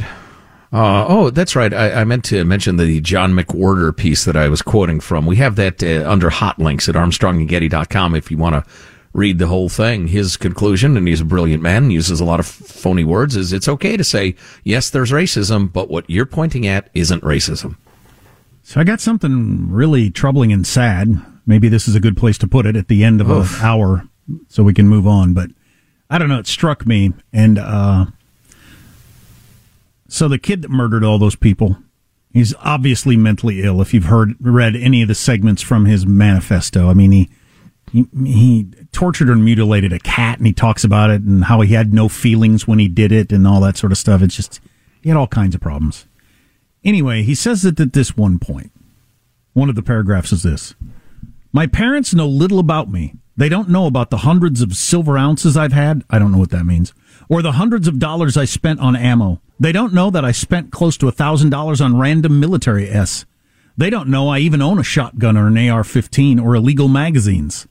Uh, 0.72 1.04
oh, 1.06 1.30
that's 1.30 1.54
right. 1.54 1.72
I, 1.72 2.00
I, 2.00 2.04
meant 2.04 2.24
to 2.26 2.44
mention 2.44 2.78
the 2.78 3.00
John 3.00 3.32
McWhorter 3.32 3.96
piece 3.96 4.24
that 4.24 4.36
I 4.36 4.48
was 4.48 4.60
quoting 4.60 4.98
from. 4.98 5.24
We 5.24 5.36
have 5.36 5.54
that 5.56 5.84
uh, 5.84 6.08
under 6.10 6.30
hot 6.30 6.58
links 6.58 6.88
at 6.88 6.96
armstrongandgetty.com 6.96 8.16
if 8.16 8.30
you 8.30 8.38
want 8.38 8.56
to 8.56 8.70
read 9.14 9.38
the 9.38 9.46
whole 9.46 9.68
thing. 9.70 10.08
His 10.08 10.36
conclusion, 10.36 10.96
and 10.96 11.08
he's 11.08 11.22
a 11.22 11.24
brilliant 11.24 11.62
man, 11.62 11.90
uses 11.90 12.20
a 12.20 12.24
lot 12.24 12.40
of 12.40 12.46
phony 12.46 13.04
words, 13.04 13.36
is 13.36 13.52
it's 13.52 13.68
okay 13.68 13.96
to 13.96 14.04
say, 14.04 14.34
yes, 14.64 14.90
there's 14.90 15.12
racism, 15.12 15.72
but 15.72 15.88
what 15.88 16.10
you're 16.10 16.26
pointing 16.26 16.66
at 16.66 16.90
isn't 16.94 17.22
racism. 17.22 17.76
So 18.64 18.80
I 18.80 18.84
got 18.84 19.00
something 19.00 19.70
really 19.70 20.10
troubling 20.10 20.52
and 20.52 20.66
sad. 20.66 21.24
Maybe 21.46 21.68
this 21.68 21.86
is 21.86 21.94
a 21.94 22.00
good 22.00 22.16
place 22.16 22.38
to 22.38 22.48
put 22.48 22.66
it 22.66 22.76
at 22.76 22.88
the 22.88 23.04
end 23.04 23.20
of 23.20 23.30
an 23.30 23.46
hour 23.62 24.08
so 24.48 24.62
we 24.62 24.74
can 24.74 24.88
move 24.88 25.06
on. 25.06 25.32
But 25.32 25.50
I 26.10 26.18
don't 26.18 26.28
know. 26.28 26.38
It 26.38 26.46
struck 26.46 26.86
me. 26.86 27.12
And 27.32 27.58
uh, 27.58 28.06
so 30.08 30.28
the 30.28 30.38
kid 30.38 30.62
that 30.62 30.70
murdered 30.70 31.04
all 31.04 31.18
those 31.18 31.36
people, 31.36 31.76
he's 32.32 32.54
obviously 32.60 33.16
mentally 33.16 33.62
ill. 33.62 33.82
If 33.82 33.92
you've 33.92 34.04
heard, 34.04 34.34
read 34.40 34.74
any 34.74 35.02
of 35.02 35.08
the 35.08 35.14
segments 35.14 35.60
from 35.60 35.84
his 35.84 36.06
manifesto, 36.06 36.88
I 36.88 36.94
mean, 36.94 37.12
he, 37.12 37.30
he, 37.94 38.68
tortured 38.92 39.28
and 39.28 39.44
mutilated 39.44 39.92
a 39.92 39.98
cat 40.00 40.38
and 40.38 40.46
he 40.46 40.52
talks 40.52 40.84
about 40.84 41.10
it 41.10 41.22
and 41.22 41.44
how 41.44 41.60
he 41.60 41.74
had 41.74 41.94
no 41.94 42.08
feelings 42.08 42.66
when 42.66 42.78
he 42.78 42.88
did 42.88 43.12
it 43.12 43.30
and 43.30 43.46
all 43.46 43.60
that 43.60 43.76
sort 43.76 43.92
of 43.92 43.98
stuff. 43.98 44.22
It's 44.22 44.34
just, 44.34 44.60
he 45.02 45.08
had 45.08 45.18
all 45.18 45.28
kinds 45.28 45.54
of 45.54 45.60
problems. 45.60 46.06
Anyway, 46.84 47.22
he 47.22 47.34
says 47.34 47.62
that 47.62 47.78
at 47.78 47.92
this 47.92 48.16
one 48.16 48.38
point, 48.38 48.72
one 49.52 49.68
of 49.68 49.76
the 49.76 49.82
paragraphs 49.82 50.32
is 50.32 50.42
this 50.42 50.74
My 51.52 51.66
parents 51.66 52.14
know 52.14 52.26
little 52.26 52.58
about 52.58 52.90
me. 52.90 53.14
They 53.36 53.48
don't 53.48 53.68
know 53.68 53.86
about 53.86 54.10
the 54.10 54.18
hundreds 54.18 54.62
of 54.62 54.74
silver 54.74 55.18
ounces 55.18 55.56
I've 55.56 55.72
had. 55.72 56.04
I 56.08 56.18
don't 56.18 56.30
know 56.30 56.38
what 56.38 56.50
that 56.50 56.64
means. 56.64 56.92
Or 57.28 57.42
the 57.42 57.52
hundreds 57.52 57.88
of 57.88 57.98
dollars 57.98 58.36
I 58.36 58.44
spent 58.44 58.80
on 58.80 58.94
ammo. 58.94 59.40
They 59.58 59.72
don't 59.72 59.94
know 59.94 60.10
that 60.10 60.24
I 60.24 60.32
spent 60.32 60.72
close 60.72 60.96
to 60.98 61.08
a 61.08 61.12
thousand 61.12 61.50
dollars 61.50 61.80
on 61.80 61.98
random 61.98 62.38
military 62.38 62.88
S. 62.88 63.24
They 63.76 63.90
don't 63.90 64.08
know 64.08 64.28
I 64.28 64.38
even 64.38 64.62
own 64.62 64.78
a 64.78 64.84
shotgun 64.84 65.36
or 65.36 65.48
an 65.48 65.68
AR 65.68 65.82
15 65.82 66.38
or 66.38 66.54
illegal 66.54 66.86
magazines. 66.86 67.66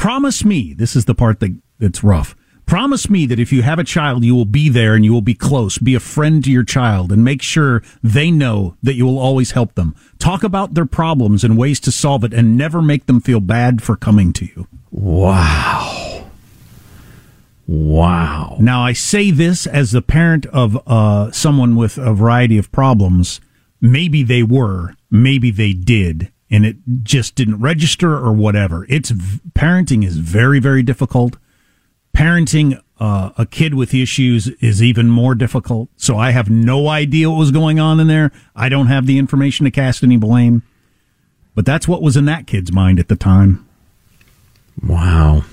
Promise 0.00 0.46
me, 0.46 0.72
this 0.72 0.96
is 0.96 1.04
the 1.04 1.14
part 1.14 1.40
that, 1.40 1.54
that's 1.78 2.02
rough. 2.02 2.34
Promise 2.64 3.10
me 3.10 3.26
that 3.26 3.38
if 3.38 3.52
you 3.52 3.60
have 3.60 3.78
a 3.78 3.84
child, 3.84 4.24
you 4.24 4.34
will 4.34 4.46
be 4.46 4.70
there 4.70 4.94
and 4.94 5.04
you 5.04 5.12
will 5.12 5.20
be 5.20 5.34
close. 5.34 5.76
Be 5.76 5.94
a 5.94 6.00
friend 6.00 6.42
to 6.42 6.50
your 6.50 6.64
child 6.64 7.12
and 7.12 7.22
make 7.22 7.42
sure 7.42 7.82
they 8.02 8.30
know 8.30 8.78
that 8.82 8.94
you 8.94 9.04
will 9.04 9.18
always 9.18 9.50
help 9.50 9.74
them. 9.74 9.94
Talk 10.18 10.42
about 10.42 10.72
their 10.72 10.86
problems 10.86 11.44
and 11.44 11.58
ways 11.58 11.78
to 11.80 11.92
solve 11.92 12.24
it 12.24 12.32
and 12.32 12.56
never 12.56 12.80
make 12.80 13.04
them 13.04 13.20
feel 13.20 13.40
bad 13.40 13.82
for 13.82 13.94
coming 13.94 14.32
to 14.32 14.46
you. 14.46 14.68
Wow. 14.90 16.24
Wow. 17.66 18.56
Now, 18.58 18.82
I 18.82 18.94
say 18.94 19.30
this 19.30 19.66
as 19.66 19.92
the 19.92 20.00
parent 20.00 20.46
of 20.46 20.80
uh, 20.86 21.30
someone 21.30 21.76
with 21.76 21.98
a 21.98 22.14
variety 22.14 22.56
of 22.56 22.72
problems. 22.72 23.42
Maybe 23.82 24.22
they 24.22 24.42
were, 24.42 24.94
maybe 25.10 25.50
they 25.50 25.74
did, 25.74 26.32
and 26.50 26.66
it 26.66 26.76
just 27.02 27.34
didn't 27.34 27.60
register 27.60 28.12
or 28.12 28.32
whatever. 28.32 28.86
It's 28.88 29.12
parenting 29.12 30.04
is 30.04 30.16
very, 30.16 30.58
very 30.58 30.82
difficult 30.82 31.36
parenting 32.14 32.80
uh, 32.98 33.30
a 33.38 33.46
kid 33.46 33.74
with 33.74 33.94
issues 33.94 34.48
is 34.60 34.82
even 34.82 35.08
more 35.08 35.34
difficult. 35.34 35.88
So 35.96 36.16
I 36.18 36.30
have 36.30 36.50
no 36.50 36.88
idea 36.88 37.30
what 37.30 37.38
was 37.38 37.50
going 37.50 37.80
on 37.80 38.00
in 38.00 38.06
there. 38.08 38.30
I 38.54 38.68
don't 38.68 38.88
have 38.88 39.06
the 39.06 39.18
information 39.18 39.64
to 39.64 39.70
cast 39.70 40.02
any 40.02 40.16
blame. 40.16 40.62
But 41.54 41.66
that's 41.66 41.88
what 41.88 42.02
was 42.02 42.16
in 42.16 42.26
that 42.26 42.46
kid's 42.46 42.72
mind 42.72 42.98
at 42.98 43.08
the 43.08 43.16
time. 43.16 43.66
Wow. 44.86 45.44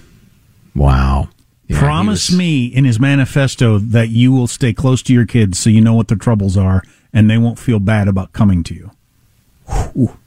Wow. 0.76 1.30
Yeah, 1.68 1.80
Promise 1.80 2.30
was... 2.30 2.38
me 2.38 2.66
in 2.66 2.86
his 2.86 3.00
manifesto 3.00 3.80
that 3.80 4.10
you 4.10 4.32
will 4.32 4.48
stay 4.48 4.74
close 4.74 5.02
to 5.04 5.14
your 5.14 5.26
kids 5.26 5.58
so 5.58 5.70
you 5.70 5.82
know 5.82 5.94
what 5.94 6.08
their 6.08 6.18
troubles 6.18 6.56
are 6.56 6.84
and 7.12 7.30
they 7.30 7.38
won't 7.38 7.60
feel 7.60 7.80
bad 7.80 8.08
about 8.08 8.32
coming 8.34 8.64
to 8.64 8.74
you. 8.74 8.92
Whew. 9.94 10.18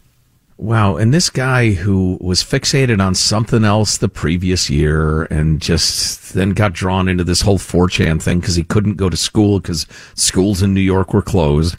Wow. 0.60 0.98
And 0.98 1.14
this 1.14 1.30
guy 1.30 1.70
who 1.70 2.18
was 2.20 2.44
fixated 2.44 3.02
on 3.02 3.14
something 3.14 3.64
else 3.64 3.96
the 3.96 4.10
previous 4.10 4.68
year 4.68 5.22
and 5.22 5.58
just 5.58 6.34
then 6.34 6.50
got 6.50 6.74
drawn 6.74 7.08
into 7.08 7.24
this 7.24 7.40
whole 7.40 7.56
4chan 7.56 8.20
thing 8.20 8.40
because 8.40 8.56
he 8.56 8.62
couldn't 8.62 8.98
go 8.98 9.08
to 9.08 9.16
school 9.16 9.58
because 9.58 9.86
schools 10.14 10.62
in 10.62 10.74
New 10.74 10.82
York 10.82 11.14
were 11.14 11.22
closed, 11.22 11.78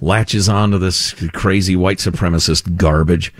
latches 0.00 0.48
onto 0.48 0.78
this 0.78 1.12
crazy 1.34 1.76
white 1.76 1.98
supremacist 1.98 2.78
garbage. 2.78 3.30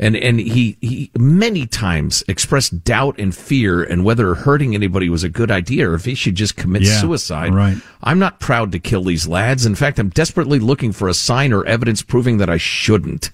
And, 0.00 0.16
and 0.16 0.40
he, 0.40 0.76
he 0.80 1.12
many 1.16 1.64
times 1.64 2.24
expressed 2.26 2.82
doubt 2.82 3.20
and 3.20 3.32
fear 3.32 3.84
and 3.84 4.04
whether 4.04 4.34
hurting 4.34 4.74
anybody 4.74 5.08
was 5.08 5.22
a 5.22 5.28
good 5.28 5.52
idea 5.52 5.88
or 5.88 5.94
if 5.94 6.04
he 6.04 6.16
should 6.16 6.34
just 6.34 6.56
commit 6.56 6.82
yeah, 6.82 7.00
suicide. 7.00 7.54
Right. 7.54 7.76
I'm 8.02 8.18
not 8.18 8.40
proud 8.40 8.72
to 8.72 8.80
kill 8.80 9.04
these 9.04 9.28
lads. 9.28 9.66
In 9.66 9.76
fact, 9.76 10.00
I'm 10.00 10.08
desperately 10.08 10.58
looking 10.58 10.90
for 10.90 11.06
a 11.06 11.14
sign 11.14 11.52
or 11.52 11.64
evidence 11.64 12.02
proving 12.02 12.38
that 12.38 12.50
I 12.50 12.56
shouldn't. 12.56 13.30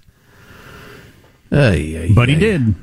Uh, 1.50 1.70
yeah, 1.70 2.06
but 2.14 2.28
he 2.28 2.34
did. 2.34 2.74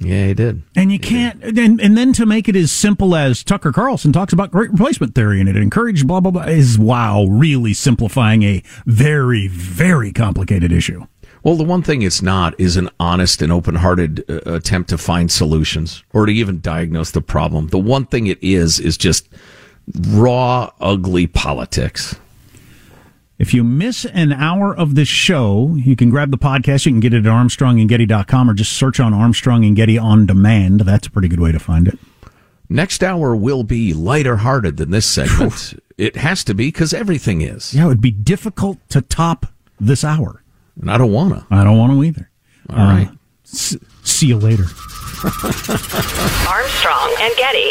Yeah, 0.00 0.28
he 0.28 0.34
did. 0.34 0.62
And 0.74 0.90
you 0.90 0.94
he 0.94 0.98
can't, 0.98 1.42
and, 1.44 1.78
and 1.78 1.96
then 1.96 2.14
to 2.14 2.24
make 2.24 2.48
it 2.48 2.56
as 2.56 2.72
simple 2.72 3.14
as 3.14 3.44
Tucker 3.44 3.70
Carlson 3.70 4.12
talks 4.12 4.32
about 4.32 4.50
great 4.50 4.70
replacement 4.70 5.14
theory 5.14 5.40
and 5.40 5.48
it 5.48 5.56
encouraged 5.56 6.06
blah, 6.06 6.20
blah, 6.20 6.30
blah, 6.30 6.42
is 6.44 6.78
wow, 6.78 7.26
really 7.26 7.74
simplifying 7.74 8.42
a 8.42 8.62
very, 8.86 9.46
very 9.46 10.10
complicated 10.10 10.72
issue. 10.72 11.06
Well, 11.42 11.56
the 11.56 11.64
one 11.64 11.82
thing 11.82 12.02
it's 12.02 12.22
not 12.22 12.58
is 12.58 12.76
an 12.76 12.90
honest 12.98 13.40
and 13.42 13.52
open 13.52 13.76
hearted 13.76 14.24
uh, 14.28 14.40
attempt 14.52 14.90
to 14.90 14.98
find 14.98 15.30
solutions 15.30 16.02
or 16.12 16.26
to 16.26 16.32
even 16.32 16.60
diagnose 16.60 17.10
the 17.10 17.22
problem. 17.22 17.68
The 17.68 17.78
one 17.78 18.06
thing 18.06 18.26
it 18.26 18.42
is, 18.42 18.80
is 18.80 18.96
just 18.96 19.28
raw, 20.08 20.70
ugly 20.80 21.26
politics. 21.26 22.16
If 23.40 23.54
you 23.54 23.64
miss 23.64 24.04
an 24.04 24.34
hour 24.34 24.76
of 24.76 24.94
this 24.94 25.08
show, 25.08 25.74
you 25.74 25.96
can 25.96 26.10
grab 26.10 26.30
the 26.30 26.36
podcast. 26.36 26.84
You 26.84 26.92
can 26.92 27.00
get 27.00 27.14
it 27.14 27.24
at 27.24 27.32
armstrongandgetty.com 27.32 28.50
or 28.50 28.52
just 28.52 28.72
search 28.74 29.00
on 29.00 29.14
Armstrong 29.14 29.64
and 29.64 29.74
Getty 29.74 29.96
on 29.96 30.26
demand. 30.26 30.80
That's 30.80 31.06
a 31.06 31.10
pretty 31.10 31.28
good 31.28 31.40
way 31.40 31.50
to 31.50 31.58
find 31.58 31.88
it. 31.88 31.98
Next 32.68 33.02
hour 33.02 33.34
will 33.34 33.62
be 33.62 33.94
lighter 33.94 34.36
hearted 34.36 34.76
than 34.76 34.90
this 34.90 35.06
segment. 35.10 35.72
it 35.96 36.16
has 36.16 36.44
to 36.44 36.54
be 36.54 36.66
because 36.66 36.92
everything 36.92 37.40
is. 37.40 37.72
Yeah, 37.72 37.84
it 37.84 37.88
would 37.88 38.02
be 38.02 38.10
difficult 38.10 38.76
to 38.90 39.00
top 39.00 39.46
this 39.80 40.04
hour. 40.04 40.42
And 40.78 40.90
I 40.90 40.98
don't 40.98 41.10
want 41.10 41.32
to. 41.32 41.46
I 41.50 41.64
don't 41.64 41.78
want 41.78 41.92
to 41.94 42.04
either. 42.04 42.30
All 42.68 42.78
uh, 42.78 42.94
right. 42.94 43.10
S- 43.46 43.78
see 44.02 44.26
you 44.26 44.36
later. 44.36 44.64
Armstrong 46.46 47.14
and 47.20 47.34
Getty. 47.38 47.70